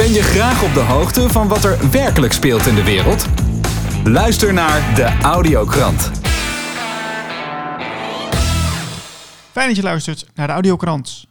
Ben 0.00 0.12
je 0.12 0.22
graag 0.22 0.64
op 0.64 0.74
de 0.74 0.80
hoogte 0.80 1.28
van 1.28 1.48
wat 1.48 1.64
er 1.64 1.90
werkelijk 1.90 2.32
speelt 2.32 2.66
in 2.66 2.74
de 2.74 2.84
wereld? 2.84 3.26
Luister 4.04 4.52
naar 4.52 4.94
de 4.94 5.18
Audiokrant. 5.22 6.10
Fijn 9.52 9.66
dat 9.66 9.76
je 9.76 9.82
luistert 9.82 10.26
naar 10.34 10.46
de 10.46 10.52
Audiokrant. 10.52 11.26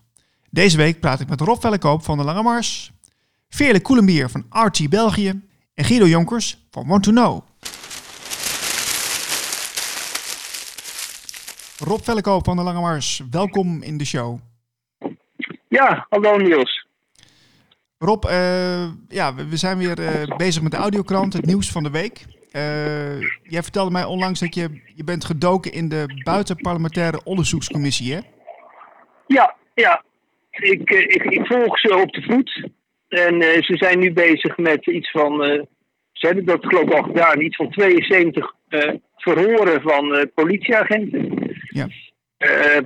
Deze 0.50 0.78
week 0.78 1.00
praat 1.00 1.20
ik 1.20 1.30
met 1.30 1.42
Rob 1.42 1.62
Vellekoop 1.62 2.04
van 2.04 2.18
de 2.18 2.24
Lange 2.24 2.44
Mars, 2.44 2.92
Veerle 3.50 3.82
Koelenbier 3.82 4.30
van 4.30 4.46
RT 4.50 4.90
België 4.90 5.42
en 5.74 5.84
Guido 5.84 6.06
Jonkers 6.06 6.58
van 6.72 6.88
Want 6.88 7.04
to 7.04 7.12
Know. 7.12 7.44
Rob 11.78 12.00
Vellekoop 12.04 12.46
van 12.46 12.58
de 12.58 12.64
Lange 12.64 12.80
Mars, 12.80 13.22
welkom 13.32 13.82
in 13.82 13.98
de 13.98 14.06
show. 14.06 14.40
Ja, 15.68 16.06
hallo 16.10 16.38
Niels. 16.38 16.88
Rob, 18.00 18.26
uh, 18.26 18.86
ja, 19.08 19.36
we 19.36 19.58
zijn 19.58 19.78
weer 19.78 20.00
uh, 20.00 20.38
bezig 20.38 20.62
met 20.62 20.72
de 20.72 20.78
audiokrant, 20.78 21.34
het 21.34 21.46
nieuws 21.46 21.72
van 21.72 21.84
de 21.84 21.92
week. 21.92 22.26
Uh, 22.56 23.20
jij 23.44 23.64
vertelde 23.64 23.92
mij 23.92 24.04
onlangs 24.04 24.40
dat 24.40 24.56
je, 24.56 24.82
je 24.96 25.04
bent 25.04 25.26
gedoken 25.26 25.72
in 25.72 25.90
de 25.90 26.22
buitenparlementaire 26.24 27.24
onderzoekscommissie, 27.24 28.14
hè? 28.14 28.20
Ja, 29.28 29.56
ja. 29.74 30.04
Ik, 30.52 30.90
ik, 30.90 31.24
ik 31.24 31.46
volg 31.46 31.80
ze 31.80 31.96
op 31.96 32.12
de 32.12 32.22
voet. 32.22 32.70
En 33.08 33.42
ze 33.42 33.78
zijn 33.78 34.00
nu 34.00 34.14
bezig 34.14 34.58
met 34.58 34.86
iets 34.86 35.12
van, 35.12 35.42
ze 36.12 36.26
hebben 36.26 36.46
dat 36.46 36.66
geloof 36.66 36.84
ik 36.84 36.94
al 36.94 37.04
gedaan, 37.04 37.42
iets 37.42 37.56
van 37.56 37.70
72 37.70 38.54
verhoren 39.16 39.82
van 39.82 40.30
politieagenten. 40.34 41.52
Ja. 41.70 41.88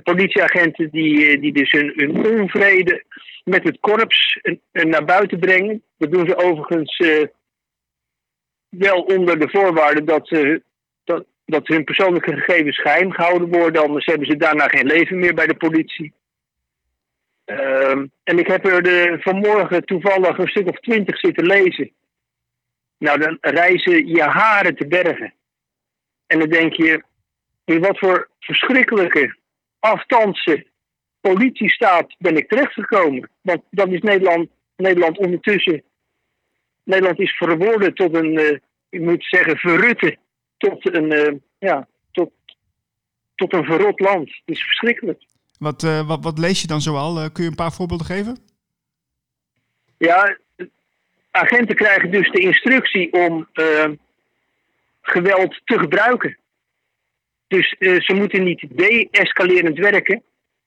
politieagenten 0.02 0.90
die, 0.90 1.40
die 1.40 1.52
dus 1.52 1.70
hun, 1.70 1.92
hun 1.96 2.40
onvrede 2.40 3.04
met 3.44 3.64
het 3.64 3.80
korps 3.80 4.40
naar 4.72 5.04
buiten 5.04 5.38
brengen. 5.38 5.82
Dat 5.98 6.10
doen 6.10 6.26
ze 6.26 6.36
overigens 6.36 6.98
uh, 6.98 7.24
wel 8.68 9.02
onder 9.02 9.38
de 9.38 9.48
voorwaarde 9.48 10.04
dat, 10.04 10.28
ze, 10.28 10.62
dat, 11.04 11.24
dat 11.46 11.66
hun 11.66 11.84
persoonlijke 11.84 12.32
gegevens 12.32 12.80
geheim 12.80 13.12
gehouden 13.12 13.48
worden. 13.48 13.82
Anders 13.82 14.06
hebben 14.06 14.26
ze 14.26 14.36
daarna 14.36 14.68
geen 14.68 14.86
leven 14.86 15.18
meer 15.18 15.34
bij 15.34 15.46
de 15.46 15.56
politie. 15.56 16.12
Uh, 17.46 18.02
en 18.22 18.38
ik 18.38 18.46
heb 18.46 18.66
er 18.66 18.82
de, 18.82 19.16
vanmorgen 19.20 19.84
toevallig 19.84 20.38
een 20.38 20.48
stuk 20.48 20.68
of 20.68 20.80
twintig 20.80 21.18
zitten 21.18 21.46
lezen. 21.46 21.90
Nou, 22.98 23.18
dan 23.18 23.38
reizen 23.40 24.06
je 24.06 24.22
haren 24.22 24.76
te 24.76 24.86
bergen. 24.86 25.34
En 26.26 26.38
dan 26.38 26.48
denk 26.48 26.72
je, 26.72 27.02
in 27.64 27.80
wat 27.80 27.98
voor 27.98 28.28
verschrikkelijke 28.40 29.36
afstandse 29.78 30.66
politiestaat 31.30 32.14
ben 32.18 32.36
ik 32.36 32.48
terechtgekomen. 32.48 33.30
Want 33.40 33.62
dat 33.70 33.88
is 33.88 34.00
Nederland, 34.00 34.48
Nederland 34.76 35.18
ondertussen. 35.18 35.82
Nederland 36.82 37.18
is 37.20 37.36
verworden 37.36 37.94
tot 37.94 38.14
een, 38.14 38.32
uh, 38.32 38.58
ik 38.88 39.00
moet 39.00 39.24
zeggen, 39.24 39.56
verrutte. 39.56 40.16
Tot 40.56 40.94
een, 40.94 41.12
uh, 41.12 41.32
ja, 41.58 41.88
tot, 42.12 42.30
tot 43.34 43.52
een 43.52 43.64
verrot 43.64 44.00
land. 44.00 44.28
Het 44.44 44.56
is 44.56 44.62
verschrikkelijk. 44.62 45.22
Wat, 45.58 45.82
uh, 45.82 46.08
wat, 46.08 46.24
wat 46.24 46.38
lees 46.38 46.60
je 46.60 46.66
dan 46.66 46.80
zoal? 46.80 47.30
kun 47.30 47.44
je 47.44 47.50
een 47.50 47.56
paar 47.56 47.72
voorbeelden 47.72 48.06
geven? 48.06 48.38
Ja, 49.98 50.38
agenten 51.30 51.76
krijgen 51.76 52.10
dus 52.10 52.30
de 52.30 52.40
instructie 52.40 53.12
om 53.12 53.48
geweld 55.00 55.60
te 55.64 55.78
gebruiken. 55.78 56.36
Dus 57.46 57.68
ze 57.78 58.12
moeten 58.14 58.44
niet 58.44 58.66
de-escalerend 58.70 59.78
werken, 59.78 60.22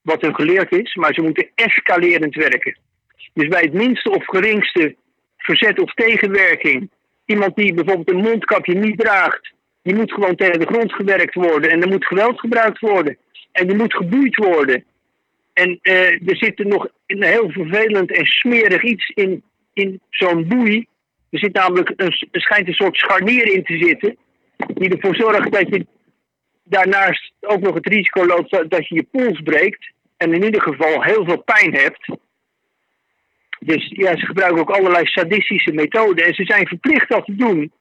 wat 0.07 0.21
hun 0.21 0.35
geleerd 0.35 0.71
is, 0.71 0.95
maar 0.95 1.13
ze 1.13 1.21
moeten 1.21 1.49
escalerend 1.55 2.35
werken. 2.35 2.77
Dus 3.33 3.47
bij 3.47 3.61
het 3.61 3.73
minste 3.73 4.09
of 4.09 4.25
geringste 4.25 4.95
verzet 5.37 5.79
of 5.79 5.93
tegenwerking, 5.93 6.89
iemand 7.25 7.55
die 7.55 7.73
bijvoorbeeld 7.73 8.09
een 8.09 8.29
mondkapje 8.29 8.73
niet 8.73 8.99
draagt, 8.99 9.53
die 9.81 9.95
moet 9.95 10.11
gewoon 10.11 10.35
tegen 10.35 10.59
de 10.59 10.65
grond 10.65 10.93
gewerkt 10.93 11.33
worden 11.33 11.69
en 11.69 11.81
er 11.81 11.87
moet 11.87 12.05
geweld 12.05 12.39
gebruikt 12.39 12.79
worden. 12.79 13.17
En 13.51 13.69
er 13.69 13.75
moet 13.75 13.95
geboeid 13.95 14.35
worden. 14.35 14.83
En 15.53 15.79
uh, 15.81 16.29
er 16.29 16.37
zit 16.37 16.59
er 16.59 16.67
nog 16.67 16.87
een 17.05 17.23
heel 17.23 17.49
vervelend 17.49 18.11
en 18.11 18.25
smerig 18.25 18.83
iets 18.83 19.11
in, 19.15 19.43
in 19.73 20.01
zo'n 20.09 20.47
boei. 20.47 20.87
Er 21.29 21.39
zit 21.39 21.53
namelijk 21.53 21.89
een, 21.95 22.27
er 22.31 22.41
schijnt 22.41 22.67
een 22.67 22.73
soort 22.73 22.97
scharnier 22.97 23.53
in 23.53 23.63
te 23.63 23.77
zitten, 23.77 24.17
die 24.67 24.89
ervoor 24.89 25.15
zorgt 25.15 25.51
dat 25.51 25.67
je 25.69 25.85
daarnaast 26.63 27.31
ook 27.41 27.59
nog 27.59 27.73
het 27.73 27.87
risico 27.87 28.25
loopt 28.25 28.69
dat 28.69 28.87
je 28.87 28.95
je 28.95 29.07
pols 29.11 29.41
breekt 29.41 29.95
en 30.17 30.33
in 30.33 30.43
ieder 30.43 30.61
geval 30.61 31.03
heel 31.03 31.25
veel 31.25 31.41
pijn 31.41 31.73
hebt. 31.73 32.17
Dus 33.59 33.87
ja, 33.89 34.17
ze 34.17 34.25
gebruiken 34.25 34.61
ook 34.61 34.75
allerlei 34.75 35.05
sadistische 35.05 35.71
methoden. 35.71 36.25
En 36.25 36.33
ze 36.33 36.45
zijn 36.45 36.67
verplicht 36.67 37.09
dat 37.09 37.25
te 37.25 37.35
doen, 37.35 37.71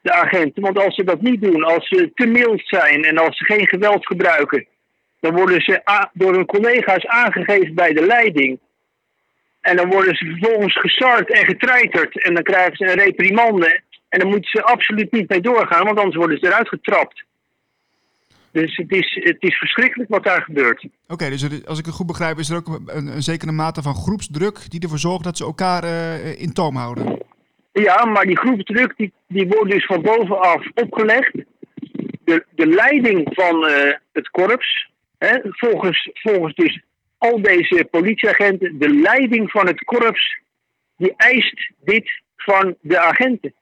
de 0.00 0.12
agenten. 0.12 0.62
Want 0.62 0.78
als 0.78 0.94
ze 0.94 1.04
dat 1.04 1.20
niet 1.20 1.42
doen, 1.42 1.64
als 1.64 1.88
ze 1.88 2.10
te 2.14 2.26
mild 2.26 2.62
zijn 2.64 3.04
en 3.04 3.18
als 3.18 3.36
ze 3.36 3.44
geen 3.44 3.68
geweld 3.68 4.06
gebruiken, 4.06 4.66
dan 5.20 5.34
worden 5.34 5.60
ze 5.60 6.08
door 6.12 6.34
hun 6.34 6.46
collega's 6.46 7.06
aangegeven 7.06 7.74
bij 7.74 7.92
de 7.92 8.06
leiding. 8.06 8.58
En 9.60 9.76
dan 9.76 9.90
worden 9.90 10.16
ze 10.16 10.24
vervolgens 10.24 10.78
gesart 10.78 11.30
en 11.30 11.44
getreiterd. 11.44 12.22
En 12.22 12.34
dan 12.34 12.42
krijgen 12.42 12.76
ze 12.76 12.84
een 12.84 13.04
reprimande. 13.04 13.80
En 14.08 14.18
dan 14.18 14.28
moeten 14.28 14.50
ze 14.50 14.62
absoluut 14.62 15.12
niet 15.12 15.28
mee 15.28 15.40
doorgaan, 15.40 15.84
want 15.84 15.98
anders 15.98 16.16
worden 16.16 16.38
ze 16.38 16.46
eruit 16.46 16.68
getrapt. 16.68 17.24
Dus 18.52 18.76
het 18.76 18.92
is, 18.92 19.20
het 19.24 19.36
is 19.38 19.58
verschrikkelijk 19.58 20.10
wat 20.10 20.24
daar 20.24 20.42
gebeurt. 20.42 20.86
Oké, 21.08 21.28
dus 21.28 21.66
als 21.66 21.78
ik 21.78 21.84
het 21.84 21.94
goed 21.94 22.06
begrijp, 22.06 22.38
is 22.38 22.50
er 22.50 22.56
ook 22.56 22.80
een, 22.86 23.06
een 23.06 23.22
zekere 23.22 23.52
mate 23.52 23.82
van 23.82 23.94
groepsdruk 23.94 24.70
die 24.70 24.80
ervoor 24.80 24.98
zorgt 24.98 25.24
dat 25.24 25.36
ze 25.36 25.44
elkaar 25.44 25.84
uh, 25.84 26.40
in 26.40 26.52
toom 26.52 26.76
houden. 26.76 27.18
Ja, 27.72 28.04
maar 28.04 28.26
die 28.26 28.38
groepsdruk 28.38 28.96
die, 28.96 29.12
die 29.28 29.48
wordt 29.48 29.70
dus 29.70 29.86
van 29.86 30.02
bovenaf 30.02 30.66
opgelegd. 30.74 31.32
De, 32.24 32.44
de 32.50 32.66
leiding 32.66 33.28
van 33.34 33.64
uh, 33.64 33.92
het 34.12 34.28
korps, 34.28 34.90
hè, 35.18 35.38
volgens, 35.42 36.10
volgens 36.12 36.54
dus 36.54 36.82
al 37.18 37.42
deze 37.42 37.88
politieagenten, 37.90 38.78
de 38.78 38.94
leiding 38.94 39.50
van 39.50 39.66
het 39.66 39.84
korps, 39.84 40.40
die 40.96 41.14
eist 41.16 41.70
dit 41.84 42.22
van 42.36 42.76
de 42.80 42.98
agenten. 42.98 43.54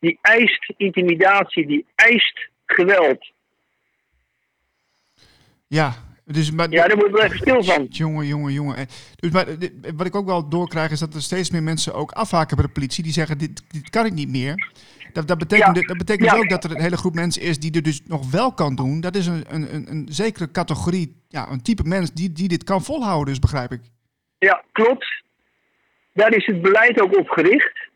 Die 0.00 0.18
eist 0.20 0.72
intimidatie, 0.76 1.66
die 1.66 1.86
eist 1.94 2.48
geweld. 2.66 3.30
Ja, 5.72 5.94
dus, 6.24 6.50
maar, 6.50 6.70
ja, 6.70 6.86
daar 6.88 6.96
moet 6.96 7.10
wel 7.10 7.22
even 7.22 7.36
stil 7.36 7.62
van. 7.62 7.86
Jongen, 7.90 8.26
jongen, 8.26 8.52
jongen. 8.52 8.86
Dus, 9.16 9.30
maar, 9.30 9.46
wat 9.96 10.06
ik 10.06 10.14
ook 10.14 10.26
wel 10.26 10.48
doorkrijg 10.48 10.90
is 10.90 10.98
dat 10.98 11.14
er 11.14 11.22
steeds 11.22 11.50
meer 11.50 11.62
mensen 11.62 11.94
ook 11.94 12.10
afhaken 12.10 12.56
bij 12.56 12.66
de 12.66 12.72
politie. 12.72 13.02
Die 13.02 13.12
zeggen, 13.12 13.38
dit, 13.38 13.62
dit 13.68 13.90
kan 13.90 14.06
ik 14.06 14.12
niet 14.12 14.28
meer. 14.28 14.70
Dat, 15.12 15.28
dat 15.28 15.38
betekent, 15.38 15.86
dat 15.88 15.96
betekent 15.96 16.30
dus 16.30 16.38
ook 16.38 16.48
dat 16.48 16.64
er 16.64 16.70
een 16.70 16.80
hele 16.80 16.96
groep 16.96 17.14
mensen 17.14 17.42
is 17.42 17.58
die 17.58 17.74
er 17.74 17.82
dus 17.82 18.02
nog 18.06 18.30
wel 18.30 18.52
kan 18.52 18.74
doen. 18.74 19.00
Dat 19.00 19.16
is 19.16 19.26
een, 19.26 19.44
een, 19.48 19.74
een, 19.74 19.90
een 19.90 20.06
zekere 20.10 20.50
categorie, 20.50 21.22
ja, 21.28 21.50
een 21.50 21.62
type 21.62 21.82
mens 21.84 22.12
die, 22.12 22.32
die 22.32 22.48
dit 22.48 22.64
kan 22.64 22.82
volhouden, 22.82 23.26
dus 23.26 23.38
begrijp 23.38 23.72
ik. 23.72 23.80
Ja, 24.38 24.64
klopt. 24.72 25.22
Daar 26.12 26.34
is 26.34 26.46
het 26.46 26.62
beleid 26.62 27.00
ook 27.00 27.18
op 27.18 27.28
gericht. 27.28 27.90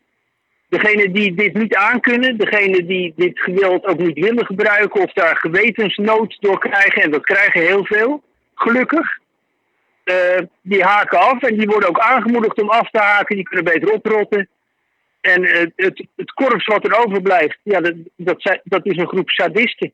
Degene 0.69 1.11
die 1.11 1.33
dit 1.33 1.53
niet 1.53 1.75
aankunnen, 1.75 2.37
degene 2.37 2.85
die 2.85 3.13
dit 3.15 3.39
geweld 3.39 3.85
ook 3.85 3.97
niet 3.97 4.19
willen 4.19 4.45
gebruiken 4.45 5.01
of 5.01 5.13
daar 5.13 5.37
gewetensnood 5.37 6.37
door 6.39 6.59
krijgen, 6.59 7.01
en 7.01 7.11
dat 7.11 7.25
krijgen 7.25 7.61
heel 7.61 7.85
veel, 7.85 8.23
gelukkig, 8.55 9.17
uh, 10.05 10.39
die 10.61 10.83
haken 10.83 11.19
af 11.19 11.43
en 11.43 11.57
die 11.57 11.67
worden 11.67 11.89
ook 11.89 11.99
aangemoedigd 11.99 12.61
om 12.61 12.69
af 12.69 12.89
te 12.89 12.99
haken, 12.99 13.35
die 13.35 13.45
kunnen 13.45 13.73
beter 13.73 13.93
oprotten. 13.93 14.49
En 15.21 15.43
uh, 15.43 15.65
het, 15.75 16.07
het 16.15 16.31
korps 16.31 16.65
wat 16.65 16.85
er 16.85 17.05
overblijft, 17.05 17.59
ja, 17.63 17.81
dat, 17.81 17.95
dat, 18.15 18.59
dat 18.63 18.85
is 18.85 18.97
een 18.97 19.07
groep 19.07 19.29
sadisten, 19.29 19.93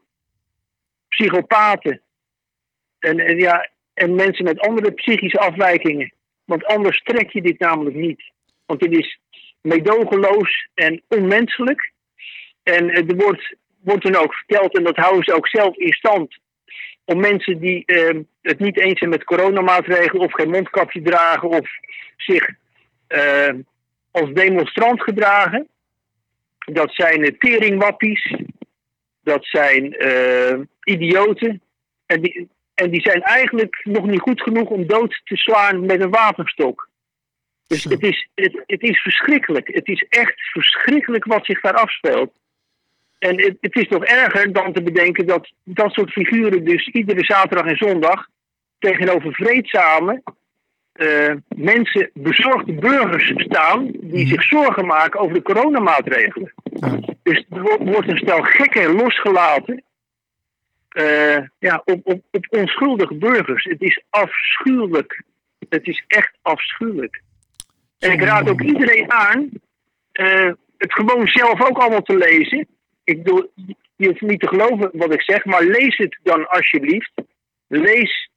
psychopaten 1.07 2.01
en, 2.99 3.19
en, 3.19 3.37
ja, 3.37 3.69
en 3.93 4.15
mensen 4.15 4.43
met 4.45 4.59
andere 4.59 4.91
psychische 4.91 5.39
afwijkingen. 5.39 6.13
Want 6.45 6.65
anders 6.65 7.01
trek 7.03 7.29
je 7.29 7.41
dit 7.41 7.59
namelijk 7.59 7.95
niet. 7.95 8.31
Want 8.65 8.79
dit 8.79 8.91
is 8.91 9.19
meedogenloos 9.63 10.67
en 10.73 11.01
onmenselijk. 11.07 11.91
En 12.63 12.89
er 12.89 13.15
wordt, 13.15 13.55
wordt 13.83 14.03
dan 14.03 14.15
ook 14.15 14.33
verteld, 14.33 14.77
en 14.77 14.83
dat 14.83 14.95
houden 14.95 15.23
ze 15.23 15.33
ook 15.33 15.47
zelf 15.47 15.75
in 15.75 15.93
stand, 15.93 16.37
om 17.05 17.19
mensen 17.19 17.59
die 17.59 17.83
uh, 17.85 18.19
het 18.41 18.59
niet 18.59 18.79
eens 18.79 18.99
zijn 18.99 19.09
met 19.09 19.23
coronamaatregelen 19.23 20.25
of 20.25 20.33
geen 20.33 20.49
mondkapje 20.49 21.01
dragen 21.01 21.49
of 21.49 21.69
zich 22.17 22.49
uh, 23.07 23.53
als 24.11 24.33
demonstrant 24.33 25.01
gedragen. 25.01 25.67
Dat 26.65 26.93
zijn 26.93 27.37
teringwappies, 27.37 28.35
dat 29.23 29.45
zijn 29.45 29.95
uh, 30.05 30.59
idioten. 30.83 31.61
En 32.05 32.21
die, 32.21 32.49
en 32.73 32.89
die 32.89 33.01
zijn 33.01 33.21
eigenlijk 33.21 33.81
nog 33.83 34.05
niet 34.05 34.19
goed 34.19 34.41
genoeg 34.41 34.69
om 34.69 34.87
dood 34.87 35.21
te 35.23 35.35
slaan 35.35 35.85
met 35.85 36.01
een 36.01 36.09
wapenstok. 36.09 36.89
Dus 37.73 37.83
het 37.83 38.03
is, 38.03 38.27
het, 38.35 38.63
het, 38.65 38.81
is 38.81 39.01
verschrikkelijk. 39.01 39.67
Het 39.73 39.87
is 39.87 40.05
echt 40.09 40.33
verschrikkelijk 40.51 41.25
wat 41.25 41.45
zich 41.45 41.61
daar 41.61 41.73
afspeelt. 41.73 42.31
En 43.19 43.41
het, 43.41 43.57
het, 43.61 43.75
is 43.75 43.87
nog 43.87 44.03
erger 44.03 44.53
dan 44.53 44.73
te 44.73 44.83
bedenken 44.83 45.25
dat 45.25 45.51
dat 45.63 45.93
soort 45.93 46.11
figuren 46.11 46.65
dus 46.65 46.87
iedere 46.87 47.25
zaterdag 47.25 47.65
en 47.65 47.77
zondag 47.77 48.27
tegenover 48.79 49.33
vreedzame 49.33 50.21
eh, 50.93 51.33
mensen, 51.47 52.09
bezorgde 52.13 52.73
burgers 52.73 53.33
staan 53.35 53.91
die 53.91 54.27
zich 54.27 54.43
zorgen 54.43 54.85
maken 54.85 55.19
over 55.19 55.33
de 55.33 55.41
coronamaatregelen. 55.41 56.53
Ja. 56.63 56.99
Dus 57.23 57.45
er 57.49 57.61
wo- 57.61 57.83
wordt 57.83 58.07
een 58.07 58.17
stel 58.17 58.41
gekken 58.41 58.95
losgelaten 58.95 59.83
eh, 60.89 61.37
ja, 61.59 61.81
op, 61.85 61.99
op, 62.03 62.21
op 62.31 62.45
onschuldige 62.49 63.15
burgers. 63.15 63.63
Het 63.63 63.81
is 63.81 64.03
afschuwelijk. 64.09 65.23
Het 65.69 65.87
is 65.87 66.03
echt 66.07 66.37
afschuwelijk. 66.41 67.21
En 68.03 68.11
ik 68.11 68.21
raad 68.21 68.49
ook 68.49 68.61
iedereen 68.61 69.11
aan 69.11 69.49
eh, 70.11 70.51
het 70.77 70.93
gewoon 70.93 71.27
zelf 71.27 71.69
ook 71.69 71.77
allemaal 71.77 72.01
te 72.01 72.17
lezen. 72.17 72.67
Ik 73.03 73.23
bedoel, 73.23 73.51
je 73.95 74.07
hoeft 74.07 74.21
niet 74.21 74.39
te 74.39 74.47
geloven 74.47 74.89
wat 74.93 75.13
ik 75.13 75.21
zeg, 75.21 75.45
maar 75.45 75.63
lees 75.63 75.97
het 75.97 76.19
dan 76.23 76.49
alsjeblieft. 76.49 77.11
Lees 77.67 78.29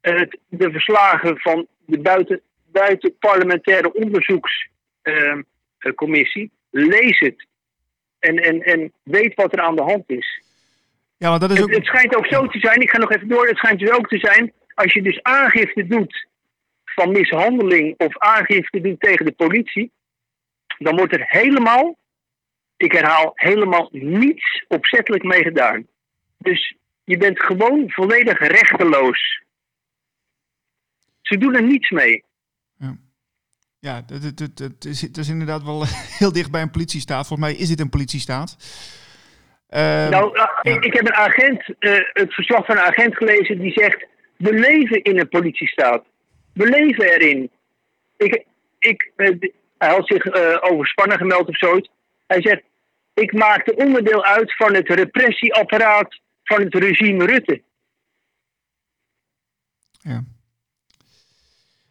eh, 0.00 0.22
de 0.48 0.70
verslagen 0.70 1.38
van 1.38 1.66
de 1.86 1.98
buiten, 1.98 2.40
buitenparlementaire 2.72 3.92
onderzoekscommissie. 3.92 6.50
lees 6.70 7.18
het. 7.18 7.46
En, 8.18 8.36
en, 8.36 8.62
en 8.62 8.92
weet 9.02 9.34
wat 9.34 9.52
er 9.52 9.60
aan 9.60 9.76
de 9.76 9.82
hand 9.82 10.04
is. 10.06 10.42
Ja, 11.16 11.28
want 11.28 11.40
dat 11.40 11.50
is 11.50 11.58
Het, 11.58 11.64
ook... 11.64 11.74
het 11.74 11.86
schijnt 11.86 12.16
ook 12.16 12.26
zo 12.26 12.46
te 12.46 12.58
zijn, 12.58 12.80
ik 12.80 12.90
ga 12.90 12.98
nog 12.98 13.12
even 13.12 13.28
door, 13.28 13.46
het 13.46 13.56
schijnt 13.56 13.78
dus 13.78 13.90
ook 13.90 14.08
te 14.08 14.18
zijn, 14.18 14.52
als 14.74 14.92
je 14.92 15.02
dus 15.02 15.22
aangifte 15.22 15.86
doet 15.86 16.26
van 16.98 17.12
mishandeling 17.12 17.94
of 17.96 18.18
aangifte 18.18 18.80
doet 18.80 19.00
tegen 19.00 19.24
de 19.24 19.32
politie, 19.32 19.92
dan 20.78 20.96
wordt 20.96 21.12
er 21.12 21.24
helemaal, 21.26 21.98
ik 22.76 22.92
herhaal, 22.92 23.32
helemaal 23.34 23.88
niets 23.92 24.64
opzettelijk 24.68 25.24
mee 25.24 25.42
gedaan. 25.42 25.86
Dus 26.38 26.76
je 27.04 27.16
bent 27.16 27.42
gewoon 27.42 27.90
volledig 27.90 28.38
rechteloos. 28.38 29.42
Ze 31.20 31.38
doen 31.38 31.54
er 31.54 31.62
niets 31.62 31.90
mee. 31.90 32.26
Ja, 33.80 33.94
het, 34.06 34.22
het, 34.22 34.38
het, 34.38 34.58
het 34.58 34.84
is, 34.84 35.00
het 35.00 35.16
is 35.16 35.28
inderdaad 35.28 35.62
wel 35.62 35.84
heel 36.18 36.32
dicht 36.32 36.50
bij 36.50 36.62
een 36.62 36.70
politiestaat. 36.70 37.26
Volgens 37.26 37.48
mij 37.48 37.58
is 37.58 37.68
dit 37.68 37.80
een 37.80 37.88
politiestaat. 37.88 38.56
Ehm, 39.68 40.10
Nou, 40.10 40.38
eh, 40.38 40.46
ja. 40.62 40.72
ik, 40.72 40.84
ik 40.84 40.92
heb 40.92 41.06
een 41.06 41.14
agent, 41.14 41.74
eh, 41.78 41.92
het 42.12 42.34
verslag 42.34 42.66
van 42.66 42.76
een 42.76 42.82
agent 42.82 43.16
gelezen 43.16 43.58
die 43.58 43.72
zegt: 43.72 44.06
We 44.36 44.52
leven 44.52 45.02
in 45.02 45.18
een 45.18 45.28
politiestaat. 45.28 46.04
We 46.58 46.68
leven 46.68 47.04
erin. 47.04 47.50
Ik, 48.16 48.44
ik, 48.78 49.12
eh, 49.16 49.30
hij 49.78 49.90
had 49.90 50.06
zich 50.06 50.24
eh, 50.24 50.56
overspannen 50.60 51.18
gemeld 51.18 51.48
of 51.48 51.56
zoiets. 51.56 51.90
Hij 52.26 52.42
zegt: 52.42 52.62
Ik 53.14 53.32
maakte 53.32 53.74
onderdeel 53.74 54.24
uit 54.24 54.56
van 54.56 54.74
het 54.74 54.88
repressieapparaat 54.88 56.20
van 56.44 56.60
het 56.60 56.74
regime 56.74 57.26
Rutte. 57.26 57.62
ja. 60.00 60.24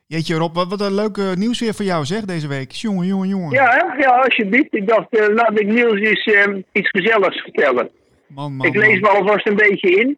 Jeetje 0.07 0.35
Rob, 0.35 0.55
wat, 0.55 0.67
wat 0.67 0.81
een 0.81 0.95
leuke 0.95 1.33
nieuws 1.37 1.59
weer 1.59 1.73
voor 1.73 1.85
jou 1.85 2.05
zeg 2.05 2.25
deze 2.25 2.47
week. 2.47 2.71
Jongen, 2.71 3.07
jongen, 3.07 3.27
jongen. 3.27 3.51
Ja, 3.51 3.95
ja 3.97 4.09
alsjeblieft. 4.09 4.75
Ik 4.75 4.87
dacht, 4.87 5.09
eh, 5.09 5.33
laat 5.33 5.59
ik 5.59 5.67
Niels 5.67 5.99
eens 5.99 6.25
eh, 6.25 6.55
iets 6.71 6.89
gezelligs 6.89 7.41
vertellen. 7.41 7.89
Man, 8.27 8.55
man, 8.55 8.67
ik 8.67 8.75
lees 8.75 8.99
me 8.99 9.07
alvast 9.07 9.47
een 9.47 9.55
beetje 9.55 9.89
in. 9.89 10.17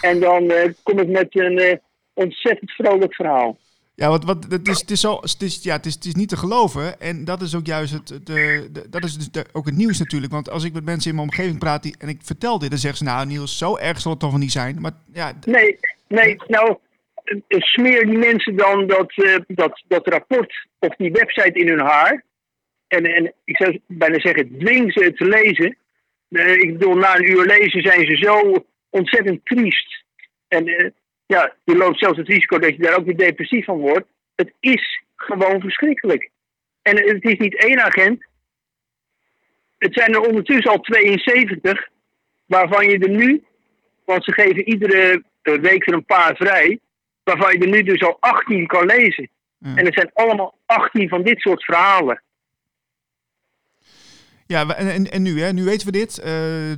En 0.00 0.20
dan 0.20 0.52
kom 0.82 0.98
ik 0.98 1.08
met 1.08 1.26
een 1.30 1.80
ontzettend 2.14 2.70
vrolijk 2.70 3.14
verhaal. 3.14 3.58
Ja, 3.96 4.08
wat, 4.08 4.24
wat, 4.24 4.46
het, 4.48 4.68
is, 4.68 4.80
het, 4.80 4.90
is 4.90 5.02
het, 5.02 5.42
is, 5.42 5.62
ja, 5.62 5.76
het, 5.76 5.86
is, 5.86 5.94
het 5.94 6.04
is 6.04 6.14
niet 6.14 6.28
te 6.28 6.36
geloven. 6.36 7.00
En 7.00 7.24
dat 7.24 7.42
is 7.42 7.54
ook 7.54 7.66
juist 7.66 7.92
het, 7.92 8.26
de, 8.26 8.68
dat 8.90 9.04
is 9.04 9.16
dus 9.16 9.44
ook 9.52 9.66
het 9.66 9.76
nieuws 9.76 9.98
natuurlijk. 9.98 10.32
Want 10.32 10.50
als 10.50 10.64
ik 10.64 10.72
met 10.72 10.84
mensen 10.84 11.10
in 11.10 11.16
mijn 11.16 11.28
omgeving 11.28 11.58
praat 11.58 11.82
die, 11.82 11.94
en 11.98 12.08
ik 12.08 12.20
vertel 12.22 12.58
dit, 12.58 12.70
dan 12.70 12.78
zeggen 12.78 12.98
ze... 12.98 13.04
Nou 13.04 13.26
Niels, 13.26 13.58
zo 13.58 13.76
erg 13.76 14.00
zal 14.00 14.10
het 14.10 14.20
toch 14.20 14.38
niet 14.38 14.52
zijn. 14.52 14.80
Maar 14.80 14.92
ja, 15.12 15.32
Nee, 15.44 15.78
nee, 16.08 16.36
nou, 16.46 16.76
smeer 17.48 18.06
die 18.06 18.18
mensen 18.18 18.56
dan 18.56 18.86
dat, 18.86 19.12
eh, 19.16 19.36
dat, 19.46 19.82
dat 19.88 20.06
rapport 20.06 20.66
of 20.78 20.96
die 20.96 21.12
website 21.12 21.58
in 21.58 21.68
hun 21.68 21.80
haar. 21.80 22.24
En, 22.88 23.04
en 23.04 23.32
ik 23.44 23.56
zou 23.56 23.80
bijna 23.86 24.20
zeggen, 24.20 24.58
dwing 24.58 24.92
ze 24.92 25.04
het 25.04 25.16
te 25.16 25.24
lezen. 25.24 25.76
Eh, 26.28 26.52
ik 26.52 26.78
bedoel, 26.78 26.94
na 26.94 27.16
een 27.16 27.30
uur 27.30 27.44
lezen 27.44 27.82
zijn 27.82 28.06
ze 28.06 28.16
zo 28.16 28.64
ontzettend 28.90 29.44
triest. 29.44 30.04
En 30.48 30.66
eh, 30.66 30.90
ja, 31.26 31.54
je 31.64 31.76
loopt 31.76 31.98
zelfs 31.98 32.18
het 32.18 32.28
risico 32.28 32.58
dat 32.58 32.76
je 32.76 32.82
daar 32.82 32.98
ook 32.98 33.04
weer 33.04 33.16
depressief 33.16 33.64
van 33.64 33.78
wordt. 33.78 34.06
Het 34.34 34.52
is 34.60 35.02
gewoon 35.16 35.60
verschrikkelijk. 35.60 36.30
En 36.82 36.96
het 36.96 37.24
is 37.24 37.38
niet 37.38 37.56
één 37.56 37.82
agent. 37.82 38.26
Het 39.78 39.94
zijn 39.94 40.14
er 40.14 40.20
ondertussen 40.20 40.70
al 40.70 40.80
72, 40.80 41.88
waarvan 42.46 42.88
je 42.88 42.98
er 42.98 43.10
nu 43.10 43.44
want 44.06 44.24
ze 44.24 44.32
geven 44.32 44.68
iedere 44.68 45.22
eh, 45.42 45.54
week 45.54 45.86
er 45.86 45.94
een 45.94 46.04
paar 46.04 46.36
vrij. 46.36 46.78
Waarvan 47.22 47.52
je 47.52 47.58
er 47.58 47.68
nu 47.68 47.82
dus 47.82 48.02
al 48.02 48.16
18 48.20 48.66
kan 48.66 48.86
lezen. 48.86 49.28
Ja. 49.58 49.76
En 49.76 49.84
het 49.84 49.94
zijn 49.94 50.10
allemaal 50.14 50.58
18 50.66 51.08
van 51.08 51.22
dit 51.22 51.40
soort 51.40 51.64
verhalen. 51.64 52.22
Ja 54.46 54.76
en, 54.76 55.10
en, 55.10 55.22
nu, 55.22 55.40
hè, 55.40 55.52
nu 55.52 55.64
weten 55.64 55.86
we 55.86 55.92
dit. 55.92 56.18
Eh, 56.18 56.70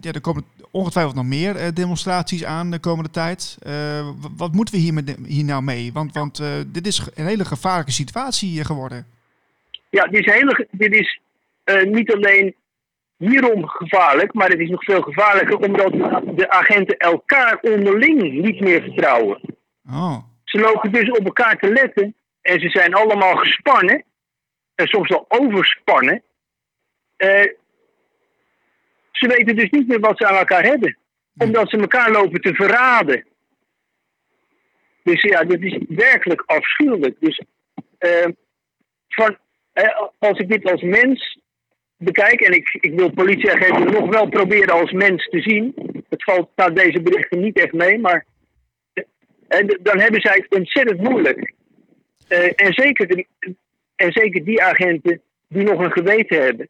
ja, 0.00 0.12
er 0.12 0.20
komen 0.20 0.44
ongetwijfeld 0.70 1.14
nog 1.14 1.24
meer 1.24 1.56
eh, 1.56 1.68
demonstraties 1.74 2.44
aan 2.44 2.70
de 2.70 2.78
komende 2.78 3.10
tijd. 3.10 3.58
Eh, 3.62 4.08
wat 4.36 4.52
moeten 4.52 4.74
we 4.74 4.80
hier, 4.80 4.94
met, 4.94 5.16
hier 5.26 5.44
nou 5.44 5.62
mee? 5.62 5.92
Want, 5.92 6.12
want 6.12 6.42
dit 6.66 6.86
is 6.86 7.08
een 7.14 7.26
hele 7.26 7.44
gevaarlijke 7.44 7.92
situatie 7.92 8.64
geworden. 8.64 9.06
Ja, 9.90 10.06
dit 10.06 10.26
is, 10.26 10.32
hele, 10.32 10.66
dit 10.70 10.94
is 10.94 11.20
niet 11.84 12.12
alleen 12.14 12.54
hierom 13.16 13.66
gevaarlijk, 13.66 14.34
maar 14.34 14.48
het 14.48 14.58
is 14.58 14.68
nog 14.68 14.84
veel 14.84 15.02
gevaarlijker 15.02 15.56
omdat 15.56 15.92
de 16.36 16.50
agenten 16.50 16.96
elkaar 16.96 17.58
onderling 17.60 18.32
niet 18.32 18.60
meer 18.60 18.82
vertrouwen. 18.82 19.40
Oh, 19.90 20.16
Ze 20.44 20.58
lopen 20.58 20.92
dus 20.92 21.10
op 21.10 21.24
elkaar 21.24 21.58
te 21.58 21.72
letten 21.72 22.14
en 22.42 22.60
ze 22.60 22.68
zijn 22.68 22.94
allemaal 22.94 23.36
gespannen 23.36 24.04
en 24.74 24.86
soms 24.86 25.08
wel 25.08 25.24
overspannen. 25.28 26.22
Eh, 27.22 27.48
ze 29.10 29.26
weten 29.26 29.56
dus 29.56 29.70
niet 29.70 29.88
meer 29.88 30.00
wat 30.00 30.18
ze 30.18 30.26
aan 30.26 30.36
elkaar 30.36 30.64
hebben, 30.64 30.98
omdat 31.38 31.70
ze 31.70 31.76
elkaar 31.76 32.10
lopen 32.10 32.40
te 32.40 32.54
verraden. 32.54 33.24
Dus 35.02 35.22
ja, 35.22 35.44
dit 35.44 35.62
is 35.62 35.78
werkelijk 35.88 36.42
afschuwelijk. 36.46 37.16
Dus 37.20 37.42
eh, 37.98 38.28
van, 39.08 39.36
eh, 39.72 40.00
als 40.18 40.38
ik 40.38 40.48
dit 40.48 40.70
als 40.70 40.82
mens 40.82 41.38
bekijk, 41.96 42.40
en 42.40 42.52
ik, 42.52 42.78
ik 42.80 42.94
wil 42.94 43.10
politieagenten 43.10 43.92
nog 43.92 44.08
wel 44.08 44.28
proberen 44.28 44.74
als 44.74 44.92
mens 44.92 45.28
te 45.28 45.40
zien. 45.40 45.74
Het 46.08 46.24
valt 46.24 46.50
na 46.56 46.68
deze 46.68 47.02
berichten 47.02 47.40
niet 47.40 47.58
echt 47.58 47.72
mee, 47.72 47.98
maar 47.98 48.26
en 49.48 49.78
dan 49.80 49.98
hebben 49.98 50.20
zij 50.20 50.34
het 50.34 50.58
ontzettend 50.58 51.00
moeilijk. 51.00 51.52
En, 52.28 52.72
zeker 52.72 53.06
de, 53.06 53.26
en 53.96 54.12
zeker 54.12 54.44
die 54.44 54.62
agenten 54.62 55.20
die 55.48 55.62
nog 55.62 55.80
een 55.80 55.92
geweten 55.92 56.42
hebben. 56.42 56.68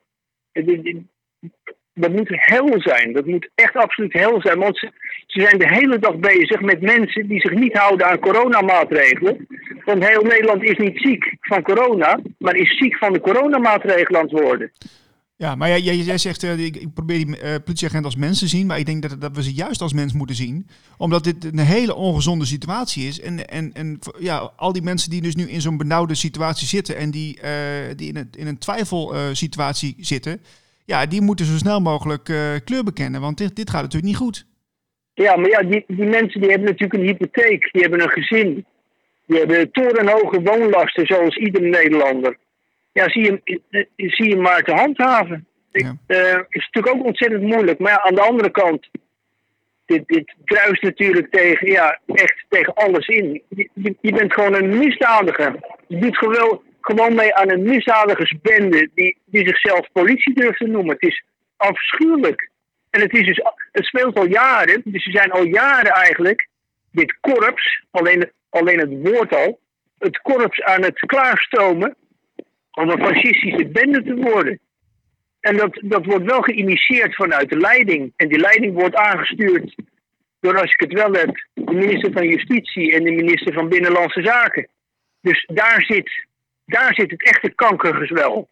Dat 1.95 2.13
moet 2.13 2.29
hel 2.31 2.81
zijn. 2.81 3.13
Dat 3.13 3.27
moet 3.27 3.51
echt 3.55 3.77
absoluut 3.77 4.13
hel 4.13 4.41
zijn. 4.41 4.59
Want 4.59 4.79
ze, 4.79 4.91
ze 5.27 5.41
zijn 5.41 5.59
de 5.59 5.69
hele 5.69 5.99
dag 5.99 6.17
bezig 6.17 6.61
met 6.61 6.81
mensen 6.81 7.27
die 7.29 7.41
zich 7.41 7.53
niet 7.53 7.77
houden 7.77 8.07
aan 8.07 8.19
coronamaatregelen. 8.19 9.47
Want 9.85 10.07
heel 10.07 10.23
Nederland 10.23 10.63
is 10.63 10.79
niet 10.79 11.01
ziek 11.01 11.37
van 11.41 11.63
corona, 11.63 12.21
maar 12.39 12.55
is 12.55 12.77
ziek 12.79 12.97
van 12.97 13.13
de 13.13 13.21
coronamaatregelen 13.21 14.21
aan 14.21 14.29
het 14.29 14.41
worden. 14.41 14.73
Ja, 15.43 15.55
maar 15.55 15.79
jij, 15.79 16.19
zegt, 16.19 16.43
eh, 16.43 16.59
ik, 16.59 16.95
probeer 16.95 17.27
die 17.27 17.39
eh, 17.39 17.55
politieagent 17.65 18.05
als 18.05 18.17
mens 18.17 18.39
te 18.39 18.47
zien, 18.47 18.67
maar 18.67 18.79
ik 18.79 18.87
denk 18.87 19.03
dat, 19.03 19.21
dat 19.21 19.37
we 19.37 19.43
ze 19.43 19.55
juist 19.55 19.81
als 19.81 19.93
mens 19.93 20.13
moeten 20.13 20.37
zien. 20.37 20.67
Omdat 20.99 21.25
dit 21.25 21.45
een 21.45 21.59
hele 21.59 21.95
ongezonde 21.95 22.45
situatie 22.45 23.07
is. 23.07 23.21
En, 23.21 23.49
en, 23.49 23.71
en 23.73 23.99
ja, 24.19 24.53
al 24.57 24.73
die 24.73 24.83
mensen 24.83 25.11
die 25.11 25.23
dus 25.23 25.35
nu 25.35 25.49
in 25.49 25.61
zo'n 25.61 25.77
benauwde 25.77 26.15
situatie 26.15 26.67
zitten 26.67 26.97
en 26.97 27.11
die, 27.11 27.41
eh, 27.41 27.51
die 27.97 28.09
in, 28.09 28.17
het, 28.17 28.37
in 28.37 28.47
een 28.47 28.59
twijfelsituatie 28.59 29.95
zitten, 29.99 30.41
ja, 30.85 31.07
die 31.07 31.21
moeten 31.21 31.47
zo 31.47 31.57
snel 31.57 31.81
mogelijk 31.81 32.25
kleur 32.65 32.85
bekennen, 32.85 33.21
want 33.21 33.39
dit, 33.39 33.57
dit 33.57 33.71
gaat 33.71 33.83
natuurlijk 33.83 34.13
niet 34.13 34.23
goed. 34.23 34.47
Ja, 35.15 35.37
maar 35.37 35.49
ja, 35.49 35.63
die, 35.63 35.85
die 35.87 36.07
mensen 36.07 36.41
die 36.41 36.51
hebben 36.51 36.69
natuurlijk 36.69 37.01
een 37.01 37.07
hypotheek, 37.07 37.69
die 37.73 37.83
hebben 37.83 38.03
een 38.03 38.23
gezin. 38.23 38.67
Die 39.27 39.39
hebben 39.39 39.71
torenhoge 39.71 40.43
woonlasten, 40.43 41.07
zoals 41.07 41.37
iedere 41.37 41.69
Nederlander. 41.69 42.37
Ja, 42.93 43.09
zie 43.09 43.23
je, 43.23 43.61
eh, 43.71 44.11
zie 44.11 44.29
je 44.29 44.37
maar 44.37 44.63
te 44.63 44.73
handhaven. 44.73 45.47
Ja. 45.71 45.97
eh, 46.07 46.41
is 46.49 46.69
natuurlijk 46.71 46.97
ook 46.97 47.05
ontzettend 47.05 47.43
moeilijk. 47.43 47.79
Maar 47.79 47.93
ja, 47.93 48.03
aan 48.03 48.15
de 48.15 48.21
andere 48.21 48.51
kant, 48.51 48.89
dit, 49.87 50.07
dit 50.07 50.35
druist 50.45 50.83
natuurlijk 50.83 51.31
tegen, 51.31 51.71
ja, 51.71 52.01
echt 52.07 52.45
tegen 52.49 52.75
alles 52.75 53.07
in. 53.07 53.43
Je 54.01 54.13
bent 54.13 54.33
gewoon 54.33 54.55
een 54.55 54.79
misdadiger. 54.79 55.55
Je 55.87 55.99
doet 55.99 56.19
gewoon, 56.19 56.63
gewoon 56.81 57.15
mee 57.15 57.35
aan 57.35 57.51
een 57.51 57.63
misdadigersbende 57.63 58.91
die, 58.95 59.19
die 59.25 59.47
zichzelf 59.47 59.93
politie 59.93 60.35
durft 60.35 60.59
te 60.59 60.67
noemen. 60.67 60.95
Het 60.95 61.03
is 61.11 61.25
afschuwelijk. 61.57 62.51
En 62.91 63.01
het, 63.01 63.13
is 63.13 63.27
dus, 63.27 63.43
het 63.73 63.85
speelt 63.85 64.19
al 64.19 64.27
jaren, 64.27 64.83
dus 64.85 65.03
ze 65.03 65.11
zijn 65.11 65.31
al 65.31 65.45
jaren 65.45 65.93
eigenlijk, 65.93 66.49
dit 66.91 67.17
korps, 67.21 67.85
alleen, 67.91 68.31
alleen 68.51 68.79
het 68.79 69.13
woord 69.13 69.35
al, 69.35 69.61
het 69.99 70.19
korps 70.19 70.63
aan 70.63 70.83
het 70.83 70.99
klaarstomen 70.99 71.97
om 72.73 72.91
een 72.91 73.05
fascistische 73.05 73.67
bende 73.67 74.03
te 74.03 74.15
worden. 74.15 74.61
En 75.41 75.57
dat, 75.57 75.81
dat 75.85 76.05
wordt 76.05 76.25
wel 76.25 76.43
geïnitieerd 76.43 77.15
vanuit 77.15 77.49
de 77.49 77.57
leiding. 77.57 78.13
En 78.17 78.29
die 78.29 78.39
leiding 78.39 78.75
wordt 78.75 78.95
aangestuurd 78.95 79.75
door, 80.41 80.61
als 80.61 80.73
ik 80.73 80.81
het 80.81 80.93
wel 80.93 81.13
heb, 81.13 81.47
de 81.55 81.73
minister 81.73 82.13
van 82.13 82.27
Justitie 82.27 82.95
en 82.95 83.05
de 83.05 83.11
minister 83.11 83.53
van 83.53 83.69
Binnenlandse 83.69 84.23
Zaken. 84.23 84.69
Dus 85.21 85.49
daar 85.55 85.83
zit, 85.83 86.27
daar 86.67 86.95
zit 86.95 87.11
het 87.11 87.23
echte 87.23 87.51
kankergezwel. 87.51 88.49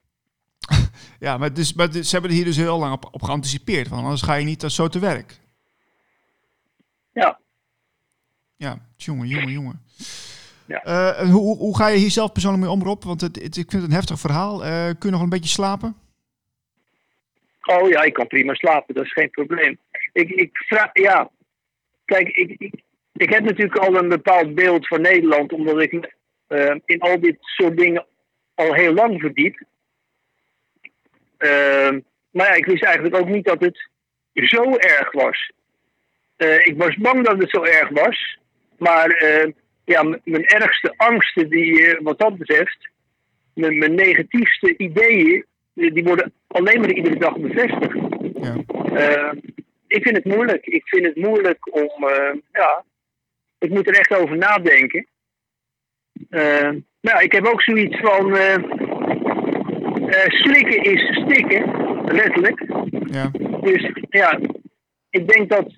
Ja, 1.19 1.39
maar, 1.39 1.55
dus, 1.55 1.75
maar 1.75 1.91
dus- 1.91 2.09
ze 2.09 2.13
hebben 2.13 2.31
er 2.31 2.37
hier 2.37 2.47
dus 2.47 2.57
heel 2.57 2.79
lang 2.79 2.93
op, 2.93 3.09
op 3.11 3.23
geanticipeerd. 3.23 3.89
Want 3.89 4.03
anders 4.03 4.23
ga 4.23 4.35
je 4.35 4.45
niet 4.45 4.63
zo 4.63 4.89
te 4.89 4.99
werk. 4.99 5.39
Ja. 7.13 7.39
Ja, 8.57 8.79
jongen, 8.97 9.27
jongen, 9.29 9.53
jongen. 9.53 9.83
Ja. 10.71 10.83
Eh, 10.85 11.31
hoe, 11.31 11.57
hoe 11.57 11.77
ga 11.77 11.89
je 11.89 11.99
hier 11.99 12.11
zelf 12.11 12.33
persoonlijk 12.33 12.63
mee 12.63 12.73
om, 12.73 12.83
Rob? 12.83 13.03
Want 13.05 13.21
het, 13.21 13.37
het- 13.43 13.57
ik 13.57 13.71
vind 13.71 13.83
het 13.83 13.91
een 13.91 13.97
heftig 13.97 14.19
verhaal. 14.21 14.65
Eh, 14.65 14.85
kun 14.85 15.09
je 15.09 15.11
nog 15.11 15.21
een 15.23 15.29
beetje 15.29 15.49
slapen? 15.49 15.97
Oh 17.65 17.89
ja, 17.89 18.03
ik 18.03 18.13
kan 18.13 18.27
prima 18.27 18.55
slapen, 18.55 18.95
dat 18.95 19.05
is 19.05 19.13
geen 19.13 19.31
probleem. 19.31 19.79
Ik, 20.13 20.31
ik 20.31 20.51
vraag, 20.53 20.91
ja. 20.93 21.31
Kijk, 22.05 22.29
ik, 22.29 22.55
ik, 22.59 22.75
ik 23.13 23.31
heb 23.31 23.45
natuurlijk 23.45 23.77
al 23.79 23.97
een 23.97 24.09
bepaald 24.09 24.55
beeld 24.55 24.87
van 24.87 25.01
Nederland, 25.01 25.53
omdat 25.53 25.81
ik 25.81 26.15
eh, 26.47 26.75
in 26.85 27.01
al 27.01 27.21
dit 27.21 27.37
soort 27.41 27.77
dingen 27.77 28.07
al 28.55 28.75
heel 28.75 28.93
lang 28.95 29.21
verdiep. 29.21 29.63
Maar 32.31 32.47
ja, 32.47 32.53
ik 32.55 32.67
wist 32.67 32.85
eigenlijk 32.85 33.17
ook 33.17 33.29
niet 33.29 33.45
dat 33.45 33.61
het 33.61 33.89
zo 34.35 34.63
erg 34.77 35.13
was. 35.13 35.53
Ik 36.65 36.75
was 36.77 36.97
bang 36.97 37.25
dat 37.25 37.39
het 37.39 37.51
zo 37.51 37.63
erg 37.63 37.89
was. 37.89 38.39
Maar 38.79 39.09
ja, 39.85 40.03
mijn 40.03 40.45
ergste 40.45 40.95
angsten, 40.97 41.49
die, 41.49 41.87
eh, 41.87 42.01
wat 42.03 42.19
dat 42.19 42.39
betreft, 42.39 42.91
mijn, 43.55 43.79
mijn 43.79 43.95
negatiefste 43.95 44.77
ideeën, 44.77 45.45
die 45.75 46.05
worden 46.05 46.33
alleen 46.47 46.81
maar 46.81 46.93
iedere 46.93 47.19
dag 47.19 47.37
bevestigd. 47.37 47.99
Ja. 48.41 48.57
Eh, 48.95 49.33
ik 49.87 50.03
vind 50.03 50.17
het 50.17 50.25
moeilijk. 50.25 50.67
Ik 50.67 50.89
vind 50.89 51.07
het 51.07 51.17
moeilijk 51.17 51.75
om, 51.75 52.09
eh, 52.09 52.35
ja, 52.53 52.85
ik 53.59 53.71
moet 53.71 53.89
er 53.89 53.99
echt 53.99 54.15
over 54.15 54.37
nadenken. 54.37 55.07
Eh, 56.29 56.71
maar 57.01 57.15
ja, 57.15 57.21
ik 57.21 57.33
heb 57.33 57.47
ook 57.47 57.63
zoiets 57.63 58.01
van, 58.01 58.37
eh, 58.37 58.57
slikken 60.29 60.83
is 60.83 61.23
stikken, 61.23 61.71
letterlijk. 62.05 62.65
Ja. 63.05 63.31
Dus 63.61 63.91
ja, 64.11 64.41
ik 65.11 65.29
denk 65.29 65.49
dat 65.49 65.75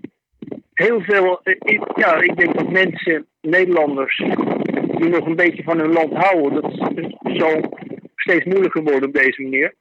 heel 0.73 1.00
veel, 1.00 1.41
eh, 1.43 1.55
ik, 1.59 1.97
ja, 1.97 2.21
ik 2.21 2.37
denk 2.37 2.55
dat 2.55 2.71
mensen, 2.71 3.26
Nederlanders, 3.41 4.17
die 4.76 5.09
nog 5.09 5.26
een 5.26 5.37
beetje 5.37 5.62
van 5.62 5.79
hun 5.79 5.93
land 5.93 6.12
houden, 6.12 6.62
dat 6.62 6.73
zal 7.23 7.79
steeds 8.14 8.45
moeilijker 8.45 8.83
worden 8.83 9.09
op 9.09 9.14
deze 9.14 9.43
manier. 9.43 9.75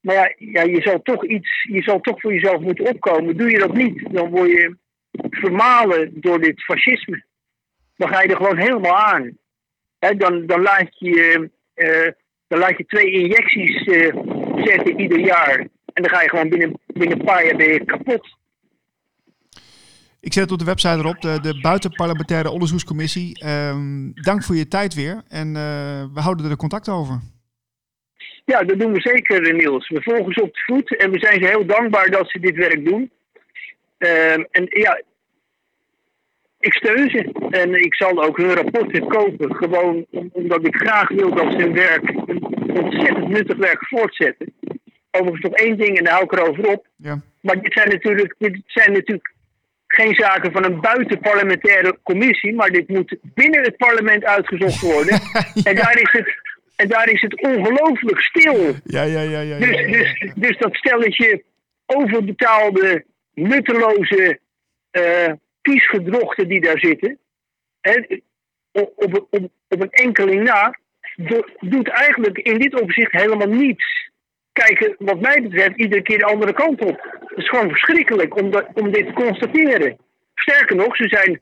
Maar 0.00 0.14
ja, 0.14 0.34
ja 0.38 0.62
je, 0.62 0.82
zal 0.82 1.02
toch 1.02 1.26
iets, 1.26 1.66
je 1.68 1.82
zal 1.82 2.00
toch 2.00 2.20
voor 2.20 2.32
jezelf 2.32 2.60
moeten 2.60 2.86
opkomen. 2.86 3.36
Doe 3.36 3.50
je 3.50 3.58
dat 3.58 3.74
niet, 3.74 4.12
dan 4.12 4.30
word 4.30 4.50
je 4.50 4.76
vermalen 5.30 6.10
door 6.14 6.40
dit 6.40 6.62
fascisme. 6.62 7.24
Dan 7.96 8.08
ga 8.08 8.22
je 8.22 8.28
er 8.28 8.36
gewoon 8.36 8.58
helemaal 8.58 8.96
aan. 8.96 9.38
Dan, 9.98 10.46
dan, 10.46 10.62
laat 10.62 10.98
je, 10.98 11.50
eh, 11.74 12.10
dan 12.48 12.58
laat 12.58 12.76
je 12.76 12.84
twee 12.84 13.10
injecties 13.10 13.86
eh, 13.86 14.16
zetten 14.64 15.00
ieder 15.00 15.18
jaar. 15.18 15.58
En 15.92 16.02
dan 16.02 16.08
ga 16.08 16.22
je 16.22 16.28
gewoon 16.28 16.48
binnen, 16.48 16.80
binnen 16.86 17.18
een 17.18 17.24
paar 17.24 17.44
jaar 17.44 17.56
ben 17.56 17.72
je 17.72 17.84
kapot. 17.84 18.36
Ik 20.24 20.32
zet 20.32 20.42
het 20.42 20.52
op 20.52 20.58
de 20.58 20.64
website 20.64 20.98
erop, 20.98 21.20
de, 21.20 21.40
de 21.40 21.60
Buitenparlementaire 21.60 22.50
Onderzoekscommissie. 22.50 23.38
Ehm, 23.40 24.10
dank 24.14 24.42
voor 24.44 24.56
je 24.56 24.68
tijd 24.68 24.94
weer. 24.94 25.22
En 25.28 25.46
eh, 25.56 26.04
we 26.14 26.20
houden 26.20 26.50
er 26.50 26.56
contact 26.56 26.88
over. 26.88 27.20
Ja, 28.44 28.62
dat 28.62 28.78
doen 28.80 28.92
we 28.92 29.00
zeker, 29.00 29.42
eh, 29.48 29.54
Niels. 29.54 29.88
We 29.88 30.02
volgen 30.02 30.32
ze 30.32 30.42
op 30.42 30.54
de 30.54 30.60
voet 30.66 30.96
en 30.96 31.10
we 31.10 31.18
zijn 31.18 31.42
ze 31.42 31.48
heel 31.48 31.66
dankbaar 31.66 32.10
dat 32.10 32.30
ze 32.30 32.38
dit 32.38 32.56
werk 32.56 32.84
doen. 32.84 33.10
Ehm, 33.98 34.44
en 34.50 34.66
ja, 34.68 35.02
ik 36.60 36.72
steun 36.74 37.10
ze. 37.10 37.48
En 37.50 37.74
ik 37.84 37.94
zal 37.94 38.24
ook 38.24 38.36
hun 38.36 38.54
rapporten 38.54 39.06
kopen. 39.08 39.54
Gewoon 39.56 40.06
om- 40.10 40.30
omdat 40.32 40.66
ik 40.66 40.76
graag 40.76 41.08
wil 41.08 41.34
dat 41.34 41.52
ze 41.52 41.58
hun 41.58 41.72
werk, 41.74 42.08
een 42.26 42.42
ontzettend 42.82 43.28
nuttig 43.28 43.56
werk, 43.56 43.86
voortzetten. 43.86 44.52
Overigens 45.10 45.42
nog 45.42 45.52
één 45.52 45.78
ding 45.78 45.98
en 45.98 46.04
daar 46.04 46.12
hou 46.12 46.24
ik 46.24 46.32
erover 46.32 46.66
op. 46.66 46.86
Ja. 46.96 47.20
Maar 47.40 47.60
dit 47.62 47.72
zijn 47.72 47.88
natuurlijk, 47.88 48.34
dit 48.38 48.60
zijn 48.66 48.92
natuurlijk 48.92 49.33
geen 49.94 50.14
zaken 50.14 50.52
van 50.52 50.64
een 50.64 50.80
buitenparlementaire 50.80 51.98
commissie, 52.02 52.54
maar 52.54 52.70
dit 52.70 52.88
moet 52.88 53.16
binnen 53.22 53.62
het 53.62 53.76
parlement 53.76 54.24
uitgezocht 54.24 54.80
worden. 54.80 55.20
En 55.68 55.74
daar 55.74 56.00
is 56.00 56.12
het, 56.12 56.34
en 56.76 56.88
daar 56.88 57.08
is 57.08 57.20
het 57.20 57.42
ongelooflijk 57.42 58.20
stil. 58.20 58.74
Ja, 58.84 59.02
ja, 59.02 59.20
ja, 59.20 59.40
ja. 59.40 59.58
Dus, 59.58 59.80
ja, 59.80 59.86
dus, 59.86 60.18
ja. 60.18 60.32
dus 60.36 60.58
dat 60.58 60.74
stelletje 60.76 61.42
overbetaalde, 61.86 63.04
nutteloze, 63.34 64.38
eh 64.90 65.32
kiesgedrochten 65.62 66.48
die 66.48 66.60
daar 66.60 66.78
zitten, 66.78 67.18
hè, 67.80 68.20
op, 68.72 68.92
op, 68.96 69.26
op, 69.30 69.48
op 69.68 69.80
een 69.80 69.90
enkeling 69.90 70.42
na, 70.42 70.78
do- 71.16 71.46
doet 71.60 71.88
eigenlijk 71.88 72.38
in 72.38 72.58
dit 72.58 72.80
opzicht 72.80 73.12
helemaal 73.12 73.48
niets. 73.48 74.10
Kijk, 74.54 74.94
wat 74.98 75.20
mij 75.20 75.42
betreft, 75.42 75.76
iedere 75.76 76.02
keer 76.02 76.18
de 76.18 76.24
andere 76.24 76.52
kant 76.52 76.80
op. 76.80 77.18
Het 77.20 77.38
is 77.38 77.48
gewoon 77.48 77.68
verschrikkelijk 77.68 78.40
om, 78.40 78.50
dat, 78.50 78.66
om 78.74 78.92
dit 78.92 79.06
te 79.06 79.12
constateren. 79.12 79.96
Sterker 80.34 80.76
nog, 80.76 80.96
ze 80.96 81.08
zijn, 81.08 81.40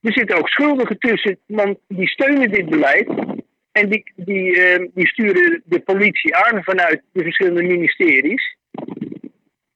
er 0.00 0.12
zitten 0.12 0.36
ook 0.36 0.48
schuldigen 0.48 0.98
tussen, 0.98 1.38
want 1.46 1.78
die 1.88 2.08
steunen 2.08 2.50
dit 2.50 2.68
beleid. 2.68 3.08
En 3.72 3.88
die, 3.88 4.12
die, 4.16 4.62
eh, 4.62 4.86
die 4.94 5.06
sturen 5.06 5.62
de 5.64 5.80
politie 5.80 6.36
aan 6.36 6.62
vanuit 6.62 7.02
de 7.12 7.22
verschillende 7.22 7.62
ministeries. 7.62 8.56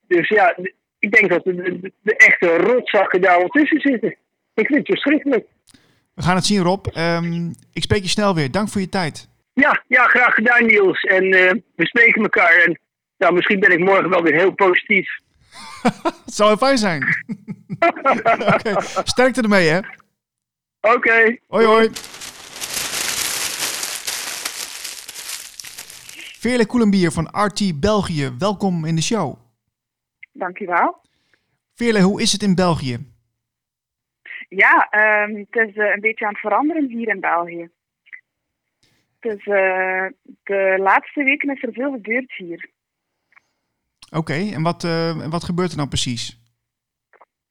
Dus 0.06 0.28
ja, 0.28 0.56
ik 0.98 1.12
denk 1.12 1.30
dat 1.30 1.44
de, 1.44 1.54
de, 1.54 1.92
de 2.00 2.16
echte 2.16 2.56
rotzakken 2.56 3.20
daar 3.20 3.38
wel 3.38 3.48
tussen 3.48 3.80
zitten. 3.80 4.16
Ik 4.54 4.66
vind 4.66 4.78
het 4.78 4.86
verschrikkelijk. 4.86 5.46
We 6.14 6.22
gaan 6.22 6.36
het 6.36 6.44
zien, 6.44 6.62
Rob. 6.62 6.86
Ehm, 6.86 7.50
ik 7.72 7.82
spreek 7.82 8.02
je 8.02 8.08
snel 8.08 8.34
weer. 8.34 8.50
Dank 8.50 8.68
voor 8.68 8.80
je 8.80 8.88
tijd. 8.88 9.30
Ja, 9.52 9.82
ja 9.88 10.06
graag 10.06 10.34
gedaan 10.34 10.66
Niels. 10.66 11.00
En 11.00 11.24
eh, 11.24 11.52
we 11.74 11.86
spreken 11.86 12.22
elkaar. 12.22 12.62
En 12.66 12.80
nou, 13.16 13.34
misschien 13.34 13.60
ben 13.60 13.72
ik 13.72 13.78
morgen 13.78 14.10
wel 14.10 14.22
weer 14.22 14.34
heel 14.34 14.54
positief. 14.54 15.10
Het 15.82 16.34
zou 16.38 16.48
heel 16.48 16.58
fijn 16.58 16.78
zijn. 16.78 17.02
Sterkte 19.12 19.42
ermee, 19.42 19.68
hè? 19.68 19.78
Oké. 20.80 21.36
Hoi, 21.46 21.66
hoi. 21.66 21.90
Veerle 26.38 26.66
Koelenbier 26.66 27.10
van 27.10 27.28
RT 27.32 27.80
België, 27.80 28.30
welkom 28.38 28.84
in 28.84 28.94
de 28.94 29.02
show. 29.02 29.36
Dankjewel. 30.32 31.00
Veerle, 31.74 32.00
hoe 32.00 32.22
is 32.22 32.32
het 32.32 32.42
in 32.42 32.54
België? 32.54 32.98
Ja, 34.48 34.88
ehm, 34.90 35.34
het 35.34 35.68
is 35.68 35.76
eh, 35.76 35.94
een 35.94 36.00
beetje 36.00 36.24
aan 36.24 36.32
het 36.32 36.40
veranderen 36.40 36.88
hier 36.88 37.08
in 37.08 37.20
België. 37.20 37.70
Dus 39.22 39.44
de 39.44 40.74
laatste 40.78 41.22
weken 41.22 41.54
is 41.54 41.62
er 41.62 41.72
veel 41.72 41.92
gebeurd 41.92 42.32
hier. 42.36 42.70
Oké, 44.10 44.32
en 44.54 44.62
wat, 44.62 44.84
eh, 44.84 45.22
en 45.24 45.30
wat 45.30 45.44
gebeurt 45.44 45.70
er 45.70 45.76
nou 45.76 45.88
precies? 45.88 46.40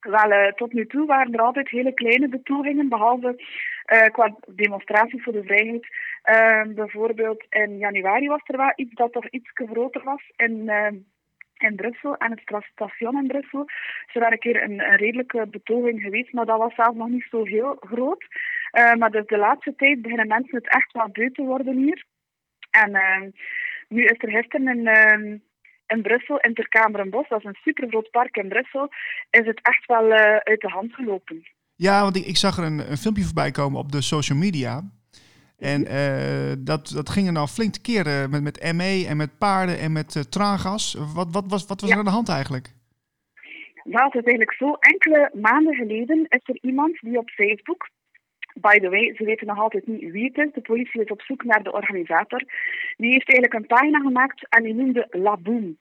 Wel, 0.00 0.30
eh, 0.30 0.52
tot 0.52 0.72
nu 0.72 0.86
toe 0.86 1.06
waren 1.06 1.32
er 1.32 1.40
altijd 1.40 1.68
hele 1.68 1.94
kleine 1.94 2.28
betogingen, 2.28 2.88
behalve 2.88 3.42
eh, 3.82 4.06
qua 4.12 4.36
demonstraties 4.46 5.22
voor 5.22 5.32
de 5.32 5.44
vrijheid. 5.44 5.86
Ehm, 6.22 6.74
bijvoorbeeld 6.74 7.44
in 7.48 7.78
januari 7.78 8.28
was 8.28 8.40
er 8.44 8.56
wel 8.56 8.72
iets 8.76 8.94
dat 8.94 9.12
toch 9.12 9.28
iets 9.28 9.50
groter 9.54 10.04
was 10.04 10.22
in, 10.36 10.68
eh, 10.68 10.92
in 11.58 11.76
Brussel, 11.76 12.20
aan 12.20 12.30
het 12.30 12.64
station 12.72 13.16
in 13.16 13.26
Brussel. 13.26 13.64
Dus 13.64 14.14
er 14.14 14.20
was 14.20 14.30
een 14.30 14.38
keer 14.38 14.62
een, 14.62 14.80
een 14.80 14.96
redelijke 14.96 15.46
betoging 15.46 16.00
geweest, 16.00 16.32
maar 16.32 16.46
dat 16.46 16.58
was 16.58 16.74
zelf 16.74 16.94
nog 16.94 17.08
niet 17.08 17.26
zo 17.30 17.44
heel 17.44 17.76
groot. 17.80 18.24
Eh, 18.72 18.94
maar 18.94 19.10
dus 19.10 19.26
de 19.26 19.36
laatste 19.38 19.74
tijd 19.76 20.02
beginnen 20.02 20.26
mensen 20.26 20.56
het 20.56 20.68
echt 20.68 20.92
wel 20.92 21.08
beu 21.12 21.30
te 21.30 21.42
worden 21.42 21.76
hier. 21.76 22.04
En 22.70 22.94
ehm, 22.94 23.30
nu 23.88 24.04
is 24.04 24.16
er 24.18 24.30
gisteren 24.30 24.68
in, 24.78 24.86
ehm, 24.86 25.36
in 25.86 26.02
Brussel, 26.02 26.38
in 26.40 26.54
Terkamerenbos, 26.54 27.28
dat 27.28 27.38
is 27.38 27.44
een 27.44 27.58
super 27.62 27.88
groot 27.88 28.10
park 28.10 28.36
in 28.36 28.48
Brussel, 28.48 28.88
is 29.30 29.46
het 29.46 29.60
echt 29.62 29.86
wel 29.86 30.12
eh, 30.12 30.36
uit 30.36 30.60
de 30.60 30.68
hand 30.68 30.94
gelopen. 30.94 31.42
Ja, 31.76 32.02
want 32.02 32.16
ik, 32.16 32.26
ik 32.26 32.36
zag 32.36 32.58
er 32.58 32.64
een, 32.64 32.90
een 32.90 32.96
filmpje 32.96 33.24
voorbij 33.24 33.50
komen 33.50 33.78
op 33.78 33.92
de 33.92 34.02
social 34.02 34.38
media. 34.38 34.82
En 35.58 35.86
eh, 35.86 36.52
dat, 36.58 36.92
dat 36.94 37.10
ging 37.10 37.26
er 37.26 37.32
nou 37.32 37.48
flink 37.48 37.72
te 37.72 37.80
keren 37.80 38.30
met, 38.30 38.42
met 38.42 38.72
ME 38.74 39.04
en 39.08 39.16
met 39.16 39.38
paarden 39.38 39.78
en 39.78 39.92
met 39.92 40.16
eh, 40.16 40.22
traangas. 40.22 40.96
Wat, 41.14 41.28
wat, 41.32 41.44
was, 41.48 41.66
wat 41.66 41.80
was 41.80 41.90
Ja. 41.90 41.94
er 41.94 42.00
aan 42.00 42.10
de 42.10 42.18
hand 42.18 42.28
eigenlijk? 42.28 42.68
Nou, 43.84 44.04
het 44.04 44.14
is 44.14 44.22
eigenlijk 44.24 44.52
zo. 44.52 44.72
Enkele 44.72 45.30
maanden 45.40 45.74
geleden 45.74 46.26
is 46.28 46.40
er 46.42 46.58
iemand 46.60 46.98
die 47.00 47.18
op 47.18 47.30
Facebook, 47.30 47.88
by 48.54 48.78
the 48.78 48.88
way, 48.88 49.14
ze 49.16 49.24
weten 49.24 49.46
nog 49.46 49.58
altijd 49.58 49.86
niet 49.86 50.10
wie 50.10 50.24
het 50.24 50.46
is, 50.46 50.52
de 50.52 50.60
politie 50.60 51.02
is 51.02 51.10
op 51.10 51.22
zoek 51.22 51.44
naar 51.44 51.62
de 51.62 51.72
organisator, 51.72 52.42
die 52.96 53.12
heeft 53.12 53.32
eigenlijk 53.32 53.54
een 53.54 53.76
pagina 53.76 53.98
gemaakt 53.98 54.46
en 54.48 54.62
die 54.62 54.74
noemde 54.74 55.06
Laboom. 55.10 55.76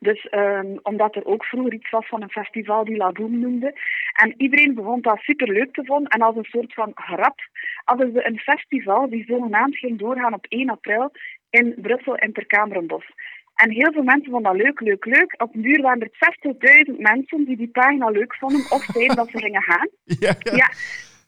Dus 0.00 0.28
ehm, 0.28 0.76
omdat 0.82 1.14
er 1.14 1.26
ook 1.26 1.44
vroeger 1.44 1.74
iets 1.74 1.90
was 1.90 2.08
van 2.08 2.22
een 2.22 2.30
festival 2.30 2.84
die 2.84 2.96
Laboom 2.96 3.38
noemde. 3.38 3.74
En 4.12 4.34
iedereen 4.36 4.74
begon 4.74 5.00
dat 5.00 5.18
superleuk 5.18 5.72
te 5.72 5.84
vinden. 5.84 6.06
En 6.06 6.22
als 6.22 6.36
een 6.36 6.44
soort 6.44 6.74
van 6.74 6.92
grap 6.94 7.40
hadden 7.84 8.12
ze 8.12 8.26
een 8.26 8.38
festival 8.38 9.08
die 9.08 9.24
zogenaamd 9.24 9.76
ging 9.76 9.98
doorgaan 9.98 10.34
op 10.34 10.46
1 10.48 10.70
april 10.70 11.12
in 11.50 11.74
Brussel 11.76 12.16
in 12.16 12.32
Terkamerenbos. 12.32 13.04
En 13.54 13.70
heel 13.70 13.92
veel 13.92 14.02
mensen 14.02 14.30
vonden 14.30 14.52
dat 14.52 14.62
leuk, 14.62 14.80
leuk, 14.80 15.04
leuk. 15.04 15.34
Op 15.42 15.54
een 15.54 15.62
duur 15.62 15.82
waren 15.82 16.00
er 16.00 16.86
60.000 16.90 16.96
mensen 16.96 17.44
die 17.44 17.56
die 17.56 17.68
pagina 17.68 18.08
leuk 18.08 18.34
vonden 18.34 18.70
of 18.70 18.84
zeiden 18.84 19.16
dat 19.16 19.28
ze 19.28 19.38
gingen 19.38 19.62
gaan. 19.62 19.88
Ja, 20.20 20.34
ja. 20.38 20.56
Ja. 20.56 20.68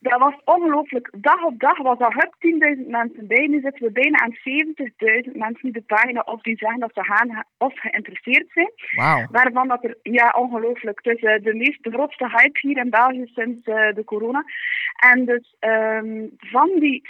Dat 0.01 0.19
was 0.19 0.35
ongelooflijk. 0.45 1.11
Dag 1.17 1.43
op 1.45 1.59
dag 1.59 1.79
was 1.79 1.99
er 1.99 2.15
hup 2.15 2.35
10.000 2.79 2.87
mensen 2.87 3.27
bij. 3.27 3.47
Nu 3.47 3.61
zitten 3.61 3.83
we 3.87 3.93
bijna 3.93 4.19
aan 4.19 4.35
70.000 4.35 5.37
mensen 5.37 5.63
die 5.63 5.73
de 5.73 5.83
pagina 5.87 6.23
op 6.25 6.43
die 6.43 6.57
zeggen 6.57 6.81
dat 6.81 6.91
ze 6.95 7.05
gaan 7.05 7.45
of 7.59 7.79
geïnteresseerd 7.79 8.51
zijn. 8.53 8.73
Wauw. 8.97 9.27
Waarvan 9.31 9.69
dat 9.69 9.85
er, 9.85 9.99
ja, 10.03 10.35
ongelooflijk. 10.39 11.01
Het 11.03 11.17
is 11.17 11.23
uh, 11.23 11.43
de, 11.43 11.55
meest, 11.55 11.83
de 11.83 11.91
grootste 11.91 12.29
hype 12.29 12.59
hier 12.61 12.77
in 12.77 12.91
België 12.91 13.27
sinds 13.27 13.67
uh, 13.67 13.93
de 13.95 14.05
corona. 14.05 14.45
En 14.97 15.25
dus 15.25 15.57
um, 15.61 16.31
van 16.37 16.71
die 16.79 17.03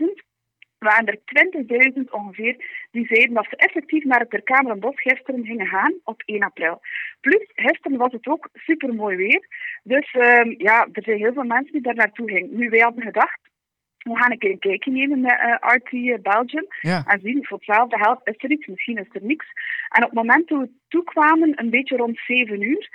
70.000 0.00 0.30
waren 0.82 1.06
er 1.06 1.18
20.000 1.94 2.10
ongeveer 2.10 2.86
die 2.90 3.06
zeiden 3.06 3.34
dat 3.34 3.46
ze 3.50 3.56
effectief 3.56 4.04
naar 4.04 4.20
het 4.20 4.30
Ter 4.30 4.42
Kamerenbos 4.42 5.00
gisteren 5.00 5.44
gingen 5.44 5.66
gaan 5.66 5.94
op 6.04 6.22
1 6.24 6.42
april. 6.42 6.80
Plus, 7.20 7.50
gisteren 7.54 7.98
was 7.98 8.12
het 8.12 8.26
ook 8.26 8.48
super 8.52 8.94
mooi 8.94 9.16
weer. 9.16 9.46
Dus 9.82 10.14
um, 10.14 10.54
ja, 10.58 10.88
er 10.92 11.02
zijn 11.02 11.18
heel 11.18 11.32
veel 11.32 11.44
mensen 11.44 11.72
die 11.72 11.82
daar 11.82 11.94
naartoe 11.94 12.30
gingen. 12.30 12.56
Nu, 12.56 12.68
wij 12.68 12.80
hadden 12.80 13.02
gedacht, 13.02 13.40
we 13.98 14.16
gaan 14.16 14.30
een 14.30 14.38
keer 14.38 14.50
een 14.50 14.58
kijkje 14.58 14.90
nemen 14.90 15.20
met 15.20 15.40
uh, 15.40 15.56
RT 15.60 16.22
Belgium. 16.22 16.66
Ja. 16.80 17.04
En 17.06 17.20
zien, 17.20 17.46
voor 17.46 17.56
hetzelfde 17.56 17.98
geld 17.98 18.20
is 18.24 18.34
er 18.38 18.50
iets, 18.50 18.66
misschien 18.66 18.98
is 18.98 19.08
er 19.12 19.22
niks. 19.22 19.46
En 19.88 20.02
op 20.04 20.10
het 20.10 20.18
moment 20.18 20.46
toen 20.46 20.60
we 20.60 20.70
toekwamen, 20.88 21.52
een 21.60 21.70
beetje 21.70 21.96
rond 21.96 22.18
7 22.26 22.62
uur, 22.62 22.88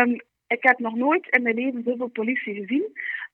um, 0.00 0.20
ik 0.46 0.62
heb 0.62 0.78
nog 0.78 0.94
nooit 0.94 1.26
in 1.28 1.42
mijn 1.42 1.54
leven 1.54 1.82
zoveel 1.82 2.08
politie 2.08 2.54
gezien. 2.54 2.84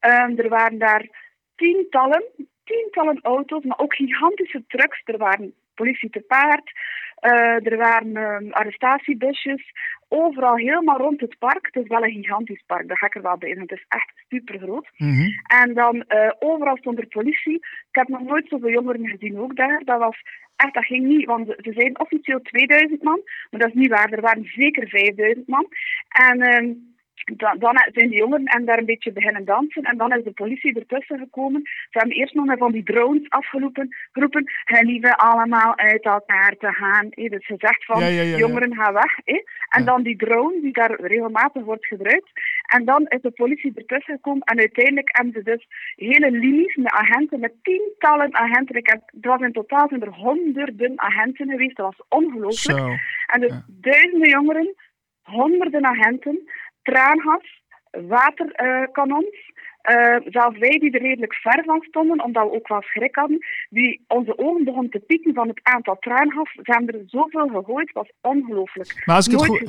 Um, 0.01 0.39
er 0.39 0.49
waren 0.49 0.79
daar 0.79 1.09
tientallen, 1.57 2.25
tientallen 2.69 3.19
auto's, 3.23 3.65
maar 3.65 3.79
ook 3.79 3.95
gigantische 3.95 4.63
trucks. 4.69 5.03
Er 5.05 5.19
waren 5.19 5.55
politie 5.75 6.11
te 6.11 6.21
paard, 6.21 6.73
uh, 7.21 7.67
er 7.71 7.77
waren 7.77 8.17
um, 8.17 8.53
arrestatiebusjes, 8.53 9.73
overal 10.09 10.57
helemaal 10.57 10.99
rond 10.99 11.21
het 11.21 11.39
park. 11.39 11.67
Het 11.67 11.83
is 11.83 11.89
wel 11.89 12.05
een 12.05 12.13
gigantisch 12.13 12.63
park, 12.67 12.89
daar 12.89 12.97
ga 12.97 13.07
ik 13.07 13.15
er 13.15 13.23
wel 13.23 13.39
bij 13.39 13.51
in. 13.51 13.61
Het 13.61 13.73
is 13.73 13.85
echt 13.89 14.13
super 14.29 14.59
groot. 14.59 14.89
Mm 14.97 15.15
-hmm. 15.15 15.33
En 15.47 15.75
dan 15.75 15.95
uh, 15.97 16.31
overal 16.39 16.77
stond 16.77 16.99
er 16.99 17.07
politie. 17.07 17.55
Ik 17.91 17.99
heb 18.01 18.09
nog 18.09 18.23
nooit 18.23 18.49
zoveel 18.49 18.71
jongeren 18.71 19.09
gezien 19.09 19.39
ook 19.39 19.57
daar. 19.57 19.83
Dat 19.85 19.99
was 19.99 20.17
echt, 20.57 20.75
dat 20.75 20.85
ging 20.85 21.07
niet, 21.07 21.27
want 21.27 21.47
ze 21.47 21.73
zijn 21.73 22.01
officieel 22.01 22.41
2000 22.41 23.03
man, 23.03 23.21
maar 23.51 23.61
dat 23.61 23.69
is 23.69 23.81
niet 23.81 23.91
waar. 23.91 24.13
Er 24.13 24.21
waren 24.21 24.45
zeker 24.45 24.89
5000 24.89 25.49
man. 25.49 25.67
En 26.09 26.55
um, 26.55 26.97
dan, 27.25 27.59
dan, 27.59 27.77
zijn 27.93 28.09
die 28.09 28.19
jongeren 28.19 28.47
en 28.47 28.65
daar 28.65 28.79
een 28.79 28.85
beetje 28.85 29.13
beginnen 29.13 29.45
dansen. 29.45 29.83
En 29.83 29.97
dan 29.97 30.13
is 30.13 30.25
de 30.25 30.31
politie 30.31 30.75
ertussen 30.75 31.19
gekomen. 31.19 31.61
Ze 31.63 31.99
hebben 31.99 32.17
eerst 32.17 32.35
nog 32.35 32.45
met 32.45 32.59
van 32.59 32.73
die 32.73 32.83
drones 32.83 33.31
afgeroepen. 33.31 33.97
Geroepen, 34.13 34.51
liever 34.81 35.17
allemaal 35.17 35.77
uit 35.77 36.05
elkaar 36.05 36.55
te 36.59 36.73
gaan. 36.73 37.07
He. 37.11 37.29
Dus 37.29 37.47
ze 37.47 37.55
zegt 37.59 37.85
van, 37.85 38.01
Ja, 38.01 38.07
ja, 38.07 38.23
ja, 38.23 38.23
ja. 38.23 38.37
jongeren 38.37 38.75
gaan 38.75 38.93
weg. 38.93 39.17
He. 39.25 39.43
En 39.69 39.85
dan 39.85 40.03
die 40.03 40.17
drone 40.17 40.61
die 40.61 40.73
daar 40.73 41.01
regelmatig 41.01 41.63
wordt 41.65 41.87
gebruikt. 41.87 42.31
En 42.67 42.85
dan 42.85 43.07
is 43.09 43.21
de 43.21 43.31
politie 43.31 43.73
ertussen 43.75 44.15
gekomen. 44.15 44.43
En 44.43 44.59
uiteindelijk 44.59 45.09
hebben 45.13 45.33
ze 45.33 45.43
dus 45.43 45.67
hele 45.97 46.31
linies 46.31 46.77
met 46.77 46.93
agenten, 46.93 47.41
met 47.41 47.53
tientallen 47.63 48.35
agenten. 48.35 48.77
Ik 48.77 48.87
heb, 48.87 49.03
het 49.07 49.25
was 49.25 49.41
in 49.41 49.53
totaal 49.53 49.89
zijn 49.89 50.03
er 50.03 50.15
honderden 50.15 50.93
agenten 50.97 51.49
geweest. 51.49 51.77
Dat 51.77 51.95
was 51.97 52.07
ongelooflijk. 52.09 53.01
En 53.27 53.41
dus 53.41 53.53
duizenden 53.67 54.29
jongeren, 54.29 54.75
honderden 55.23 55.85
agenten, 55.85 56.51
traangas, 56.91 57.63
waterkanons. 57.91 59.47
Uh, 59.91 60.17
zelfs 60.25 60.59
wij 60.59 60.79
die 60.79 60.91
er 60.91 61.01
redelijk 61.03 61.35
ver 61.35 61.63
van 61.65 61.83
stonden, 61.89 62.23
omdat 62.25 62.45
we 62.45 62.53
ook 62.55 62.69
wel 62.69 62.83
schrik 62.83 63.15
hadden, 63.15 63.39
die 63.71 64.05
onze 64.09 64.39
ogen 64.39 64.65
begonnen 64.65 64.91
te 64.91 64.99
pieken 64.99 65.35
van 65.35 65.49
het 65.49 65.61
aantal 65.63 65.97
traangas. 66.01 66.53
Ze 66.53 66.61
hebben 66.63 66.95
er 66.95 67.03
zoveel 67.07 67.49
gegooid, 67.49 67.87
het 67.87 67.93
was 67.97 68.11
ongelooflijk. 68.21 69.03
Maar 69.07 69.17
als 69.17 69.27
ik, 69.27 69.33
het 69.33 69.45
goed, 69.45 69.61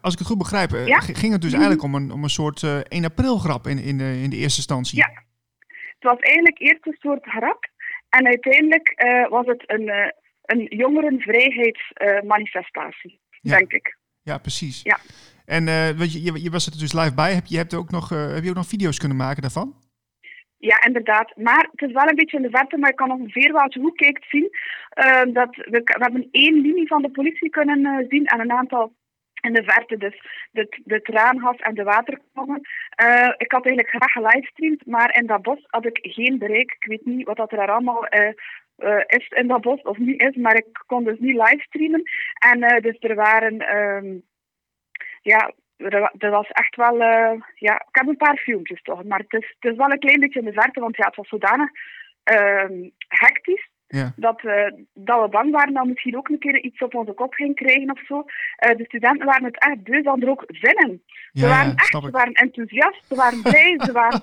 als 0.00 0.12
ik 0.12 0.18
het 0.18 0.26
goed 0.28 0.38
begrijp, 0.38 0.72
eh, 0.72 0.86
Ja? 0.86 0.98
ging 1.00 1.32
het 1.32 1.42
dus 1.42 1.52
Mhm. 1.52 1.60
eigenlijk 1.62 1.82
om 1.82 1.94
een, 1.94 2.10
om 2.10 2.22
een 2.22 2.28
soort 2.40 2.62
eh 2.62 2.78
1 2.88 3.04
april 3.04 3.38
grap 3.38 3.66
in, 3.66 3.78
in, 3.78 3.98
de, 3.98 4.20
in 4.22 4.30
de 4.30 4.36
eerste 4.36 4.58
instantie. 4.64 4.98
Ja. 4.98 5.10
Het 5.98 6.12
was 6.12 6.18
eigenlijk 6.18 6.58
eerst 6.58 6.86
een 6.86 6.96
soort 6.98 7.24
grap. 7.26 7.66
En 8.08 8.26
uiteindelijk 8.26 8.88
eh, 8.88 9.28
was 9.28 9.46
het 9.46 9.62
een, 9.66 9.88
eh, 9.88 10.08
een 10.42 10.66
jongerenvrijheidsmanifestatie, 10.68 13.20
Ja. 13.40 13.56
denk 13.56 13.72
ik. 13.72 13.96
Ja, 14.22 14.38
precies. 14.38 14.82
Ja. 14.82 14.98
En 15.44 15.64
weet 15.96 16.12
je, 16.12 16.22
je, 16.22 16.42
je 16.42 16.50
was 16.50 16.66
er 16.66 16.78
dus 16.78 16.92
live 16.92 17.14
bij. 17.14 17.34
Heb 17.34 17.46
je, 17.46 17.56
hebt 17.56 17.74
ook 17.74 17.90
nog, 17.90 18.12
eh, 18.12 18.34
heb 18.34 18.42
je 18.42 18.50
ook 18.50 18.56
nog 18.56 18.66
video's 18.66 18.98
kunnen 18.98 19.16
maken 19.16 19.42
daarvan? 19.42 19.74
Ja, 20.70 20.84
inderdaad. 20.84 21.36
Maar 21.36 21.68
het 21.70 21.88
is 21.88 21.92
wel 21.92 22.08
een 22.08 22.14
beetje 22.14 22.36
in 22.36 22.42
de 22.42 22.50
verte, 22.50 22.78
maar 22.78 22.90
ik 22.90 22.96
kan 22.96 23.10
ongeveer 23.10 23.52
wel, 23.52 23.62
als 23.62 23.74
je 23.74 23.80
goed 23.80 23.96
kijkt, 23.96 24.24
zien 24.28 24.50
eh, 24.88 25.22
dat 25.32 25.56
we, 25.56 25.80
we 25.84 26.02
hebben 26.02 26.28
één 26.30 26.60
linie 26.60 26.86
van 26.86 27.02
de 27.02 27.10
politie 27.10 27.50
kunnen 27.50 27.84
eh, 27.84 28.06
zien 28.08 28.26
en 28.26 28.40
een 28.40 28.52
aantal 28.52 28.92
in 29.40 29.52
de 29.52 29.62
verte, 29.62 29.96
dus 29.96 30.22
de, 30.50 30.80
de 30.84 31.02
traangas 31.02 31.56
en 31.56 31.74
de 31.74 31.82
waterkanonnen. 31.82 32.60
Eh, 32.90 33.32
ik 33.36 33.52
had 33.52 33.66
eigenlijk 33.66 33.88
graag 33.88 34.12
gelivestreamd, 34.12 34.86
maar 34.86 35.16
in 35.16 35.26
dat 35.26 35.42
bos 35.42 35.64
had 35.66 35.84
ik 35.84 35.98
geen 36.02 36.38
bereik. 36.38 36.76
Ik 36.78 36.84
weet 36.88 37.04
niet 37.04 37.26
wat 37.26 37.36
dat 37.36 37.52
er 37.52 37.70
allemaal 37.70 38.06
is 39.06 39.28
in 39.28 39.46
dat 39.46 39.60
bos 39.60 39.82
of 39.82 39.98
niet 39.98 40.22
is, 40.22 40.36
maar 40.36 40.56
ik 40.56 40.84
kon 40.86 41.04
dus 41.04 41.18
niet 41.18 41.36
livestreamen. 41.36 42.02
En 42.38 42.82
dus 42.82 42.96
er 43.00 43.14
waren, 43.14 43.58
ehm, 43.58 44.18
ja, 45.24 45.52
er, 45.76 46.00
wa- 46.00 46.30
was 46.30 46.48
echt 46.50 46.76
wel, 46.76 47.00
eh, 47.00 47.40
ja, 47.54 47.74
ik 47.74 47.94
heb 47.96 48.06
een 48.06 48.16
paar 48.16 48.36
filmpjes 48.36 48.82
toch, 48.82 49.04
maar 49.04 49.18
het 49.18 49.32
is, 49.42 49.54
het 49.60 49.72
is 49.72 49.76
wel 49.76 49.90
een 49.90 49.98
klein 49.98 50.20
beetje 50.20 50.38
in 50.38 50.44
de 50.44 50.52
verte, 50.52 50.80
want 50.80 50.96
ja, 50.96 51.06
het 51.06 51.16
was 51.16 51.28
zodanig 51.28 51.70
ehm, 52.22 52.88
hectisch 53.08 53.68
Ja. 53.94 54.12
dat, 54.16 54.40
we 54.40 54.84
dat 54.94 55.22
we 55.22 55.28
bang 55.28 55.50
waren 55.50 55.72
dat 55.74 55.82
we 55.82 55.88
misschien 55.88 56.16
ook 56.16 56.28
een 56.28 56.38
keer 56.38 56.62
iets 56.62 56.82
op 56.82 56.94
onze 56.94 57.12
kop 57.12 57.34
gingen 57.34 57.54
krijgen 57.54 57.90
of 57.90 58.00
zo. 58.06 58.24
Eh, 58.56 58.76
de 58.76 58.84
studenten 58.84 59.26
waren 59.26 59.44
het 59.44 59.58
echt 59.58 59.82
beu, 59.82 60.02
ze 60.02 60.08
hadden 60.08 60.24
er 60.24 60.30
ook 60.30 60.44
zin 60.46 60.88
in. 60.88 61.02
Ze 61.32 61.46
waren 61.46 61.68
ja, 61.68 61.74
echt, 61.74 62.02
ze 62.02 62.10
waren 62.10 62.32
enthousiast, 62.32 63.04
ze 63.08 63.14
waren 63.14 63.42
blij, 63.42 63.80
ze 63.84 63.92
waren... 64.00 64.20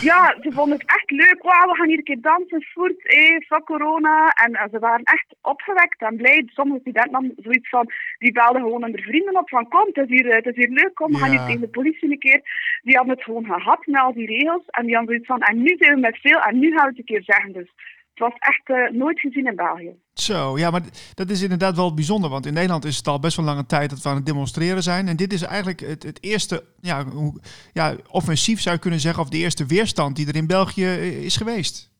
Ja, 0.00 0.36
ze 0.42 0.52
vonden 0.52 0.78
het 0.78 0.88
echt 0.88 1.10
leuk. 1.10 1.42
Wauw, 1.42 1.70
we 1.70 1.76
gaan 1.76 1.88
hier 1.88 1.98
een 1.98 2.04
keer 2.04 2.20
dansen, 2.20 2.62
voert, 2.62 3.06
eh, 3.06 3.46
fuck 3.46 3.64
corona. 3.64 4.28
En 4.28 4.54
eh, 4.54 4.64
ze 4.72 4.78
waren 4.78 5.04
echt 5.04 5.34
opgewekt 5.40 6.00
en 6.02 6.16
blij. 6.16 6.48
Sommige 6.52 6.80
studenten 6.80 7.14
hadden 7.14 7.34
zoiets 7.36 7.68
van, 7.68 7.90
die 8.18 8.32
belden 8.32 8.62
gewoon 8.62 8.82
hun 8.82 8.98
vrienden 8.98 9.36
op 9.36 9.48
van 9.48 9.68
kom, 9.68 9.86
het 9.92 9.96
is 9.96 10.08
hier, 10.08 10.28
eh, 10.28 10.36
het 10.36 10.46
is 10.46 10.54
hier 10.54 10.68
leuk, 10.68 10.94
kom, 10.94 11.12
we 11.12 11.18
gaan 11.18 11.30
hier 11.30 11.46
tegen 11.46 11.60
de 11.60 11.68
politie 11.68 12.10
een 12.10 12.18
keer. 12.18 12.40
Die 12.82 12.96
hadden 12.96 13.14
het 13.14 13.24
gewoon 13.24 13.44
gehad 13.44 13.86
met 13.86 14.00
al 14.00 14.12
die 14.12 14.26
regels. 14.26 14.62
En 14.66 14.86
die 14.86 14.96
hadden 14.96 15.10
zoiets 15.14 15.32
van, 15.32 15.40
en 15.40 15.62
nu 15.62 15.76
zijn 15.78 15.94
we 15.94 16.00
met 16.00 16.18
veel 16.18 16.40
en 16.40 16.58
nu 16.58 16.70
gaan 16.70 16.84
we 16.84 16.90
het 16.90 16.98
een 16.98 17.04
keer 17.04 17.22
zeggen. 17.22 17.52
Dus 17.52 17.70
het 18.14 18.18
was 18.18 18.34
echt 18.38 18.68
eh, 18.68 18.90
nooit 18.90 19.20
gezien 19.20 19.46
in 19.46 19.56
België. 19.56 19.94
Zo, 20.14 20.58
ja, 20.58 20.70
maar 20.70 20.82
dat 21.14 21.30
is 21.30 21.42
inderdaad 21.42 21.76
wel 21.76 21.94
bijzonder. 21.94 22.30
Want 22.30 22.46
in 22.46 22.52
Nederland 22.52 22.84
is 22.84 22.96
het 22.96 23.06
al 23.06 23.20
best 23.20 23.36
wel 23.36 23.46
lange 23.46 23.66
tijd 23.66 23.90
dat 23.90 24.02
we 24.02 24.08
aan 24.08 24.16
het 24.16 24.26
demonstreren 24.26 24.82
zijn. 24.82 25.08
En 25.08 25.16
dit 25.16 25.32
is 25.32 25.42
eigenlijk 25.42 25.80
het, 25.80 26.02
het 26.02 26.22
eerste 26.22 26.64
ja, 26.80 27.04
hoe, 27.04 27.40
ja, 27.72 27.96
offensief, 28.10 28.60
zou 28.60 28.74
je 28.74 28.80
kunnen 28.80 29.00
zeggen. 29.00 29.22
Of 29.22 29.28
de 29.28 29.38
eerste 29.38 29.66
weerstand 29.66 30.16
die 30.16 30.28
er 30.28 30.36
in 30.36 30.46
België 30.46 30.84
eh, 30.84 31.24
is 31.24 31.36
geweest. 31.36 31.90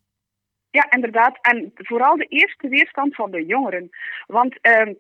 Ja, 0.70 0.90
inderdaad. 0.90 1.38
En 1.40 1.72
vooral 1.75 2.16
de 2.16 2.27
eerste 2.27 2.68
weerstand 2.68 3.14
van 3.14 3.31
de 3.31 3.44
jongeren. 3.46 3.90
Want 4.27 4.61
ehm, 4.61 4.92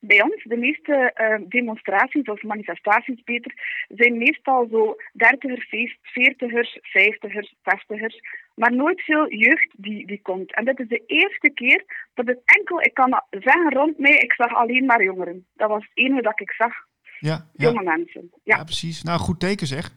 bij 0.00 0.22
ons, 0.22 0.44
de 0.44 0.56
meeste 0.56 1.10
ehm, 1.14 1.42
demonstraties 1.48 2.24
of 2.24 2.42
manifestaties 2.42 3.22
beter, 3.24 3.52
zijn 3.88 4.18
meestal 4.18 4.68
zo 4.70 4.96
dertigers, 5.12 5.96
veertigers, 6.02 6.78
vijftigers, 6.82 7.54
zestigers. 7.62 8.20
Maar 8.60 8.74
nooit 8.76 9.00
veel 9.00 9.32
jeugd 9.32 9.68
die, 9.76 10.06
die 10.06 10.20
komt. 10.22 10.54
En 10.54 10.64
dit 10.64 10.78
is 10.78 10.88
de 10.88 11.02
eerste 11.06 11.50
keer 11.54 12.08
dat 12.14 12.26
het 12.26 12.40
enkel, 12.44 12.80
ik 12.80 12.94
kan 12.94 13.22
zeggen 13.30 13.72
rond 13.72 13.98
mij, 13.98 14.12
ik 14.26 14.32
zag 14.32 14.54
alleen 14.54 14.84
maar 14.86 15.02
jongeren. 15.02 15.46
Dat 15.54 15.68
was 15.68 15.82
het 15.82 15.90
enige 15.94 16.22
dat 16.22 16.40
ik 16.40 16.50
zag. 16.52 16.72
Ja, 17.18 17.46
ja, 17.52 17.70
Jonge 17.70 17.82
mensen. 17.82 18.30
ja. 18.44 18.56
Ja. 18.56 18.64
precies. 18.64 19.02
Nou, 19.02 19.18
goed 19.18 19.40
teken 19.40 19.66
zeg. 19.66 19.90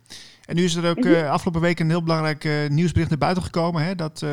En 0.45 0.56
nu 0.56 0.63
is 0.63 0.76
er 0.76 0.89
ook 0.89 0.99
Mhm. 1.04 1.13
eh, 1.13 1.30
afgelopen 1.30 1.62
week 1.62 1.80
een 1.80 1.89
heel 1.89 2.04
belangrijk 2.04 2.43
eh, 2.45 2.67
nieuwsbericht 2.69 3.10
naar 3.10 3.17
buiten 3.19 3.43
gekomen. 3.43 3.84
Hè, 3.84 3.95
dat 3.95 4.21
eh, 4.21 4.30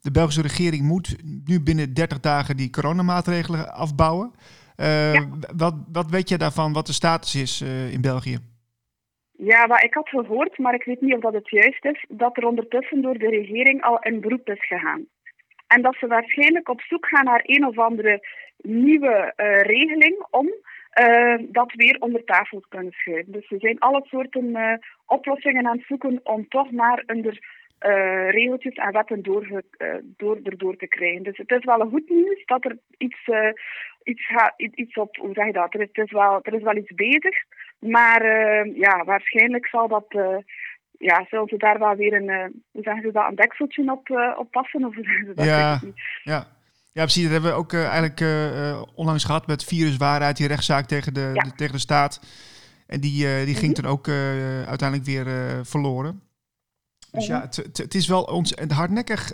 de 0.00 0.10
Belgische 0.12 0.42
regering 0.42 0.82
moet 0.82 1.16
nu 1.44 1.60
binnen 1.60 1.94
30 1.94 2.20
dagen 2.20 2.56
die 2.56 2.70
coronamaatregelen 2.70 3.72
afbouwen. 3.74 4.32
Ja. 4.76 5.28
wat, 5.56 5.74
wat 5.92 6.10
weet 6.10 6.28
je 6.28 6.38
daarvan, 6.38 6.72
wat 6.72 6.86
de 6.86 6.92
status 6.92 7.34
is 7.34 7.60
in 7.90 8.00
België? 8.00 8.38
Ja, 9.42 9.66
wat 9.66 9.82
ik 9.82 9.94
had 9.94 10.08
gehoord, 10.08 10.58
maar 10.58 10.74
ik 10.74 10.84
weet 10.84 11.00
niet 11.00 11.14
of 11.14 11.20
dat 11.20 11.32
het 11.32 11.48
juist 11.48 11.84
is, 11.84 12.04
dat 12.08 12.36
er 12.36 12.46
ondertussen 12.46 13.02
door 13.02 13.18
de 13.18 13.28
regering 13.28 13.82
al 13.82 13.98
in 13.98 14.20
beroep 14.20 14.48
is 14.48 14.66
gegaan. 14.66 15.06
En 15.66 15.82
dat 15.82 15.96
ze 15.96 16.06
waarschijnlijk 16.06 16.68
op 16.68 16.80
zoek 16.80 17.06
gaan 17.06 17.24
naar 17.24 17.40
een 17.44 17.66
of 17.66 17.78
andere 17.78 18.26
nieuwe 18.62 19.32
eh, 19.36 19.60
regeling 19.60 20.26
om 20.30 20.48
eh, 20.90 21.34
dat 21.40 21.72
weer 21.72 21.96
onder 21.98 22.24
tafel 22.24 22.60
te 22.60 22.68
kunnen 22.68 22.92
schuiven. 22.92 23.32
Dus 23.32 23.46
ze 23.48 23.58
zijn 23.58 23.78
alle 23.78 24.02
soorten 24.04 24.56
eh, 24.56 24.74
oplossingen 25.06 25.66
aan 25.66 25.76
het 25.76 25.86
zoeken 25.86 26.20
om 26.22 26.48
toch 26.48 26.70
maar 26.70 27.02
onder 27.06 27.58
regeltjes 28.30 28.74
en 28.74 28.92
wetten 28.92 29.22
door, 29.22 29.62
door, 30.16 30.38
erdoor 30.42 30.76
te 30.76 30.86
krijgen. 30.86 31.22
Dus 31.22 31.36
het 31.36 31.50
is 31.50 31.64
wel 31.64 31.80
een 31.80 31.90
goed 31.90 32.08
nieuws 32.08 32.44
dat 32.44 32.64
er 32.64 32.78
iets, 32.98 33.28
iets, 34.02 34.32
iets 34.74 34.94
op, 34.94 35.16
hoe 35.16 35.34
zeg 35.34 35.46
je 35.46 35.52
dat, 35.52 35.74
er 35.74 35.80
het 35.80 35.98
is 35.98 36.10
wel, 36.10 36.40
er 36.42 36.54
is 36.54 36.62
wel 36.62 36.76
iets 36.76 36.94
bezig. 36.94 37.36
Maar 37.80 38.20
eh, 38.20 38.76
ja, 38.76 39.04
waarschijnlijk 39.04 39.66
zal 39.66 39.88
dat, 39.88 40.04
eh, 40.08 40.36
ja, 40.98 41.26
zullen 41.30 41.48
ze 41.48 41.56
daar 41.56 41.78
wel 41.78 41.94
weer 41.96 42.12
een, 42.12 42.28
eh, 42.28 42.44
hoe 42.70 42.82
zeggen 42.82 43.02
ze 43.02 43.12
dat, 43.12 43.28
een 43.28 43.34
dekseltje 43.36 43.92
op, 43.92 44.08
eh, 44.10 44.38
op 44.38 44.50
passen? 44.50 44.84
Of 44.84 44.94
ze 44.94 45.32
dat? 45.34 45.44
Ja. 45.44 45.80
Ja. 46.22 46.46
ja, 46.92 47.02
precies. 47.02 47.22
Dat 47.22 47.32
hebben 47.32 47.50
we 47.50 47.56
ook 47.56 47.72
eigenlijk 47.72 48.20
onlangs 48.94 49.24
gehad 49.24 49.46
met 49.46 49.64
viruswaarheid, 49.64 50.36
die 50.36 50.46
rechtszaak 50.48 50.86
tegen 50.86 51.14
de, 51.14 51.30
Ja. 51.34 51.42
de- 51.42 51.54
tegen 51.54 51.72
de 51.74 51.80
staat. 51.80 52.20
En 52.86 53.00
die, 53.00 53.44
die 53.44 53.54
ging 53.54 53.72
Mhm. 53.72 53.82
toen 53.82 53.90
ook 53.90 54.08
uiteindelijk 54.68 55.04
weer 55.08 55.26
verloren. 55.66 56.22
Dus 57.10 57.26
ja, 57.26 57.40
het, 57.40 57.56
het, 57.56 57.76
het 57.78 57.94
is 57.94 58.08
wel 58.08 58.22
ons 58.22 58.58
een 58.58 58.70
hardnekkig. 58.70 59.28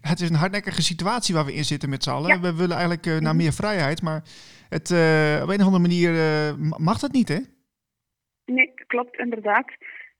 het 0.00 0.20
is 0.20 0.28
een 0.28 0.34
hardnekkige 0.34 0.82
situatie 0.82 1.34
waar 1.34 1.44
we 1.44 1.54
in 1.54 1.64
zitten 1.64 1.88
met 1.88 2.02
z'n 2.02 2.10
allen. 2.10 2.28
Ja. 2.30 2.40
We 2.40 2.54
willen 2.54 2.76
eigenlijk 2.76 3.06
naar 3.06 3.20
Mhm. 3.22 3.36
meer 3.36 3.52
vrijheid, 3.52 4.02
maar 4.02 4.22
het, 4.70 4.90
eh, 4.90 5.40
op 5.42 5.48
een 5.48 5.60
of 5.60 5.66
andere 5.68 5.88
manier 5.88 6.10
eh, 6.10 6.56
ma- 6.56 6.78
mag 6.78 6.98
dat 6.98 7.12
niet, 7.12 7.28
hè? 7.28 7.38
Nee, 8.44 8.72
klopt 8.86 9.18
inderdaad. 9.18 9.68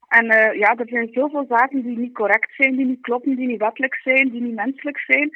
En 0.08 0.28
eh, 0.28 0.58
ja, 0.58 0.76
er 0.76 0.88
zijn 0.88 1.08
zoveel 1.12 1.44
zaken 1.48 1.82
die 1.82 1.98
niet 1.98 2.14
correct 2.14 2.54
zijn, 2.56 2.76
die 2.76 2.86
niet 2.86 3.00
kloppen, 3.00 3.36
die 3.36 3.46
niet 3.46 3.60
wettelijk 3.60 3.94
zijn, 3.94 4.30
die 4.30 4.40
niet 4.40 4.54
menselijk 4.54 4.98
zijn. 4.98 5.30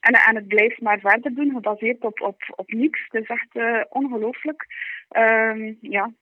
En, 0.00 0.14
en 0.14 0.34
het 0.36 0.48
blijft 0.48 0.80
maar 0.80 0.98
verder 1.00 1.34
doen, 1.34 1.50
gebaseerd 1.50 2.04
op, 2.04 2.20
op, 2.20 2.42
op 2.56 2.72
niks. 2.72 3.00
Het 3.08 3.22
is 3.22 3.28
echt 3.28 3.86
ongelooflijk. 3.88 4.66
Ehm, 5.08 5.72
ja, 5.80 6.12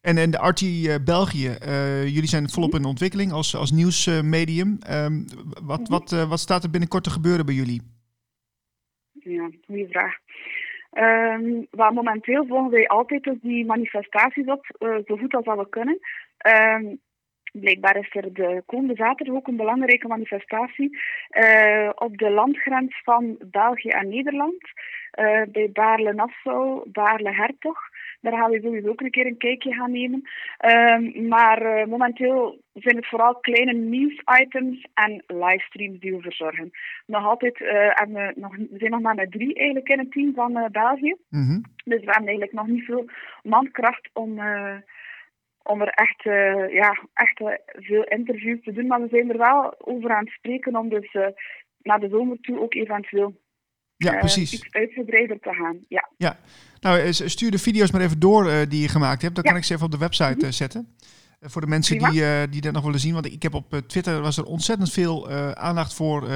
En, 0.00 0.16
en 0.18 0.30
de 0.30 0.38
RT 0.48 1.04
België, 1.04 1.56
jullie 2.04 2.26
zijn 2.28 2.50
volop 2.50 2.74
in 2.74 2.84
ontwikkeling 2.84 3.32
als, 3.32 3.56
als 3.56 3.70
nieuwsmedium. 3.70 4.78
Ehm, 4.86 5.22
wat, 5.62 5.88
wat, 5.88 6.10
wat 6.28 6.40
staat 6.40 6.64
er 6.64 6.70
binnenkort 6.70 7.04
te 7.04 7.10
gebeuren 7.10 7.46
bij 7.46 7.54
jullie? 7.54 7.82
Ja, 9.12 9.50
goede 9.66 9.88
vraag. 9.88 10.14
Waar 11.70 11.92
momenteel 11.92 12.46
volgen 12.46 12.70
wij 12.70 12.88
altijd 12.88 13.22
dus 13.22 13.40
die 13.40 13.66
manifestaties 13.66 14.46
op, 14.46 14.66
eh, 14.78 14.96
zo 15.06 15.16
goed 15.16 15.34
als 15.34 15.44
dat 15.44 15.58
we 15.58 15.68
kunnen. 15.68 15.98
Ehm, 16.38 16.94
blijkbaar 17.52 17.96
is 17.96 18.14
er 18.14 18.32
de 18.32 18.62
komende 18.66 18.94
zaterdag 18.94 19.34
ook 19.34 19.46
een 19.46 19.56
belangrijke 19.56 20.08
manifestatie 20.08 20.98
eh, 21.28 21.90
op 21.94 22.18
de 22.18 22.30
landgrens 22.30 23.00
van 23.02 23.36
België 23.50 23.88
en 23.88 24.08
Nederland. 24.08 24.62
eh, 25.10 25.42
bij 25.48 25.70
Baarle-Nassau, 25.72 26.90
Baarle-Hertog. 26.90 27.78
Daar 28.20 28.32
gaan 28.32 28.50
we 28.50 28.60
sowieso 28.60 28.88
ook 28.88 29.00
een 29.00 29.10
keer 29.10 29.26
een 29.26 29.36
kijkje 29.36 29.72
gaan 29.72 29.92
nemen. 29.92 30.22
Ehm, 30.58 31.28
maar 31.28 31.62
eh, 31.62 31.86
momenteel 31.86 32.60
zijn 32.72 32.96
het 32.96 33.06
vooral 33.06 33.34
kleine 33.34 33.72
nieuwsitems 33.72 34.86
en 34.94 35.24
livestreams 35.26 36.00
die 36.00 36.12
we 36.12 36.20
verzorgen. 36.20 36.70
Nog 37.06 37.24
altijd 37.26 37.60
eh, 37.60 37.88
hebben 37.88 38.26
we, 38.26 38.32
nog, 38.40 38.56
we 38.56 38.78
zijn 38.78 38.90
nog 38.90 39.00
maar 39.00 39.14
met 39.14 39.30
drie 39.30 39.54
eigenlijk 39.54 39.88
in 39.88 39.98
het 39.98 40.12
team 40.12 40.34
van 40.34 40.56
eh, 40.56 40.70
België. 40.70 41.16
Mhm. 41.28 41.60
Dus 41.84 42.00
we 42.00 42.10
hebben 42.10 42.26
eigenlijk 42.26 42.52
nog 42.52 42.66
niet 42.66 42.84
veel 42.84 43.04
mankracht 43.42 44.10
om, 44.12 44.40
om 45.62 45.80
er 45.80 45.88
echt, 45.88 46.22
ja, 46.72 46.98
echt 47.14 47.42
veel 47.72 48.04
interviews 48.04 48.62
te 48.62 48.72
doen. 48.72 48.86
Maar 48.86 49.00
we 49.00 49.08
zijn 49.08 49.30
er 49.30 49.38
wel 49.38 49.74
over 49.78 50.10
aan 50.10 50.24
het 50.24 50.32
spreken 50.32 50.76
om 50.76 50.88
dus 50.88 51.12
naar 51.82 52.00
de 52.00 52.08
zomer 52.08 52.40
toe 52.40 52.60
ook 52.60 52.74
eventueel 52.74 53.34
Ja, 54.04 54.12
eh, 54.12 54.18
precies. 54.18 54.52
iets 54.52 54.66
uitgebreider 54.70 55.38
te 55.40 55.52
gaan. 55.52 55.78
Ja. 56.16 56.38
Nou, 56.80 56.98
eh, 56.98 57.10
stuur 57.12 57.50
de 57.50 57.58
video's 57.58 57.90
maar 57.90 58.00
even 58.00 58.18
door 58.20 58.48
eh, 58.50 58.68
die 58.68 58.80
je 58.82 58.88
gemaakt 58.88 59.22
hebt. 59.22 59.34
Dan 59.34 59.44
Ja. 59.44 59.50
kan 59.50 59.58
ik 59.58 59.64
ze 59.66 59.72
even 59.74 59.84
op 59.84 59.90
de 59.92 59.98
website 59.98 60.46
eh, 60.46 60.52
zetten. 60.52 60.94
Voor 61.40 61.60
de 61.60 61.66
mensen 61.66 61.96
Prima. 61.96 62.10
die, 62.42 62.48
die 62.48 62.60
dat 62.60 62.72
nog 62.72 62.84
willen 62.84 63.00
zien. 63.00 63.12
Want 63.14 63.26
ik 63.32 63.42
heb 63.42 63.54
op 63.54 63.80
Twitter 63.86 64.20
was 64.20 64.36
er 64.36 64.44
ontzettend 64.44 64.92
veel 64.92 65.30
aandacht 65.54 65.94
voor, 65.94 66.28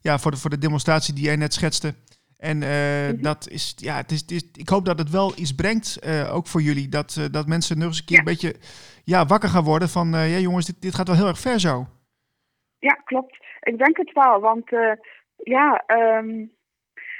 ja, 0.00 0.18
voor, 0.18 0.30
de, 0.30 0.36
voor 0.36 0.50
de 0.50 0.58
demonstratie 0.58 1.14
die 1.14 1.24
jij 1.24 1.36
net 1.36 1.54
schetste. 1.54 1.94
En 2.36 2.58
Mhm. 2.58 3.22
dat 3.22 3.48
is, 3.48 3.72
ja, 3.76 3.96
het 3.96 4.10
is, 4.12 4.20
het 4.20 4.30
is, 4.30 4.42
ik 4.52 4.68
hoop 4.68 4.84
dat 4.84 4.98
het 4.98 5.10
wel 5.10 5.32
iets 5.36 5.54
brengt, 5.54 5.98
ook 6.30 6.46
voor 6.46 6.62
jullie. 6.62 6.88
Dat, 6.88 7.28
dat 7.30 7.46
mensen 7.46 7.78
nog 7.78 7.86
eens 7.88 7.98
een 7.98 8.04
keer 8.04 8.14
Ja. 8.16 8.22
een 8.22 8.28
beetje 8.32 8.54
ja, 9.04 9.26
wakker 9.26 9.48
gaan 9.48 9.64
worden 9.64 9.88
van, 9.88 10.08
ja 10.10 10.38
jongens, 10.38 10.66
dit, 10.66 10.76
dit 10.82 10.94
gaat 10.94 11.06
wel 11.08 11.16
heel 11.16 11.26
erg 11.28 11.38
ver 11.40 11.60
zo. 11.60 11.86
Ja, 12.78 12.92
klopt. 12.92 13.36
Ik 13.60 13.78
denk 13.78 13.96
het 13.96 14.12
wel, 14.12 14.40
want 14.40 14.70
ja, 15.36 15.82
ehm, 15.86 16.44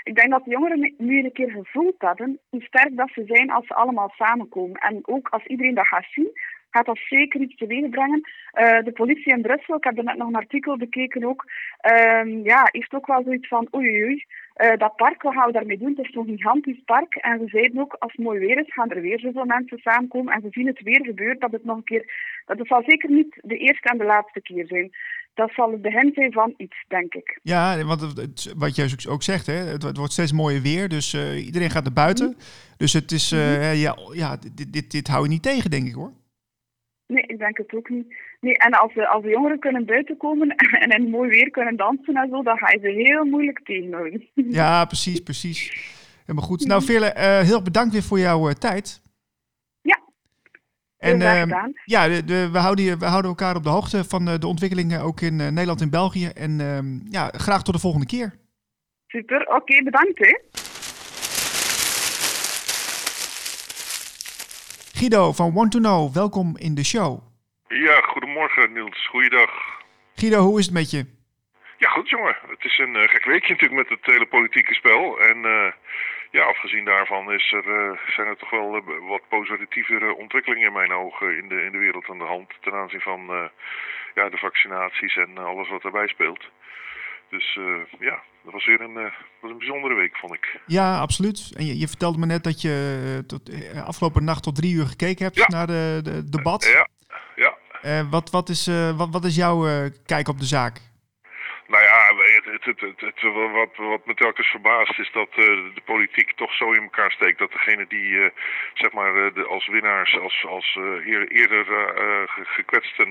ik 0.09 0.15
denk 0.15 0.31
dat 0.31 0.45
de 0.45 0.51
jongeren 0.51 0.95
nu 0.99 1.25
een 1.25 1.33
keer 1.33 1.51
gevoeld 1.51 1.95
hebben 1.99 2.39
hoe 2.49 2.63
sterk 2.63 2.97
dat 2.97 3.11
ze 3.13 3.23
zijn 3.27 3.51
als 3.51 3.67
ze 3.67 3.75
allemaal 3.75 4.13
samenkomen. 4.17 4.81
En 4.81 5.01
ook 5.03 5.29
als 5.29 5.47
iedereen 5.47 5.75
dat 5.75 5.87
gaat 5.87 6.07
zien, 6.11 6.31
gaat 6.71 6.87
dat 6.87 6.99
zeker 7.09 7.41
iets 7.41 7.57
teweeg 7.57 7.89
brengen. 7.89 8.21
Eh, 8.51 8.85
de 8.85 8.93
politie 8.93 9.33
in 9.33 9.43
Brussel, 9.43 9.77
ik 9.77 9.85
heb 9.85 9.99
er 9.99 10.05
net 10.05 10.17
nog 10.17 10.29
een 10.29 10.45
artikel 10.45 10.77
bekeken 10.77 11.25
ook, 11.25 11.45
ehm, 11.81 12.29
ja, 12.29 12.69
heeft 12.71 12.95
ook 12.95 13.07
wel 13.07 13.23
zoiets 13.23 13.49
van 13.49 13.69
oei 13.75 14.05
oei. 14.05 14.25
Eh, 14.55 14.77
dat 14.77 14.97
park, 14.97 15.23
wat 15.23 15.35
gaan 15.35 15.47
we 15.47 15.53
daarmee 15.53 15.79
doen? 15.79 15.95
Het 15.97 16.07
is 16.07 16.13
zo'n 16.13 16.27
gigantisch 16.27 16.83
park. 16.85 17.15
En 17.15 17.39
ze 17.39 17.49
zeiden 17.49 17.81
ook, 17.81 17.97
als 17.99 18.13
het 18.13 18.25
mooi 18.25 18.39
weer 18.39 18.59
is, 18.59 18.73
gaan 18.73 18.91
er 18.91 19.01
weer 19.01 19.19
zoveel 19.21 19.45
mensen 19.45 19.79
samenkomen. 19.79 20.35
En 20.35 20.41
ze 20.41 20.49
zien 20.51 20.67
het 20.67 20.83
weer 20.83 21.05
gebeuren, 21.05 21.39
dat 21.39 21.53
het 21.53 21.65
nog 21.65 21.77
een 21.77 21.85
keer... 21.85 22.05
Dat 22.47 22.59
het 22.59 22.67
zal 22.67 22.83
zeker 22.87 23.11
niet 23.11 23.39
de 23.43 23.57
eerste 23.57 23.89
en 23.89 23.99
de 23.99 24.05
laatste 24.05 24.41
keer 24.41 24.67
zijn. 24.67 24.91
Dat 25.37 25.51
zal 25.51 25.71
het 25.71 25.83
begin 25.83 26.11
zijn 26.15 26.33
van 26.33 26.55
iets, 26.57 26.85
denk 26.89 27.15
ik. 27.15 27.39
Ja, 27.43 27.85
want 27.85 28.01
het- 28.01 28.53
wat 28.57 28.77
jij 28.77 28.89
ook 29.09 29.23
zegt, 29.23 29.47
hè, 29.47 29.53
het, 29.55 29.83
het 29.83 29.97
wordt 29.97 30.13
steeds 30.13 30.33
mooier 30.33 30.63
weer. 30.63 30.89
Dus 30.89 31.13
eh, 31.15 31.45
iedereen 31.47 31.71
gaat 31.71 31.85
naar 31.85 31.93
buiten. 31.93 32.37
Dus 32.77 32.93
het 32.93 33.13
is, 33.13 33.33
eh, 33.33 33.81
ja, 33.83 33.97
ja 34.13 34.37
dit, 34.55 34.73
dit, 34.73 34.91
dit 34.91 35.09
hou 35.09 35.23
je 35.23 35.29
niet 35.29 35.43
tegen, 35.43 35.71
denk 35.71 35.87
ik 35.87 35.95
hoor. 35.95 36.13
Nee, 37.07 37.23
ik 37.27 37.39
denk 37.39 37.57
het 37.59 37.75
ook 37.75 37.89
niet. 37.89 38.15
Nee, 38.41 38.55
en 38.59 38.73
als 38.73 38.95
de, 38.95 39.09
als 39.09 39.23
de 39.23 39.29
jongeren 39.31 39.59
kunnen 39.59 39.85
buiten 39.87 40.17
komen 40.17 40.49
en 40.83 40.91
in 40.91 41.11
mooi 41.11 41.29
weer 41.31 41.51
kunnen 41.51 41.77
dansen 41.77 42.15
en 42.15 42.29
zo, 42.31 42.43
dan 42.43 42.57
ga 42.59 42.71
je 42.73 42.79
ze 42.83 42.89
heel 42.89 43.25
moeilijk 43.25 43.61
tegenhouden. 43.65 44.29
Ja, 44.35 44.85
precies, 44.85 45.21
precies. 45.21 45.93
Helemaal 46.21 46.49
goed. 46.49 46.67
Nou, 46.67 46.83
Veerle, 46.83 47.07
eh, 47.07 47.41
heel 47.41 47.63
bedankt 47.63 47.93
weer 47.93 48.03
voor 48.03 48.19
jouw 48.19 48.53
tijd. 48.53 49.03
Ja, 51.07 51.13
En 51.37 51.51
ehm, 51.51 51.69
ja, 51.85 52.09
de, 52.09 52.25
de- 52.25 52.51
we, 52.51 52.59
houden, 52.59 52.85
je- 52.85 52.97
we 52.97 53.07
houden 53.07 53.31
elkaar 53.31 53.57
op 53.57 53.63
de 53.63 53.69
hoogte 53.69 54.05
van 54.05 54.29
eh, 54.29 54.39
de 54.39 54.47
ontwikkelingen 54.47 55.01
ook 55.01 55.21
in 55.21 55.41
eh, 55.41 55.49
Nederland 55.49 55.81
en 55.81 55.91
België. 55.91 56.27
En 56.27 56.61
ehm, 56.61 56.87
ja, 57.11 57.31
graag 57.37 57.63
tot 57.63 57.75
de 57.75 57.81
volgende 57.81 58.07
keer. 58.07 58.35
Super, 59.07 59.47
oké, 59.47 59.83
bedankt 59.83 60.19
hè. 60.19 60.39
Guido 64.95 65.33
van 65.33 65.53
Want 65.53 65.71
to 65.73 65.79
Know, 65.79 66.15
welkom 66.15 66.57
in 66.59 66.75
de 66.75 66.85
show. 66.85 67.19
Ja, 67.69 68.01
goedemorgen 68.01 68.73
Niels. 68.73 69.09
Goeiedag. 69.09 69.51
Guido, 70.15 70.41
hoe 70.41 70.59
is 70.59 70.65
het 70.65 70.75
met 70.75 70.91
je? 70.91 71.07
Ja, 71.79 71.89
goed 71.89 72.09
jongen. 72.09 72.37
Het 72.49 72.65
is 72.65 72.79
een 72.79 72.97
eh, 72.97 73.03
gek 73.09 73.25
weekje 73.25 73.53
natuurlijk 73.53 73.89
met 73.89 73.99
het 73.99 74.07
hele 74.15 74.27
politieke 74.27 74.75
spel. 74.75 75.21
En 75.21 75.45
eh, 75.45 75.73
ja, 76.31 76.45
afgezien 76.45 76.85
daarvan 76.85 77.33
is 77.33 77.53
er, 77.53 77.67
eh, 77.81 77.99
zijn 78.15 78.27
er 78.27 78.37
toch 78.37 78.51
wel 78.51 78.77
eh, 78.77 79.09
wat 79.09 79.29
positievere 79.29 80.15
ontwikkelingen 80.17 80.67
in 80.67 80.73
mijn 80.73 80.93
ogen 80.93 81.39
in 81.39 81.49
de, 81.49 81.65
in 81.65 81.73
de 81.73 81.79
wereld 81.79 82.09
aan 82.11 82.19
de 82.19 82.25
hand. 82.25 82.51
Ten 82.61 82.73
aanzien 82.73 83.01
van 83.01 83.21
eh, 83.29 83.45
ja, 84.15 84.29
de 84.29 84.37
vaccinaties 84.37 85.17
en 85.17 85.39
alles 85.39 85.69
wat 85.69 85.83
daarbij 85.83 86.09
speelt. 86.09 86.45
Dus 87.31 87.59
ja, 87.99 88.23
dat 88.45 88.53
was 88.53 88.67
weer 88.67 88.81
een, 88.81 88.95
was 89.41 89.51
een 89.51 89.59
bijzondere 89.59 89.95
week, 89.95 90.17
vond 90.17 90.35
ik. 90.35 90.61
Ja, 90.67 90.99
absoluut. 90.99 91.53
En 91.57 91.67
je, 91.67 91.79
je 91.79 91.89
vertelde 91.89 92.19
me 92.19 92.27
net 92.27 92.45
dat 92.45 92.61
je 92.61 93.25
tot, 93.27 93.51
afgelopen 93.87 94.25
nacht 94.25 94.43
tot 94.43 94.55
drie 94.55 94.75
uur 94.75 94.87
gekeken 94.87 95.25
hebt 95.25 95.37
Ja. 95.37 95.47
naar 95.49 95.67
de, 95.67 96.01
de 96.03 96.29
debat. 96.29 96.65
Ja, 96.65 96.89
ja. 97.83 98.09
Wat, 98.11 98.31
wat, 98.31 98.49
is, 98.49 98.67
wat, 98.97 99.09
wat 99.11 99.25
is 99.25 99.37
jouw 99.37 99.89
kijk 100.05 100.29
op 100.29 100.39
de 100.39 100.45
zaak? 100.45 100.81
Het, 102.67 102.81
het, 102.81 103.23
wat, 103.53 103.77
wat 103.77 104.07
me 104.07 104.15
telkens 104.15 104.47
verbaast 104.49 104.99
is 104.99 105.11
dat 105.13 105.29
eh, 105.31 105.37
de 105.75 105.83
politiek 105.85 106.33
toch 106.33 106.53
zo 106.55 106.73
in 106.73 106.83
elkaar 106.83 107.11
steekt 107.11 107.39
dat 107.39 107.53
degene 107.53 107.87
die 107.89 108.21
eh, 108.25 108.31
zeg 108.75 108.93
maar 108.93 109.17
eh, 109.17 109.35
de, 109.35 109.45
als 109.45 109.67
winnaars, 109.67 110.19
als, 110.19 110.45
als 110.47 110.75
eer- 111.05 111.29
eerder 111.29 111.65
ge- 112.29 112.45
gekwetsten 112.45 113.09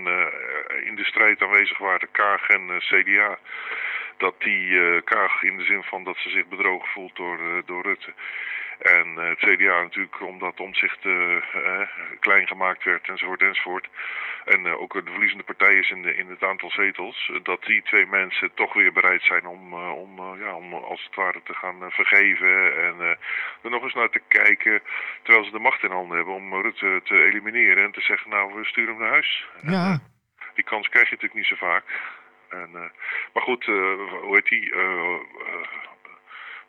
in 0.86 0.96
de 0.96 1.04
strijd 1.06 1.42
aanwezig 1.42 1.78
waren, 1.78 2.12
Kaag 2.12 2.48
en 2.48 2.80
CDA, 2.80 3.40
dat 4.18 4.36
die 4.42 5.02
Kaag 5.02 5.44
in 5.44 5.58
de 5.58 5.64
zin 5.64 5.84
van 5.84 6.04
dat 6.04 6.18
ze 6.18 6.30
zich 6.30 6.48
bedrogen 6.48 6.88
voelt 6.90 7.16
door, 7.16 7.40
door 7.66 7.84
Rutte. 7.84 8.14
En 8.80 9.18
eh, 9.18 9.30
het 9.30 9.38
CDA 9.38 9.82
natuurlijk 9.82 10.22
omdat 10.22 10.60
omzicht 10.60 11.06
eh, 11.06 11.36
eh, 11.36 11.90
klein 12.20 12.48
gemaakt 12.48 12.84
werd 12.84 13.08
enzovoort 13.08 13.42
enzovoort. 13.42 13.88
En 14.46 14.68
ook 14.68 14.94
de 14.94 15.12
verliezende 15.12 15.44
partij 15.44 15.76
is 15.76 15.90
in, 15.90 16.02
de, 16.02 16.16
in 16.16 16.30
het 16.30 16.44
aantal 16.44 16.70
zetels. 16.70 17.32
dat 17.44 17.64
die 17.64 17.82
twee 17.82 18.06
mensen 18.06 18.54
toch 18.54 18.74
weer 18.74 18.94
bereid 18.94 19.22
zijn 19.24 19.46
om, 19.46 19.74
om, 19.74 20.40
ja, 20.40 20.56
om 20.56 20.74
als 20.74 21.04
het 21.04 21.16
ware 21.16 21.42
te 21.44 21.54
gaan 21.54 21.92
vergeven. 21.92 22.84
En 22.84 23.00
er 23.62 23.70
nog 23.70 23.84
eens 23.84 23.94
naar 23.94 24.10
te 24.10 24.22
kijken. 24.28 24.82
Terwijl 25.24 25.46
ze 25.46 25.52
de 25.52 25.60
macht 25.60 25.84
in 25.84 25.92
handen 25.92 26.16
hebben 26.16 26.34
om 26.34 26.62
Rutte 26.62 27.02
te 27.04 27.24
elimineren. 27.24 27.84
En 27.84 27.92
te 27.92 28.02
zeggen 28.02 28.30
nou 28.30 28.54
we 28.54 28.66
sturen 28.66 28.94
hem 28.94 29.02
naar 29.02 29.12
huis. 29.12 29.48
Ja, 29.62 30.00
die 30.54 30.64
kans 30.64 30.90
krijg 30.90 31.10
je 31.10 31.16
natuurlijk 31.16 31.40
niet 31.40 31.60
zo 31.60 31.66
vaak. 31.66 31.84
En, 32.50 32.72
maar 33.34 33.44
goed, 33.44 33.68
eh, 33.68 33.76
hoe 34.22 34.36
heet 34.36 34.48
die? 34.48 34.74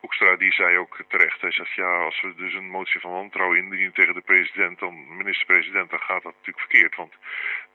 Hoekstra 0.07 0.35
die 0.35 0.51
zei 0.51 0.77
ook 0.77 0.97
terecht. 1.07 1.41
Hij 1.41 1.51
zegt 1.51 1.73
ja, 1.73 2.03
als 2.03 2.21
we 2.21 2.35
dus 2.35 2.53
een 2.53 2.69
motie 2.69 2.99
van 2.99 3.11
wantrouwen 3.11 3.57
indienen 3.57 3.93
tegen 3.93 4.13
de 4.13 4.21
president, 4.21 4.79
dan 4.79 5.17
minister-president, 5.17 5.89
dan 5.89 5.99
gaat 5.99 6.23
dat 6.23 6.33
natuurlijk 6.33 6.59
verkeerd. 6.59 6.95
Want 6.95 7.13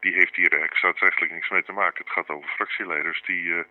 die 0.00 0.12
heeft 0.14 0.36
hier 0.36 0.62
extra-rechtelijk 0.62 1.32
niks 1.32 1.48
mee 1.48 1.62
te 1.62 1.72
maken. 1.72 2.04
Het 2.04 2.12
gaat 2.12 2.28
over 2.28 2.48
fractieleiders 2.48 3.22
die, 3.22 3.54
eh, 3.54 3.64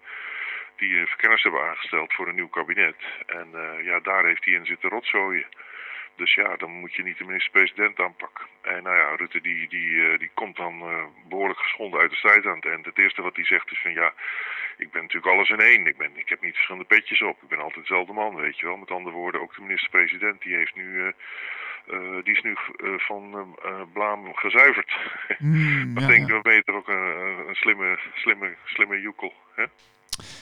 die 0.76 1.06
verkenners 1.06 1.44
hebben 1.44 1.62
aangesteld 1.70 2.14
voor 2.14 2.28
een 2.28 2.36
nieuw 2.36 2.50
kabinet. 2.50 2.96
En 3.26 3.48
eh, 3.54 3.86
ja, 3.86 4.00
daar 4.00 4.26
heeft 4.26 4.46
hij 4.46 4.54
in 4.54 4.66
zitten 4.66 4.90
rotzooien. 4.90 5.46
Dus 6.16 6.34
ja, 6.34 6.56
dan 6.56 6.72
moet 6.72 6.94
je 6.94 7.04
niet 7.04 7.18
de 7.18 7.24
minister-president 7.24 8.00
aanpakken. 8.00 8.46
En 8.62 8.84
nou 8.84 8.96
ja, 8.96 9.16
Rutte 9.16 9.42
die, 9.42 9.68
die, 9.70 10.12
eh, 10.12 10.20
die 10.20 10.32
komt 10.34 10.56
dan 10.56 10.82
eh, 10.82 11.06
behoorlijk 11.30 11.60
geschonden 11.60 12.00
uit 12.00 12.10
de 12.10 12.16
strijd 12.16 12.46
aan 12.46 12.56
het 12.56 12.66
eind. 12.66 12.86
Het 12.86 12.98
eerste 12.98 13.22
wat 13.22 13.36
hij 13.36 13.46
zegt 13.46 13.72
is 13.72 13.82
van 13.82 13.94
ja, 13.94 14.14
ik 14.78 14.92
ben 14.92 15.02
natuurlijk 15.02 15.34
alles 15.34 15.50
in 15.50 15.60
één. 15.60 15.88
Ik, 15.88 15.98
ben, 15.98 16.12
ik 16.16 16.30
heb 16.30 16.42
niet 16.42 16.54
verschillende 16.54 16.88
petjes 16.88 17.22
op. 17.22 17.42
Ik 17.42 17.48
ben 17.48 17.60
altijd 17.60 17.88
dezelfde 17.88 18.14
man, 18.14 18.36
weet 18.36 18.60
je 18.60 18.66
wel. 18.66 18.78
Met 18.78 18.92
andere 18.92 19.16
woorden, 19.16 19.42
ook 19.42 19.56
de 19.56 19.62
minister-president 19.62 20.42
die 20.42 20.56
heeft 20.56 20.76
nu 20.76 21.14
eh, 21.88 22.24
die 22.24 22.34
is 22.34 22.42
nu 22.42 22.58
van 22.98 23.56
blaam 23.94 24.34
gezuiverd. 24.34 24.92
Dan 25.94 26.04
ja, 26.04 26.08
denk 26.08 26.30
ik, 26.30 26.44
ja. 26.44 26.52
je 26.52 26.64
toch 26.66 26.76
ook 26.76 26.88
een, 26.88 27.48
een 27.48 27.56
slimme, 27.56 28.00
slimme, 28.14 28.56
slimme 28.66 29.02
joekel. 29.02 29.34
Hè? 29.56 29.66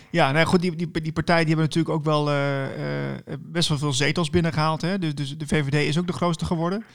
Ja, 0.10 0.32
nou 0.32 0.46
goed, 0.46 0.62
die, 0.62 0.76
die, 0.76 1.02
die 1.02 1.14
partij 1.14 1.38
die 1.38 1.48
hebben 1.48 1.66
natuurlijk 1.66 1.96
ook 1.96 2.04
wel 2.04 2.30
eh, 2.30 3.14
eh, 3.14 3.20
best 3.40 3.70
wel 3.70 3.78
veel 3.78 3.94
zetels 3.94 4.30
binnengehaald. 4.30 4.82
Hè? 4.82 5.00
Dus, 5.00 5.16
dus 5.16 5.38
de 5.38 5.48
VVD 5.48 5.74
is 5.74 6.00
ook 6.00 6.08
de 6.08 6.14
grootste 6.14 6.46
geworden. 6.46 6.86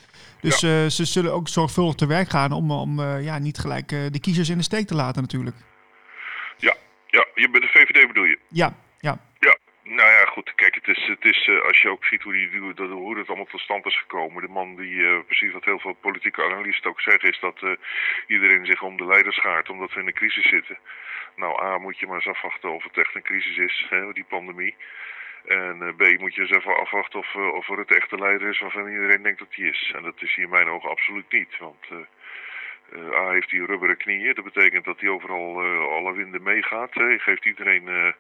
Dus 0.41 0.63
eh, 0.63 0.87
ze 0.87 1.05
zullen 1.05 1.33
ook 1.33 1.49
zorgvuldig 1.49 1.95
te 1.95 2.07
werk 2.07 2.31
gaan 2.31 2.53
om, 2.53 2.71
om 2.71 3.01
eh, 3.01 3.25
ja, 3.25 3.39
niet 3.39 3.59
gelijk 3.59 3.93
eh, 3.93 3.99
de 4.11 4.21
kiezers 4.21 4.49
in 4.49 4.57
de 4.57 4.63
steek 4.63 4.87
te 4.87 4.95
laten 4.95 5.23
natuurlijk. 5.23 5.57
Ja, 6.57 6.77
ja 7.07 7.27
je, 7.35 7.49
de 7.53 7.69
VVD 7.73 8.07
bedoel 8.07 8.25
je? 8.25 8.39
Ja, 8.49 8.75
nou 9.85 10.11
ja, 10.11 10.25
goed. 10.25 10.55
Kijk, 10.55 10.75
het 10.75 10.89
is, 10.89 11.07
het 11.07 11.25
is 11.25 11.49
eh, 11.49 11.61
als 11.63 11.81
je 11.83 11.89
ook 11.91 12.05
ziet 12.05 12.23
hoe, 12.23 12.33
die, 12.33 12.59
hoe, 12.59 12.75
dat- 12.75 12.91
allemaal 13.29 13.45
tot 13.45 13.61
stand 13.61 13.87
is 13.87 13.99
gekomen. 13.99 14.43
De 14.43 14.49
man 14.49 14.77
die, 14.77 15.07
eh, 15.07 15.19
precies 15.27 15.53
wat 15.53 15.65
heel 15.65 15.79
veel 15.79 15.93
politieke 15.93 16.43
analisten 16.43 16.91
ook 16.91 17.01
zeggen, 17.01 17.29
is 17.31 17.41
dat 17.41 17.63
eh, 17.63 17.71
iedereen 18.27 18.67
zich 18.67 18.83
om 18.83 18.97
de 18.97 19.07
leiders 19.07 19.37
schaart 19.37 19.71
omdat 19.71 19.93
we 19.93 20.01
in 20.01 20.07
een 20.07 20.13
crisis 20.13 20.49
zitten. 20.49 20.79
Nou, 21.37 21.63
A, 21.63 21.79
moet 21.79 21.99
je 21.99 22.07
maar 22.07 22.15
eens 22.15 22.27
afwachten 22.27 22.71
of 22.71 22.85
het 22.85 22.99
echt 22.99 23.15
een 23.15 23.23
crisis 23.23 23.57
is, 23.57 23.87
hè, 23.89 24.13
die 24.13 24.25
pandemie. 24.29 24.75
En 25.45 25.95
B, 25.97 26.19
moet 26.19 26.35
je 26.35 26.41
eens 26.41 26.51
even 26.51 26.77
afwachten 26.77 27.19
of, 27.19 27.35
of 27.35 27.69
Rutte 27.69 27.95
echt 27.97 28.11
de 28.11 28.19
leider 28.19 28.49
is 28.49 28.61
waarvan 28.61 28.89
iedereen 28.89 29.23
denkt 29.23 29.39
dat 29.39 29.55
hij 29.55 29.67
is. 29.67 29.93
En 29.97 30.03
dat 30.03 30.23
is 30.23 30.35
hier 30.35 30.45
in 30.45 30.51
mijn 30.51 30.69
ogen 30.69 30.91
absoluut 30.91 31.33
niet. 31.33 31.59
Want 31.59 31.87
eh, 32.93 33.19
A 33.19 33.31
heeft 33.31 33.51
hij 33.51 33.61
rubberen 33.61 33.97
knieën. 33.97 34.35
Dat 34.35 34.45
betekent 34.45 34.85
dat 34.85 35.01
hij 35.01 35.09
overal 35.09 35.63
eh, 35.63 35.89
alle 35.89 36.13
winden 36.13 36.43
meegaat. 36.43 36.95
Hij 36.95 37.19
geeft 37.19 37.47
iedereen 37.47 37.89
eh, 37.89 38.13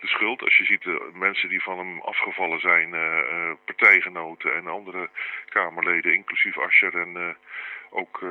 de 0.00 0.06
schuld. 0.06 0.42
Als 0.42 0.56
je 0.56 0.64
ziet 0.64 0.82
de 0.82 1.10
mensen 1.14 1.48
die 1.48 1.62
van 1.62 1.78
hem 1.78 2.00
afgevallen 2.00 2.60
zijn, 2.60 2.90
partijgenoten 3.64 4.54
en 4.54 4.66
andere 4.66 5.08
Kamerleden, 5.48 6.14
inclusief 6.14 6.58
Ascher 6.58 6.94
en 6.94 7.36
ook, 7.90 8.22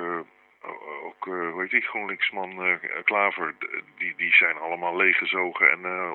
ook 1.04 1.26
hoe 1.26 1.62
heet 1.62 1.70
die 1.70 1.82
GroenLinksman 1.82 2.80
Klaver, 3.04 3.56
die, 3.98 4.14
die 4.18 4.34
zijn 4.34 4.58
allemaal 4.58 4.96
leeggezogen 4.96 5.72
en 5.72 5.86
eh, 5.86 6.12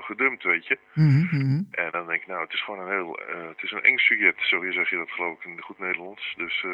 gedumpt, 0.00 0.42
weet 0.42 0.66
je. 0.66 0.78
Mhm, 0.92 1.36
mhm. 1.36 1.62
En 1.70 1.90
dan 1.90 2.06
denk 2.06 2.20
ik, 2.20 2.26
nou, 2.26 2.42
het 2.42 2.52
is 2.52 2.62
gewoon 2.62 2.80
een 2.80 2.92
heel, 2.92 3.18
het 3.48 3.62
is 3.62 3.70
een 3.70 3.82
eng 3.82 3.98
sujet, 3.98 4.34
zo 4.38 4.70
zeg 4.70 4.90
je 4.90 4.96
dat 4.96 5.10
geloof 5.10 5.38
ik 5.38 5.44
in 5.44 5.60
goed 5.60 5.78
Nederlands. 5.78 6.34
Dus 6.36 6.64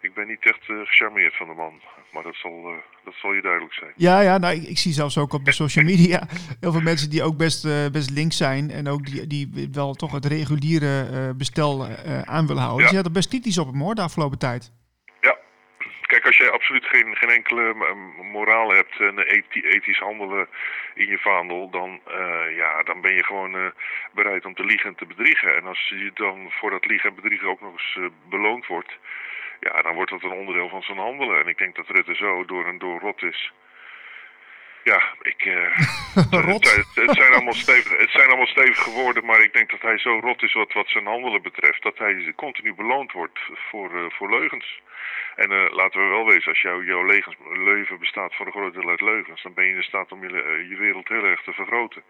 ik 0.00 0.14
ben 0.14 0.26
niet 0.26 0.46
echt 0.46 0.68
eh, 0.68 0.76
gecharmeerd 0.84 1.36
van 1.36 1.46
de 1.46 1.54
man, 1.54 1.80
maar 2.12 2.22
dat 2.22 2.34
zal, 2.34 2.64
eh, 2.66 3.04
dat 3.04 3.14
zal 3.14 3.32
je 3.32 3.42
duidelijk 3.42 3.74
zijn. 3.74 3.92
Ja, 3.96 4.20
ja 4.20 4.38
nou, 4.38 4.54
ik, 4.54 4.62
ik 4.62 4.78
zie 4.78 4.92
zelfs 4.92 5.18
ook 5.18 5.32
op 5.32 5.44
de 5.44 5.52
social 5.52 5.84
media 5.92 6.26
heel 6.60 6.72
veel 6.72 6.80
mensen 6.80 7.10
die 7.10 7.22
ook 7.22 7.36
best, 7.36 7.64
eh, 7.64 7.90
best 7.92 8.10
links 8.10 8.36
zijn. 8.36 8.70
En 8.70 8.88
ook 8.88 9.06
die, 9.06 9.26
die 9.26 9.68
wel 9.72 9.94
toch 9.94 10.12
het 10.12 10.24
reguliere 10.24 11.34
bestel 11.34 11.86
aan 12.24 12.46
willen 12.46 12.62
houden. 12.62 12.78
Ja. 12.78 12.82
Dus 12.82 12.90
je 12.90 12.96
had 12.96 13.06
er 13.06 13.12
best 13.12 13.28
kritisch 13.28 13.58
op 13.58 13.66
hem 13.66 13.80
hoor, 13.80 13.94
de 13.94 14.02
afgelopen 14.02 14.38
tijd. 14.38 14.72
Ja, 15.20 15.36
kijk, 16.00 16.26
als 16.26 16.36
jij 16.36 16.50
absoluut 16.50 16.84
geen, 16.84 17.16
geen 17.16 17.30
enkele 17.30 17.74
moraal 18.32 18.72
hebt 18.72 19.00
en 19.00 19.18
ethi- 19.18 19.66
ethisch 19.66 19.98
handelen 19.98 20.48
in 20.94 21.06
je 21.06 21.18
vaandel, 21.18 21.70
dan, 21.70 22.00
ja, 22.56 22.82
dan 22.82 23.00
ben 23.00 23.14
je 23.14 23.24
gewoon 23.24 23.72
bereid 24.12 24.44
om 24.44 24.54
te 24.54 24.64
liegen 24.64 24.88
en 24.88 24.96
te 24.96 25.06
bedriegen. 25.06 25.56
En 25.56 25.66
als 25.66 25.88
je 25.88 26.10
dan 26.14 26.50
voor 26.50 26.70
dat 26.70 26.86
liegen 26.86 27.08
en 27.08 27.16
bedriegen 27.16 27.48
ook 27.48 27.60
nog 27.60 27.72
eens 27.72 28.10
beloond 28.28 28.66
wordt, 28.66 28.98
ja, 29.60 29.82
dan 29.82 29.94
wordt 29.94 30.10
dat 30.10 30.22
een 30.22 30.38
onderdeel 30.40 30.68
van 30.68 30.82
zijn 30.82 30.98
handelen. 30.98 31.40
En 31.40 31.48
ik 31.48 31.58
denk 31.58 31.76
dat 31.76 31.88
Rutte 31.88 32.14
zo 32.14 32.44
door 32.44 32.66
en 32.66 32.78
door 32.78 33.00
rot 33.00 33.22
is. 33.22 33.52
Ja, 34.84 35.02
ik. 35.22 35.44
eh, 35.44 35.78
Rot. 36.50 36.76
Het, 36.76 37.06
het 37.06 37.16
zijn 37.16 37.32
allemaal 37.32 37.52
stevig, 37.52 37.98
het 37.98 38.10
zijn 38.10 38.26
allemaal 38.26 38.46
stevige 38.46 38.90
woorden, 38.90 39.24
maar 39.24 39.42
ik 39.42 39.52
denk 39.52 39.70
dat 39.70 39.82
hij 39.82 39.98
zo 39.98 40.18
rot 40.18 40.42
is 40.42 40.52
wat, 40.52 40.72
wat 40.72 40.88
zijn 40.88 41.06
handelen 41.06 41.42
betreft, 41.42 41.82
dat 41.82 41.98
hij 41.98 42.32
continu 42.36 42.74
beloond 42.74 43.12
wordt 43.12 43.38
voor, 43.68 43.96
eh, 43.96 44.10
voor 44.10 44.30
leugens. 44.30 44.80
En 45.36 45.50
eh, 45.52 45.70
laten 45.70 46.00
we 46.00 46.08
wel 46.08 46.26
wezen, 46.26 46.48
als 46.48 46.60
jouw 46.60 46.82
jouw 46.82 47.04
leugens, 47.04 47.36
leven 47.52 47.98
bestaat 47.98 48.34
voor 48.34 48.46
een 48.46 48.52
groot 48.52 48.74
deel 48.74 48.88
uit 48.88 49.00
leugens, 49.00 49.42
dan 49.42 49.54
ben 49.54 49.64
je 49.64 49.74
in 49.74 49.82
staat 49.82 50.12
om 50.12 50.22
je, 50.22 50.66
je 50.68 50.76
wereld 50.76 51.08
heel 51.08 51.24
erg 51.24 51.42
te 51.42 51.52
vergroten. 51.52 52.02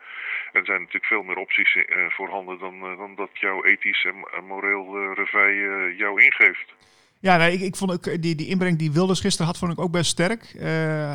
En 0.52 0.61
er 0.61 0.66
zijn 0.66 0.78
natuurlijk 0.78 1.12
veel 1.12 1.22
meer 1.22 1.37
opties 1.37 1.78
voorhanden 2.08 2.58
dan, 2.58 2.80
dan 2.80 3.14
dat 3.14 3.30
jouw 3.32 3.64
ethisch 3.64 4.04
en, 4.04 4.44
moreel 4.44 5.12
revij 5.14 5.54
jou 5.96 6.22
ingeeft. 6.22 6.74
Ja, 7.20 7.37
nee, 7.37 7.52
ik, 7.52 7.61
ik 7.61 7.76
vond 7.76 7.92
ook 7.92 8.07
eh, 8.07 8.16
die, 8.20 8.35
die 8.35 8.46
inbreng 8.46 8.78
die 8.78 8.92
Wilders 8.92 9.20
gisteren 9.20 9.46
had, 9.46 9.59
vond 9.59 9.72
ik 9.72 9.81
ook 9.81 9.92
best 9.92 10.11
sterk. 10.11 10.42
Eh, 10.42 10.64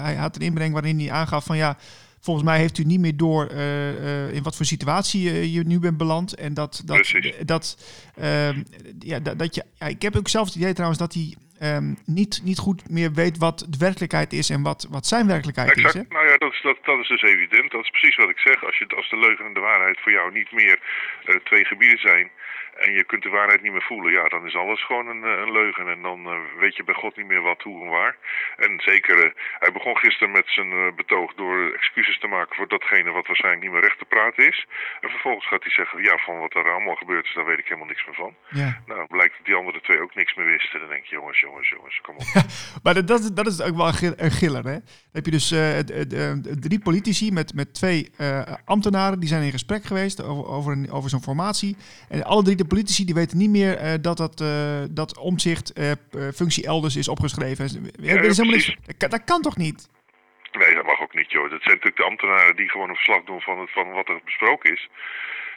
hij 0.03 0.15
had 0.15 0.35
een 0.35 0.41
inbreng 0.41 0.73
waarin 0.73 0.99
hij 0.99 1.11
aangaf 1.11 1.45
van 1.45 1.57
ja, 1.57 1.77
volgens 2.21 2.45
mij 2.45 2.57
heeft 2.57 2.77
u 2.77 2.83
niet 2.83 2.99
meer 2.99 3.17
door 3.17 3.47
eh, 3.47 4.33
in 4.33 4.43
wat 4.43 4.55
voor 4.55 4.65
situatie 4.65 5.51
je 5.51 5.63
nu 5.63 5.79
bent 5.79 5.97
beland. 5.97 6.35
En 6.35 6.53
dat, 6.53 6.81
dat, 6.85 7.13
dat, 7.45 7.77
ehm, 8.15 8.63
ja, 8.99 9.19
dat, 9.19 9.39
dat 9.39 9.55
je, 9.55 9.63
ja, 9.79 9.87
ik 9.87 10.01
heb 10.01 10.15
ook 10.15 10.27
zelf 10.27 10.45
het 10.45 10.55
idee 10.55 10.73
trouwens 10.73 10.99
dat 10.99 11.13
hij 11.13 11.35
ehm, 11.59 11.93
niet, 12.05 12.41
niet 12.43 12.57
goed 12.57 12.89
meer 12.89 13.13
weet 13.13 13.37
wat 13.37 13.65
de 13.69 13.77
werkelijkheid 13.77 14.33
is 14.33 14.49
en 14.49 14.61
wat, 14.61 14.87
wat 14.89 15.07
zijn 15.07 15.27
werkelijkheid 15.27 15.77
is. 15.77 15.93
Hè? 15.93 16.01
Nou 16.09 16.27
ja, 16.27 16.37
dat 16.37 16.51
is, 16.51 16.61
dat, 16.61 16.77
dat 16.83 16.99
is 16.99 17.07
dus 17.07 17.21
evident. 17.21 17.71
Dat 17.71 17.83
is 17.83 17.89
precies 17.89 18.15
wat 18.15 18.29
ik 18.29 18.37
zeg. 18.37 18.65
Als, 18.65 18.77
je, 18.77 18.87
als 18.95 19.09
de 19.09 19.17
leugen 19.17 19.45
en 19.45 19.53
de 19.53 19.59
waarheid 19.59 19.99
voor 19.99 20.11
jou 20.11 20.33
niet 20.33 20.51
meer 20.51 20.79
twee 21.43 21.65
gebieden 21.65 21.99
zijn 21.99 22.31
en 22.79 22.93
je 22.93 23.03
kunt 23.05 23.23
de 23.23 23.29
waarheid 23.29 23.61
niet 23.61 23.71
meer 23.71 23.81
voelen, 23.91 24.11
ja, 24.11 24.27
dan 24.27 24.45
is 24.45 24.55
alles 24.55 24.85
gewoon 24.85 25.07
een, 25.07 25.23
eh, 25.23 25.39
een 25.43 25.51
leugen. 25.51 25.87
En 25.87 26.01
dan 26.01 26.25
eh, 26.25 26.37
weet 26.59 26.75
je 26.75 26.83
bij 26.83 26.93
God 26.95 27.17
niet 27.17 27.27
meer 27.27 27.41
wat, 27.41 27.61
hoe 27.61 27.83
en 27.83 27.89
waar. 27.89 28.15
En 28.57 28.79
zeker, 28.79 29.25
eh, 29.25 29.31
hij 29.59 29.71
begon 29.71 29.97
gisteren 29.97 30.31
met 30.33 30.47
zijn 30.47 30.95
betoog 30.95 31.33
door 31.33 31.71
excuses 31.73 32.19
te 32.19 32.27
maken 32.27 32.55
voor 32.55 32.67
datgene 32.67 33.11
wat 33.11 33.27
waarschijnlijk 33.27 33.63
niet 33.63 33.71
meer 33.73 33.81
recht 33.81 33.97
te 33.99 34.05
praten 34.05 34.47
is. 34.47 34.65
En 35.01 35.09
vervolgens 35.09 35.47
gaat 35.47 35.63
hij 35.63 35.71
zeggen, 35.71 36.03
ja, 36.03 36.17
van 36.17 36.39
wat 36.39 36.53
er 36.55 36.71
allemaal 36.71 36.95
gebeurd 36.95 37.25
is, 37.25 37.33
daar 37.33 37.45
weet 37.45 37.59
ik 37.59 37.65
helemaal 37.67 37.87
niks 37.93 38.05
meer 38.05 38.15
van. 38.15 38.33
Ja. 38.49 38.81
Nou, 38.85 39.07
blijkt 39.07 39.37
dat 39.37 39.45
die 39.45 39.55
andere 39.55 39.81
twee 39.81 40.01
ook 40.01 40.15
niks 40.15 40.33
meer 40.35 40.45
wisten. 40.45 40.79
Dan 40.79 40.89
denk 40.89 41.05
je, 41.05 41.15
jongens, 41.15 41.39
jongens, 41.39 41.69
jongens, 41.69 42.01
kom 42.01 42.15
op. 42.15 42.25
Maar 42.83 42.93
dat, 42.93 43.07
dat, 43.07 43.19
is- 43.19 43.31
dat 43.33 43.47
is 43.47 43.61
ook 43.61 43.75
wel 43.75 43.87
een 43.87 43.93
gil- 43.93 44.13
een 44.17 44.31
giller. 44.31 44.63
Hè? 44.65 44.77
Dan 44.79 45.11
heb 45.19 45.25
je 45.25 45.31
dus 45.31 45.47
drie 46.59 46.79
politici 46.79 47.31
met, 47.31 47.53
met 47.53 47.73
twee 47.73 48.09
ambtenaren. 48.65 49.19
Die 49.19 49.29
zijn 49.29 49.43
in 49.43 49.51
gesprek 49.51 49.83
geweest 49.83 50.23
over, 50.23 50.45
over, 50.51 50.71
een- 50.71 50.91
over 50.91 51.09
zo'n 51.09 51.21
formatie. 51.21 51.77
En 52.09 52.23
alle 52.23 52.43
drie 52.43 52.55
de 52.63 52.75
politici 52.75 53.05
die 53.05 53.15
weten 53.15 53.37
niet 53.37 53.49
meer 53.49 53.77
eh, 53.77 53.93
dat, 54.01 54.17
dat, 54.17 54.41
eh, 54.41 54.83
dat 54.89 55.17
omzicht 55.17 55.73
eh, 55.73 55.91
functie 56.39 56.65
elders 56.65 56.95
is 56.95 57.07
opgeschreven. 57.07 57.65
Ja, 57.65 58.15
dat, 58.15 58.25
is 58.25 58.37
helemaal 58.37 58.57
niks, 58.57 58.77
dat, 58.85 58.97
kan, 58.97 59.09
dat 59.09 59.23
kan 59.23 59.41
toch 59.41 59.57
niet? 59.57 59.89
Nee, 60.51 60.73
dat 60.75 60.85
mag 60.85 61.01
ook 61.01 61.13
niet, 61.13 61.31
joh. 61.31 61.49
Dat 61.49 61.61
zijn 61.61 61.75
natuurlijk 61.75 62.01
de 62.03 62.11
ambtenaren 62.11 62.55
die 62.55 62.69
gewoon 62.69 62.89
een 62.89 62.95
verslag 62.95 63.23
doen 63.23 63.41
van, 63.41 63.59
het, 63.59 63.71
van 63.71 63.91
wat 63.91 64.07
er 64.07 64.19
besproken 64.25 64.71
is. 64.71 64.89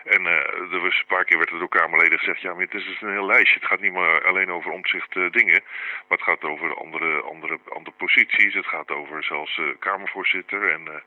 En 0.04 0.26
eh, 0.26 0.72
er 0.74 0.80
was 0.80 0.98
een 0.98 1.14
paar 1.14 1.24
keer 1.24 1.38
werd 1.38 1.50
er 1.50 1.58
door 1.58 1.68
Kamerleden 1.68 2.18
gezegd, 2.18 2.40
ja, 2.40 2.52
maar 2.52 2.62
het 2.62 2.74
is 2.74 2.84
dus 2.84 3.00
een 3.00 3.18
heel 3.18 3.26
lijstje. 3.26 3.58
Het 3.58 3.68
gaat 3.68 3.80
niet 3.80 3.92
maar 3.92 4.26
alleen 4.26 4.50
over 4.50 4.70
omzicht 4.70 5.12
dingen, 5.12 5.60
maar 6.06 6.18
het 6.18 6.28
gaat 6.28 6.42
over 6.42 6.76
andere, 6.76 7.22
andere, 7.22 7.58
andere 7.68 7.96
posities. 7.96 8.54
Het 8.54 8.66
gaat 8.66 8.90
over 8.90 9.24
zelfs 9.24 9.60
Kamervoorzitter. 9.78 10.70
En 10.70 11.02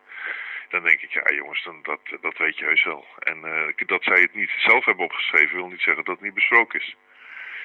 dan 0.69 0.84
denk 0.84 1.01
ik, 1.01 1.12
ja 1.12 1.36
jongens, 1.36 1.63
dan, 1.63 1.79
dat, 1.84 1.99
dat 2.21 2.38
weet 2.38 2.58
je 2.58 2.65
heus 2.65 2.84
wel. 2.84 3.05
En 3.19 3.38
eh, 3.45 3.88
dat 3.88 4.03
zij 4.03 4.21
het 4.21 4.36
niet 4.36 4.51
zelf 4.58 4.86
hebben 4.86 5.05
opgeschreven, 5.05 5.55
wil 5.55 5.67
niet 5.67 5.82
zeggen 5.88 6.05
dat 6.05 6.15
het 6.15 6.23
niet 6.25 6.34
besproken 6.34 6.79
is. 6.79 6.95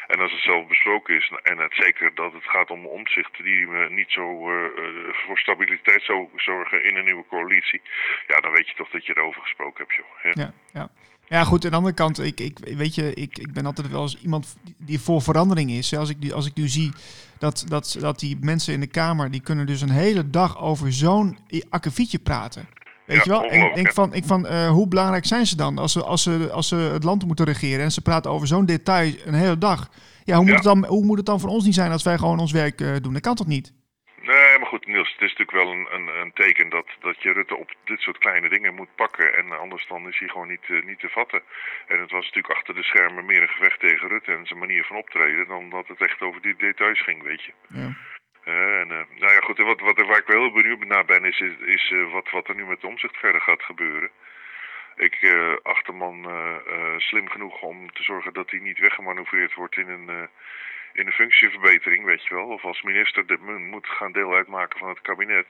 En 0.07 0.21
als 0.21 0.33
het 0.33 0.41
zelf 0.41 0.67
besproken 0.67 1.17
is, 1.17 1.33
en 1.43 1.59
het 1.59 1.75
zeker 1.75 2.15
dat 2.15 2.33
het 2.33 2.45
gaat 2.45 2.71
om 2.71 2.87
omzicht 2.87 3.43
die 3.43 3.67
eh, 3.67 3.91
niet 3.91 4.11
zo 4.11 4.51
eh, 4.51 4.65
eh, 4.65 5.15
voor 5.27 5.39
stabiliteit 5.39 6.03
zou 6.03 6.29
zorgen 6.37 6.85
in 6.85 6.97
een 6.97 7.05
nieuwe 7.05 7.25
coalitie, 7.29 7.81
ja, 8.27 8.41
dan 8.41 8.53
weet 8.53 8.69
je 8.69 8.75
toch 8.75 8.91
dat 8.91 9.07
je 9.07 9.17
erover 9.17 9.41
gesproken 9.43 9.85
hebt, 9.85 9.97
joh. 9.97 10.33
Ja. 10.35 10.53
Ja, 10.73 10.89
ja. 11.29 11.45
goed, 11.45 11.65
aan 11.65 11.71
de 11.71 11.77
andere 11.77 11.95
kant, 11.95 12.19
ik, 12.19 12.41
ik, 12.41 12.59
weet 12.59 12.95
je, 12.95 13.15
ik, 13.15 13.39
ik 13.39 13.53
ben 13.53 13.67
altijd 13.67 13.91
wel 13.91 14.03
eens 14.03 14.23
iemand 14.23 14.57
die 14.79 15.01
voor 15.01 15.23
verandering 15.23 15.71
is. 15.71 15.97
Als 15.97 16.11
ik, 16.11 16.19
nu- 16.19 16.33
als 16.33 16.47
ik 16.47 16.55
nu 16.55 16.69
zie 16.69 16.93
dat, 17.39 17.65
dat, 17.69 17.97
dat 18.01 18.19
die 18.19 18.37
mensen 18.41 18.75
in 18.75 18.81
de 18.81 18.91
Kamer, 18.91 19.31
die 19.31 19.43
kunnen 19.43 19.67
dus 19.67 19.81
een 19.81 19.91
hele 19.91 20.31
dag 20.31 20.61
over 20.61 20.93
zo'n 20.93 21.39
akkefietje 21.71 22.19
praten. 22.19 22.69
Weet 23.07 23.17
Ja, 23.17 23.23
je 23.25 23.31
wel? 23.31 23.51
En 23.51 23.67
ik 23.67 23.75
denk 23.75 23.93
van, 23.93 24.15
ik 24.15 24.25
van 24.25 24.47
eh, 24.47 24.69
hoe 24.69 24.89
belangrijk 24.89 25.25
zijn 25.25 25.47
ze 25.47 25.57
dan 25.57 25.79
als 25.79 25.93
ze, 25.93 26.03
als, 26.03 26.23
ze, 26.23 26.49
als 26.53 26.69
ze 26.69 26.77
het 26.77 27.05
land 27.05 27.27
moeten 27.27 27.45
regeren 27.45 27.85
en 27.85 27.91
ze 27.91 28.03
praten 28.03 28.31
over 28.31 28.47
zo'n 28.47 28.67
detail 28.67 29.13
een 29.25 29.35
hele 29.35 29.59
dag. 29.59 29.89
Ja, 30.25 30.37
hoe, 30.37 30.45
moet. 30.45 30.55
Het 30.55 30.63
dan, 30.63 30.87
hoe 30.87 31.05
moet 31.05 31.17
het 31.17 31.27
dan 31.27 31.41
voor 31.41 31.51
ons 31.51 31.65
niet 31.65 31.75
zijn 31.75 31.93
als 31.93 32.03
wij 32.03 32.19
gewoon 32.19 32.39
ons 32.39 32.53
werk 32.53 32.81
eh, 32.81 32.97
doen? 33.03 33.13
Dat 33.13 33.23
kan 33.23 33.35
toch 33.35 33.47
niet? 33.47 33.73
Nee, 34.21 34.59
maar 34.59 34.69
goed, 34.69 34.87
Niels, 34.87 35.13
het 35.13 35.21
is 35.21 35.35
natuurlijk 35.37 35.65
wel 35.65 35.73
een, 35.73 35.87
een, 35.95 36.21
een 36.21 36.33
teken 36.33 36.69
dat, 36.69 36.87
dat 37.01 37.23
je 37.23 37.33
Rutte 37.33 37.57
op 37.57 37.75
dit 37.85 38.01
soort 38.01 38.19
kleine 38.19 38.49
dingen 38.49 38.75
moet 38.75 38.95
pakken. 38.95 39.35
En 39.37 39.59
anders 39.61 39.87
dan 39.89 40.09
is 40.09 40.19
hij 40.19 40.29
gewoon 40.29 40.49
niet, 40.49 40.67
eh, 40.69 40.85
niet 40.87 41.01
te 41.01 41.09
vatten. 41.09 41.43
En 41.87 42.01
het 42.01 42.11
was 42.11 42.25
natuurlijk 42.25 42.55
achter 42.55 42.75
de 42.75 42.83
schermen 42.83 43.27
meer 43.27 43.43
een 43.43 43.57
gevecht 43.57 43.81
tegen 43.81 44.09
Rutte 44.09 44.33
en 44.33 44.47
zijn 44.47 44.59
manier 44.59 44.85
van 44.85 44.97
optreden 44.97 45.47
dan 45.49 45.71
dat 45.71 45.87
het 45.89 46.01
echt 46.01 46.21
over 46.21 46.43
die 46.43 46.57
details 46.57 47.03
ging, 47.03 47.23
weet 47.23 47.43
je. 47.43 47.53
Ja. 47.69 47.97
En, 48.45 48.91
eh, 48.91 49.05
nou 49.19 49.33
ja, 49.33 49.41
goed, 49.41 49.59
wat, 49.59 49.81
wat, 49.81 49.97
waar 49.97 50.19
ik 50.19 50.27
wel 50.27 50.41
heel 50.41 50.53
benieuwd 50.53 50.85
naar 50.85 51.05
ben, 51.05 51.25
is, 51.25 51.41
is, 51.41 51.57
is, 51.59 51.91
eh, 51.91 52.13
wat, 52.13 52.31
wat 52.31 52.49
er 52.49 52.55
nu 52.55 52.65
met 52.67 52.81
de 52.81 52.87
omzicht 52.87 53.17
verder 53.17 53.41
gaat 53.41 53.63
gebeuren. 53.63 54.11
Ik 54.97 55.35
acht 55.63 55.87
de 55.87 55.93
man 55.93 56.29
eh, 56.29 56.57
eh, 56.67 56.99
slim 56.99 57.29
genoeg 57.29 57.63
om 57.63 57.93
te 57.93 58.03
zorgen 58.03 58.33
dat 58.33 58.51
hij 58.51 58.61
niet 58.61 58.79
weggemanoeuvreerd 58.79 59.55
wordt 59.55 59.77
in 59.77 59.89
een, 59.89 60.29
in 60.93 61.07
een 61.07 61.13
functieverbetering, 61.13 62.05
weet 62.05 62.27
je 62.27 62.35
wel. 62.35 62.47
Of 62.47 62.65
als 62.65 62.83
minister 62.83 63.27
de, 63.27 63.39
mo- 63.41 63.59
moet 63.59 63.87
gaan 63.87 64.13
deel 64.13 64.35
uitmaken 64.35 64.79
van 64.79 64.89
het 64.89 65.01
kabinet. 65.01 65.47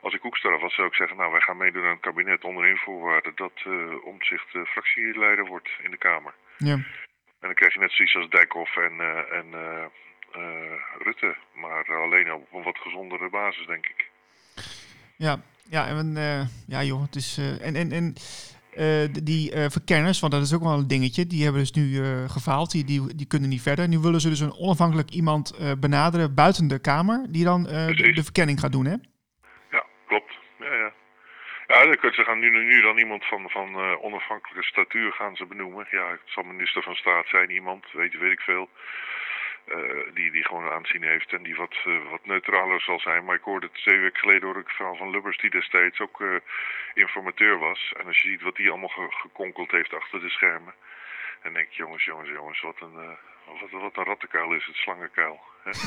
Als 0.00 0.14
ik 0.14 0.22
Hoekstra 0.22 0.58
was, 0.58 0.74
zou 0.74 0.86
ik 0.86 0.94
zeggen, 0.94 1.16
nou 1.16 1.32
wij 1.32 1.40
gaan 1.40 1.56
meedoen 1.56 1.84
aan 1.84 1.90
het 1.90 2.00
kabinet 2.00 2.44
onder 2.44 2.78
voorwaarde 2.78 3.32
dat 3.34 3.62
eh 3.64 4.04
omzicht 4.04 4.48
fractieleider 4.66 5.46
wordt 5.46 5.70
in 5.82 5.90
de 5.90 5.96
Kamer. 5.96 6.34
Ja. 6.56 6.72
En 7.40 7.50
dan 7.50 7.54
krijg 7.54 7.72
je 7.72 7.80
net 7.80 7.92
zoiets 7.92 8.16
als 8.16 8.28
Dijkhoff 8.28 8.76
en, 8.76 9.00
en 9.30 9.54
Rutte. 10.98 11.36
Maar 11.54 12.02
alleen 12.02 12.32
op 12.32 12.52
een 12.52 12.62
wat 12.62 12.78
gezondere 12.78 13.30
basis, 13.30 13.66
denk 13.66 13.86
ik. 13.86 14.10
Ja, 15.16 15.40
ja, 15.70 15.86
en, 15.86 16.16
eh, 16.16 16.40
ja 16.66 16.82
joh, 16.82 17.02
het 17.02 17.14
is... 17.14 17.38
eh, 17.38 17.66
en 17.66 17.76
en, 17.76 17.92
en 17.92 18.14
eh, 18.74 19.22
die 19.22 19.52
eh, 19.52 19.70
verkenners, 19.70 20.20
want 20.20 20.32
dat 20.32 20.42
is 20.42 20.54
ook 20.54 20.62
wel 20.62 20.78
een 20.78 20.88
dingetje, 20.88 21.26
die 21.26 21.42
hebben 21.42 21.60
dus 21.60 21.72
nu 21.72 22.02
eh, 22.02 22.30
gefaald, 22.30 22.70
die, 22.70 22.84
die, 22.84 23.14
die 23.14 23.26
kunnen 23.26 23.48
niet 23.48 23.62
verder. 23.62 23.88
Nu 23.88 23.98
willen 23.98 24.20
ze 24.20 24.28
dus 24.28 24.40
een 24.40 24.58
onafhankelijk 24.58 25.10
iemand 25.10 25.56
eh, 25.56 25.72
benaderen 25.78 26.34
buiten 26.34 26.68
de 26.68 26.80
Kamer, 26.80 27.26
die 27.28 27.44
dan 27.44 27.66
eh, 27.68 27.86
de, 27.86 28.12
de 28.12 28.22
verkenning 28.22 28.60
gaat 28.60 28.72
doen, 28.72 28.84
hè? 28.84 28.96
Ja, 29.70 29.84
klopt. 30.06 30.32
Ja, 30.58 30.74
ja. 30.74 30.92
Ja, 31.66 31.84
dan 31.84 31.96
kunnen 31.96 32.14
ze 32.14 32.24
gaan 32.24 32.38
nu, 32.38 32.50
nu 32.50 32.80
dan 32.80 32.98
iemand 32.98 33.24
van, 33.24 33.50
van 33.50 33.68
eh, 33.74 34.04
onafhankelijke 34.04 34.68
statuur 34.68 35.12
gaan 35.12 35.36
ze 35.36 35.46
benoemen. 35.46 35.86
Ja, 35.90 36.10
het 36.10 36.20
zal 36.24 36.42
minister 36.42 36.82
van 36.82 36.94
Staat 36.94 37.26
zijn, 37.26 37.50
iemand, 37.50 37.84
weet, 37.92 38.18
weet 38.18 38.32
ik 38.32 38.40
veel. 38.40 38.68
Eh, 39.64 40.14
die, 40.14 40.30
die 40.30 40.44
gewoon 40.44 40.70
aanzien 40.70 41.02
heeft 41.02 41.32
en 41.32 41.42
die 41.42 41.56
wat, 41.56 41.74
eh, 41.84 42.10
wat 42.10 42.26
neutraler 42.26 42.80
zal 42.80 43.00
zijn. 43.00 43.24
Maar 43.24 43.34
ik 43.36 43.42
hoorde 43.42 43.66
het 43.66 43.74
twee 43.82 43.98
weken 44.00 44.20
geleden 44.20 44.42
hoorde 44.44 44.60
ik 44.60 44.66
het 44.66 44.76
verhaal 44.76 44.96
van 44.96 45.10
Lubbers, 45.10 45.38
die 45.38 45.50
destijds 45.50 46.00
ook 46.00 46.20
eh, 46.20 46.28
informateur 46.94 47.58
was. 47.58 47.92
En 47.98 48.06
als 48.06 48.22
je 48.22 48.28
ziet 48.28 48.42
wat 48.42 48.56
die 48.56 48.70
allemaal 48.70 48.88
ge- 48.88 49.16
gekonkeld 49.22 49.70
heeft 49.70 49.94
achter 49.94 50.20
de 50.20 50.28
schermen. 50.30 50.74
Dan 51.42 51.52
denk 51.52 51.66
ik, 51.66 51.72
jongens, 51.72 52.04
jongens, 52.04 52.30
jongens, 52.30 52.60
wat 52.60 52.80
een, 52.80 52.94
wat, 53.60 53.70
wat 53.70 53.96
een 53.96 54.04
rattenkuil 54.04 54.52
is 54.54 54.66
het, 54.66 54.76
slangenkuil. 54.76 55.40
Hè? 55.64 55.70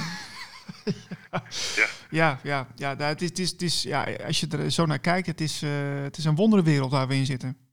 Ja, 2.09 2.39
ja, 2.43 2.67
ja, 2.75 2.93
nou, 2.93 3.09
het 3.09 3.21
is, 3.21 3.29
het 3.29 3.39
is, 3.39 3.51
het 3.51 3.61
is, 3.61 3.83
ja 3.83 4.03
als 4.25 4.39
je 4.39 4.47
er 4.47 4.71
zo 4.71 4.85
naar 4.85 4.99
kijkt, 4.99 5.27
het 5.27 5.41
is, 5.41 5.61
het 6.03 6.17
is 6.17 6.25
een 6.25 6.35
wonderenwereld 6.35 6.91
waar 6.91 7.07
we 7.07 7.15
in 7.15 7.25
zitten. 7.25 7.66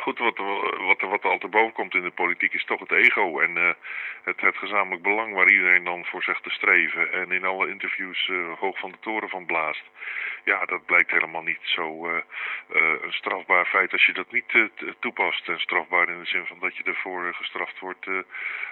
Ja, 0.00 0.06
nou 0.06 0.16
goed, 0.16 0.36
wat, 0.36 0.38
wat, 0.86 1.00
wat 1.10 1.24
er 1.24 1.30
altijd 1.30 1.52
boven 1.52 1.72
komt 1.72 1.94
in 1.94 2.02
de 2.02 2.10
politiek 2.10 2.52
is 2.52 2.64
toch 2.64 2.80
het 2.80 2.92
ego 2.92 3.40
en 3.40 3.56
eh, 3.56 3.72
het, 4.22 4.40
het 4.40 4.56
gezamenlijk 4.56 5.02
belang 5.02 5.34
waar 5.34 5.50
iedereen 5.50 5.84
dan 5.84 6.04
voor 6.04 6.22
zegt 6.22 6.42
te 6.42 6.50
streven 6.50 7.12
en 7.12 7.32
in 7.32 7.44
alle 7.44 7.68
interviews 7.68 8.28
eh, 8.28 8.58
hoog 8.58 8.78
van 8.78 8.90
de 8.90 8.98
toren 9.00 9.28
van 9.28 9.46
blaast. 9.46 9.82
Ja, 10.44 10.64
dat 10.64 10.86
blijkt 10.86 11.10
helemaal 11.10 11.42
niet 11.42 11.60
zo 11.62 12.06
eh, 12.08 12.22
een 13.02 13.12
strafbaar 13.12 13.66
feit 13.66 13.92
als 13.92 14.06
je 14.06 14.12
dat 14.12 14.32
niet 14.32 14.70
toepast. 14.98 15.48
En 15.48 15.60
strafbaar 15.60 16.08
in 16.08 16.18
de 16.18 16.26
zin 16.26 16.46
van 16.46 16.58
dat 16.58 16.76
je 16.76 16.82
ervoor 16.82 17.34
gestraft 17.34 17.78
wordt 17.78 18.06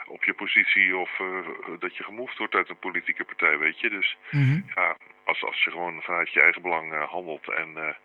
op 0.07 0.25
je 0.25 0.35
positie 0.35 0.97
of 0.97 1.11
dat 1.79 1.97
je 1.97 2.05
gemoefd 2.05 2.39
wordt 2.39 2.55
uit 2.55 2.69
een 2.69 2.79
politieke 2.79 3.25
partij, 3.25 3.59
weet 3.59 3.81
je. 3.81 3.91
Dus 3.91 4.17
Mhm. 4.31 4.61
ja, 4.75 4.97
als, 5.25 5.45
als 5.45 5.65
je 5.65 5.71
gewoon 5.71 6.03
vanuit 6.03 6.33
je 6.33 6.43
eigen 6.43 6.63
belang 6.63 7.05
handelt 7.05 7.49
en 7.49 7.97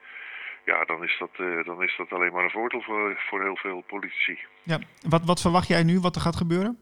ja, 0.66 0.86
dan 0.86 1.04
is, 1.04 1.16
dat, 1.20 1.30
eh, 1.34 1.64
dan 1.64 1.84
is 1.84 1.96
dat 1.98 2.12
alleen 2.12 2.34
maar 2.34 2.44
een 2.44 2.50
voordeel 2.50 2.82
voor, 2.82 3.24
voor 3.30 3.42
heel 3.42 3.58
veel 3.58 3.82
politici. 3.82 4.40
Ja, 4.64 4.80
wat, 5.10 5.26
wat 5.26 5.42
verwacht 5.42 5.68
jij 5.68 5.84
nu 5.84 6.00
wat 6.00 6.16
er 6.16 6.22
gaat 6.22 6.36
gebeuren? 6.36 6.80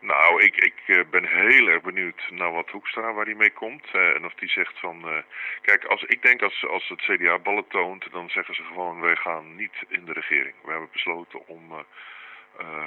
Nou, 0.00 0.42
ik, 0.42 0.56
ik 0.56 0.82
eh, 0.86 1.00
ben 1.10 1.24
heel 1.24 1.66
erg 1.68 1.82
benieuwd 1.82 2.30
naar 2.30 2.52
wat 2.52 2.70
Hoekstra, 2.70 3.12
waar 3.12 3.24
hij 3.24 3.34
mee 3.34 3.52
komt. 3.52 3.86
eh, 3.92 4.14
en 4.14 4.24
of 4.24 4.34
die 4.34 4.48
zegt 4.48 4.78
van... 4.78 5.24
kijk, 5.62 5.84
als, 5.84 6.02
ik 6.02 6.22
denk 6.22 6.42
als, 6.42 6.66
als 6.66 6.88
het 6.88 7.00
CDA 7.00 7.38
ballen 7.38 7.68
toont, 7.68 8.12
dan 8.12 8.30
zeggen 8.30 8.54
ze 8.54 8.62
gewoon... 8.62 9.00
wij 9.00 9.16
gaan 9.16 9.56
niet 9.56 9.84
in 9.88 10.04
de 10.04 10.12
regering. 10.12 10.54
We 10.62 10.70
hebben 10.70 10.88
besloten 10.92 11.46
om... 11.46 11.86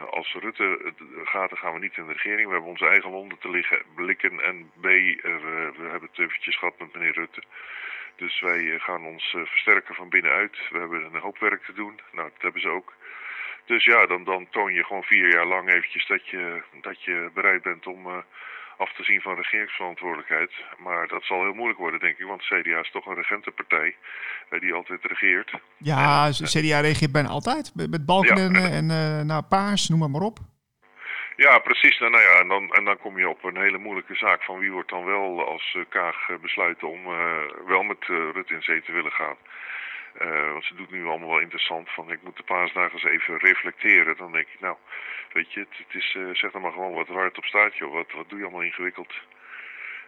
als 0.09 0.33
Rutte 0.33 0.79
het 0.83 1.27
gaat, 1.27 1.49
dan 1.49 1.57
gaan 1.57 1.73
we 1.73 1.79
niet 1.79 1.97
in 1.97 2.05
de 2.07 2.13
regering. 2.13 2.47
We 2.47 2.53
hebben 2.53 2.69
onze 2.69 2.87
eigen 2.87 3.09
wonden 3.09 3.37
te 3.37 3.49
liggen, 3.49 3.81
blikken. 3.95 4.39
En 4.43 4.71
B, 4.79 4.83
we, 4.83 5.71
we 5.77 5.87
hebben 5.89 6.09
het 6.11 6.19
eventjes 6.19 6.57
gehad 6.57 6.79
met 6.79 6.93
meneer 6.93 7.13
Rutte. 7.13 7.43
Dus 8.23 8.41
wij 8.41 8.73
eh, 8.73 8.79
gaan 8.79 9.05
ons 9.05 9.33
eh, 9.35 9.41
versterken 9.45 9.95
van 9.95 10.09
binnenuit. 10.09 10.55
We 10.69 10.79
hebben 10.79 11.03
een 11.03 11.21
hoop 11.21 11.39
werk 11.39 11.63
te 11.65 11.73
doen. 11.73 11.99
Nou, 12.11 12.29
dat 12.33 12.41
hebben 12.41 12.61
ze 12.61 12.69
ook. 12.69 12.93
Dus 13.65 13.85
ja, 13.85 14.05
dan, 14.05 14.23
dan 14.23 14.47
toon 14.49 14.73
je 14.73 14.83
gewoon 14.83 15.03
vier 15.03 15.33
jaar 15.33 15.45
lang 15.45 15.73
eventjes 15.73 16.07
dat 16.07 16.27
je, 16.27 16.61
dat 16.81 17.03
je 17.03 17.29
bereid 17.33 17.61
bent 17.61 17.87
om 17.87 18.05
eh, 18.05 18.17
af 18.77 18.93
te 18.93 19.03
zien 19.03 19.21
van 19.21 19.35
regeringsverantwoordelijkheid. 19.35 20.51
Maar 20.77 21.07
dat 21.07 21.23
zal 21.23 21.41
heel 21.41 21.53
moeilijk 21.53 21.79
worden, 21.79 21.99
denk 21.99 22.17
ik, 22.17 22.25
want 22.25 22.41
CDA 22.41 22.79
is 22.79 22.91
toch 22.91 23.05
een 23.05 23.15
regentenpartij 23.15 23.95
eh, 24.49 24.59
die 24.59 24.73
altijd 24.73 25.05
regeert. 25.05 25.51
Ja, 25.77 26.29
CDA 26.31 26.79
reageert 26.79 27.11
bijna 27.11 27.29
altijd. 27.29 27.71
Met, 27.75 28.05
Balkenende 28.05 28.59
Ja. 28.59 28.69
en 28.69 28.89
eh 28.89 29.21
nou, 29.21 29.43
Paars, 29.43 29.89
noem 29.89 29.99
maar, 29.99 30.09
maar 30.09 30.21
op. 30.21 30.37
Ja, 31.35 31.59
precies. 31.59 31.99
Nou, 31.99 32.11
nou 32.11 32.23
ja, 32.23 32.39
en 32.39 32.47
dan, 32.47 32.73
en 32.73 32.83
dan 32.85 32.97
kom 32.97 33.17
je 33.17 33.29
op 33.29 33.43
een 33.43 33.57
hele 33.57 33.77
moeilijke 33.77 34.15
zaak 34.15 34.43
van 34.43 34.59
wie 34.59 34.71
wordt 34.71 34.89
dan 34.89 35.05
wel 35.05 35.45
als 35.47 35.73
eh, 35.77 35.81
Kaag 35.89 36.29
eh, 36.29 36.37
besluiten 36.37 36.87
om 36.87 37.05
eh, 37.05 37.43
wel 37.65 37.83
met 37.83 38.01
eh, 38.01 38.29
Rutte 38.31 38.53
in 38.53 38.61
zee 38.61 38.81
te 38.81 38.91
willen 38.91 39.11
gaan. 39.11 39.35
Eh, 40.13 40.51
want 40.51 40.65
ze 40.65 40.75
doet 40.75 40.91
nu 40.91 41.05
allemaal 41.05 41.29
wel 41.29 41.39
interessant 41.39 41.89
van 41.89 42.11
ik 42.11 42.21
moet 42.23 42.37
de 42.37 42.43
paasdagen 42.43 42.93
eens 42.93 43.03
even 43.03 43.37
reflecteren. 43.37 44.17
Dan 44.17 44.31
denk 44.31 44.47
ik, 44.47 44.59
nou, 44.59 44.75
weet 45.33 45.53
je, 45.53 45.59
het, 45.59 45.77
het 45.87 45.95
is, 46.03 46.15
eh, 46.17 46.29
zeg 46.33 46.51
dan 46.51 46.61
maar 46.61 46.71
gewoon 46.71 46.93
wat 46.93 47.07
het 47.07 47.37
op 47.37 47.45
staat, 47.45 47.77
joh. 47.77 47.93
Wat, 47.93 48.11
wat 48.11 48.29
doe 48.29 48.37
je 48.37 48.43
allemaal 48.45 48.63
ingewikkeld? 48.63 49.13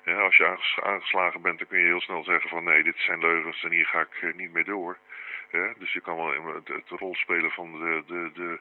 Ja, 0.06 0.20
als 0.20 0.38
je 0.38 0.46
aanges- 0.46 0.80
aangeslagen 0.84 1.42
bent, 1.42 1.58
dan 1.60 1.68
kun 1.68 1.80
je 1.80 1.86
heel 1.86 2.02
snel 2.02 2.24
zeggen 2.24 2.50
van 2.50 2.64
nee, 2.64 2.84
dit 2.84 2.98
zijn 2.98 3.20
leugens 3.20 3.64
en 3.64 3.72
hier 3.72 3.86
ga 3.86 4.00
ik 4.00 4.22
eh, 4.22 4.34
niet 4.34 4.54
meer 4.54 4.66
door. 4.66 4.98
Ja, 5.54 5.74
dus 5.78 5.94
je 5.94 6.02
kan 6.02 6.16
wel 6.16 6.34
in 6.34 6.44
het, 6.44 6.68
het 6.68 6.90
rol 6.90 7.16
spelen 7.16 7.52
van 7.52 7.72
de, 7.72 8.04
de, 8.08 8.32
de, 8.34 8.60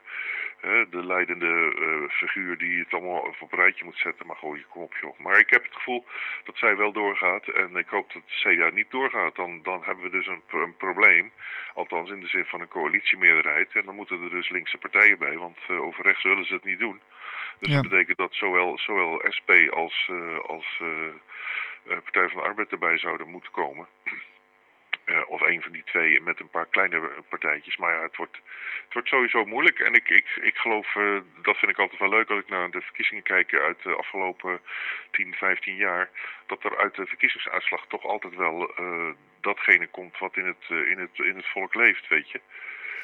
hè, 0.60 0.88
de 0.88 1.04
leidende 1.06 1.74
eh, 1.80 2.10
figuur 2.16 2.58
die 2.58 2.78
het 2.78 2.92
allemaal 2.92 3.20
op 3.40 3.52
een 3.52 3.58
rijtje 3.58 3.84
moet 3.84 3.98
zetten. 3.98 4.26
Maar 4.26 4.36
gooi 4.36 4.58
je 4.58 4.66
kom 4.66 4.82
op 4.82 4.94
joh. 5.00 5.18
Maar 5.18 5.38
ik 5.38 5.50
heb 5.50 5.62
het 5.64 5.74
gevoel 5.74 6.04
dat 6.44 6.56
zij 6.56 6.76
wel 6.76 6.92
doorgaat 6.92 7.48
en 7.48 7.76
ik 7.76 7.88
hoop 7.88 8.12
dat 8.12 8.22
CDA 8.26 8.70
niet 8.70 8.90
doorgaat. 8.90 9.34
Dan, 9.36 9.62
dan 9.62 9.82
hebben 9.84 10.04
we 10.04 10.10
dus 10.10 10.26
een, 10.26 10.42
pro- 10.46 10.62
een 10.62 10.76
probleem. 10.76 11.32
Althans 11.74 12.10
in 12.10 12.20
de 12.20 12.26
zin 12.26 12.44
van 12.44 12.60
een 12.60 12.68
coalitiemeerderheid. 12.68 13.72
En 13.72 13.84
dan 13.84 13.94
moeten 13.94 14.22
er 14.22 14.30
dus 14.30 14.48
linkse 14.50 14.78
partijen 14.78 15.18
bij, 15.18 15.36
want 15.36 15.58
eh, 15.68 15.80
over 15.82 16.04
rechts 16.04 16.22
willen 16.22 16.44
ze 16.44 16.54
het 16.54 16.64
niet 16.64 16.78
doen. 16.78 17.00
Dus 17.58 17.68
Ja. 17.74 17.80
dat 17.80 17.90
betekent 17.90 18.18
dat 18.18 18.34
zowel, 18.34 18.78
zowel 18.78 19.22
SP 19.36 19.50
als, 19.70 20.08
eh, 20.10 20.38
als 20.38 20.80
eh, 20.82 21.96
Partij 22.02 22.28
van 22.28 22.42
de 22.42 22.48
Arbeid 22.48 22.70
erbij 22.72 22.98
zouden 22.98 23.28
moeten 23.28 23.50
komen. 23.52 23.86
Eh, 25.04 25.22
of 25.26 25.40
een 25.40 25.62
van 25.62 25.72
die 25.72 25.84
twee 25.84 26.20
met 26.20 26.40
een 26.40 26.48
paar 26.48 26.66
kleine 26.66 27.10
partijtjes. 27.28 27.76
Maar 27.76 27.94
ja, 27.94 28.02
het 28.02 28.16
wordt, 28.16 28.36
het 28.84 28.92
wordt 28.92 29.08
sowieso 29.08 29.44
moeilijk. 29.44 29.78
En 29.78 29.94
ik, 29.94 30.08
ik, 30.08 30.26
ik 30.42 30.56
geloof, 30.56 30.96
eh, 30.96 31.18
dat 31.42 31.56
vind 31.56 31.70
ik 31.70 31.78
altijd 31.78 32.00
wel 32.00 32.08
leuk 32.08 32.30
als 32.30 32.40
ik 32.40 32.48
naar 32.48 32.70
de 32.70 32.80
verkiezingen 32.80 33.22
kijk 33.22 33.54
uit 33.54 33.82
de 33.82 33.94
afgelopen 33.94 34.60
10, 35.10 35.34
15 35.34 35.76
jaar. 35.76 36.10
Dat 36.46 36.64
er 36.64 36.76
uit 36.76 36.94
de 36.94 37.06
verkiezingsuitslag 37.06 37.86
toch 37.88 38.04
altijd 38.04 38.34
wel 38.34 38.74
eh, 38.74 39.10
datgene 39.40 39.86
komt 39.86 40.18
wat 40.18 40.36
in 40.36 40.46
het, 40.46 40.86
in, 40.86 40.98
het, 40.98 41.18
in 41.18 41.36
het 41.36 41.48
volk 41.48 41.74
leeft, 41.74 42.08
weet 42.08 42.30
je. 42.30 42.40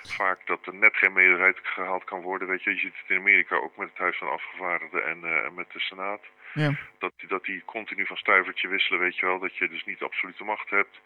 Vaak 0.03 0.47
dat 0.47 0.67
er 0.67 0.75
net 0.75 0.97
geen 0.97 1.13
meerderheid 1.13 1.59
gehaald 1.63 2.05
kan 2.05 2.21
worden. 2.21 2.49
Weet 2.49 2.63
je, 2.63 2.71
je 2.71 2.79
ziet 2.79 2.99
het 3.01 3.11
in 3.11 3.19
Amerika 3.19 3.57
ook 3.57 3.77
met 3.77 3.89
het 3.89 3.99
Huis 3.99 4.19
van 4.19 4.31
Afgevaardigden 4.31 5.05
en, 5.05 5.45
en 5.45 5.55
met 5.55 5.73
de 5.73 5.81
Senaat 5.81 6.21
Ja. 6.55 6.79
dat, 6.99 7.13
dat 7.29 7.45
die 7.45 7.63
continu 7.65 8.07
van 8.07 8.17
stuivertje 8.17 8.69
wisselen, 8.69 9.01
weet 9.01 9.17
je 9.17 9.27
wel. 9.27 9.39
Dat 9.39 9.57
je 9.57 9.69
dus 9.69 9.85
niet 9.85 10.03
absolute 10.03 10.45
macht 10.45 10.71
hebt. 10.71 11.01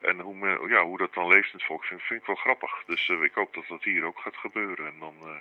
En 0.00 0.20
hoe, 0.20 0.34
men, 0.34 0.68
ja, 0.68 0.84
hoe 0.84 0.98
dat 0.98 1.14
dan 1.14 1.28
leeft 1.28 1.52
in 1.52 1.58
het 1.58 1.66
volk 1.66 1.84
vind, 1.84 2.02
vind 2.02 2.20
ik 2.20 2.26
wel 2.26 2.36
grappig. 2.36 2.70
Dus 2.86 3.08
eh, 3.08 3.22
ik 3.22 3.34
hoop 3.34 3.54
dat 3.54 3.64
dat 3.68 3.84
hier 3.84 4.04
ook 4.04 4.18
gaat 4.18 4.36
gebeuren. 4.36 4.86
En 4.86 4.98
dan, 4.98 5.14
eh, 5.22 5.36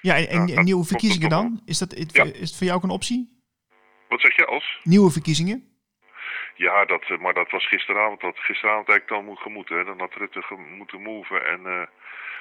Ja, 0.00 0.26
en, 0.26 0.64
nieuwe 0.64 0.84
verkiezingen 0.84 1.28
dan? 1.28 1.60
Is, 1.64 1.78
dat, 1.78 1.94
is, 1.94 2.06
Ja. 2.12 2.24
is 2.24 2.48
het 2.48 2.56
voor 2.56 2.66
jou 2.66 2.78
ook 2.78 2.84
een 2.84 2.90
optie? 2.90 3.36
wat 4.08 4.20
zeg 4.20 4.36
je 4.36 4.46
als? 4.46 4.80
Nieuwe 4.82 5.10
verkiezingen? 5.10 5.67
Ja, 6.58 6.84
dat, 6.84 7.02
eh, 7.10 7.18
maar 7.18 7.34
dat 7.34 7.50
was 7.50 7.68
gisteravond. 7.68 8.20
Dat 8.20 8.38
gisteravond 8.38 8.88
eigenlijk 8.88 9.08
dan 9.08 9.24
moet 9.24 9.40
gemoeten. 9.42 9.76
Hè. 9.76 9.84
Dan 9.84 9.98
had 9.98 10.14
Rutte 10.14 10.42
moeten 10.76 11.00
moven 11.02 11.46
en 11.46 11.66
eh, 11.66 11.82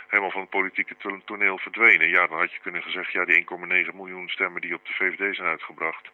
helemaal 0.08 0.32
van 0.32 0.42
het 0.42 0.50
politieke 0.50 0.96
to- 0.98 1.22
toneel 1.26 1.58
verdwenen. 1.58 2.10
Ja, 2.10 2.28
dan 2.28 2.38
had 2.40 2.52
je 2.54 2.60
kunnen 2.60 2.84
gezegd, 2.84 3.12
ja, 3.12 3.26
die 3.26 3.36
1,9 3.36 3.96
miljoen 3.96 4.30
stemmen 4.30 4.62
die 4.62 4.74
op 4.74 4.86
de 4.86 4.94
VVD 4.94 5.36
zijn 5.36 5.48
uitgebracht, 5.48 6.10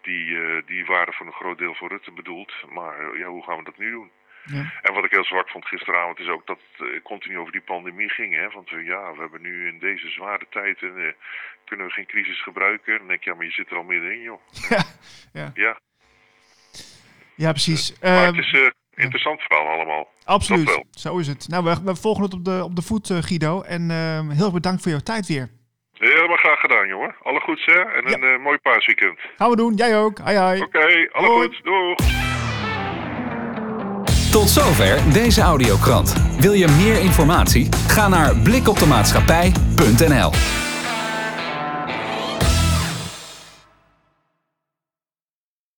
die, 0.00 0.42
eh, 0.42 0.62
die 0.66 0.86
waren 0.86 1.14
voor 1.14 1.26
een 1.26 1.32
groot 1.42 1.58
deel 1.58 1.74
voor 1.74 1.88
Rutte 1.88 2.12
bedoeld. 2.12 2.52
Maar 2.68 3.18
ja, 3.18 3.26
hoe 3.26 3.44
gaan 3.44 3.56
we 3.58 3.64
dat 3.64 3.78
nu 3.78 3.90
doen? 3.90 4.10
Ja. 4.44 4.72
En 4.82 4.94
wat 4.94 5.04
ik 5.04 5.10
heel 5.10 5.24
zwak 5.24 5.48
vond 5.50 5.66
gisteravond 5.66 6.18
is 6.18 6.28
ook 6.28 6.46
dat 6.46 6.58
het 6.76 7.02
continu 7.02 7.38
over 7.38 7.52
die 7.52 7.60
pandemie 7.60 8.08
ging. 8.10 8.34
Hè? 8.34 8.50
Want 8.50 8.68
ja, 8.70 9.12
we 9.12 9.20
hebben 9.20 9.42
nu 9.42 9.68
in 9.68 9.78
deze 9.78 10.08
zware 10.10 10.46
tijd 10.50 10.82
en, 10.82 10.96
eh, 11.06 11.12
kunnen 11.64 11.86
we 11.86 11.92
geen 11.92 12.06
crisis 12.06 12.42
gebruiken. 12.42 12.98
Dan 12.98 13.06
denk 13.08 13.24
je, 13.24 13.30
ja, 13.30 13.36
maar 13.36 13.44
je 13.46 13.52
zit 13.52 13.70
er 13.70 13.76
al 13.76 13.82
middenin, 13.82 14.20
joh. 14.22 14.40
Ja, 14.68 14.82
ja. 15.32 15.50
Ja, 15.54 15.78
ja 17.36 17.50
precies. 17.50 17.94
maar 18.02 18.10
Ehm, 18.26 18.34
het 18.36 18.44
is 18.44 18.52
een 18.52 18.72
interessant 18.94 19.40
verhaal 19.40 19.66
allemaal. 19.74 20.08
Absoluut, 20.24 20.84
zo 20.90 21.18
is 21.18 21.26
het. 21.26 21.48
Nou, 21.48 21.64
we, 21.64 21.76
we 21.84 21.96
volgen 21.96 22.22
het 22.22 22.34
op 22.34 22.44
de, 22.44 22.60
op 22.64 22.76
de 22.76 22.82
voet, 22.82 23.10
eh, 23.10 23.18
Guido. 23.20 23.62
En 23.62 23.90
ehm, 23.90 24.28
heel 24.30 24.44
erg 24.44 24.52
bedankt 24.52 24.82
voor 24.82 24.90
jouw 24.90 25.00
tijd 25.00 25.26
weer. 25.26 25.48
Helemaal 25.92 26.36
graag 26.36 26.60
gedaan, 26.60 26.88
jongen. 26.88 27.14
Alle 27.22 27.40
goeds, 27.40 27.64
hè? 27.64 27.80
En 27.80 28.12
een 28.12 28.34
eh, 28.34 28.42
mooi 28.42 28.58
paasweekend. 28.58 29.18
Gaan 29.36 29.50
we 29.50 29.56
doen, 29.56 29.74
jij 29.74 29.98
ook. 29.98 30.18
Hai, 30.18 30.36
hai. 30.36 30.60
Oké, 30.62 31.08
alle 31.12 31.26
Hoi. 31.26 31.46
goeds. 31.46 31.60
Doeg! 31.62 31.96
Tot 34.30 34.48
zover 34.48 35.12
deze 35.12 35.40
audiokrant. 35.40 36.12
Wil 36.40 36.52
je 36.52 36.68
meer 36.68 37.00
informatie? 37.00 37.68
Ga 37.88 38.08
naar 38.08 38.36
blikoptemaatschappij.nl 38.36 40.30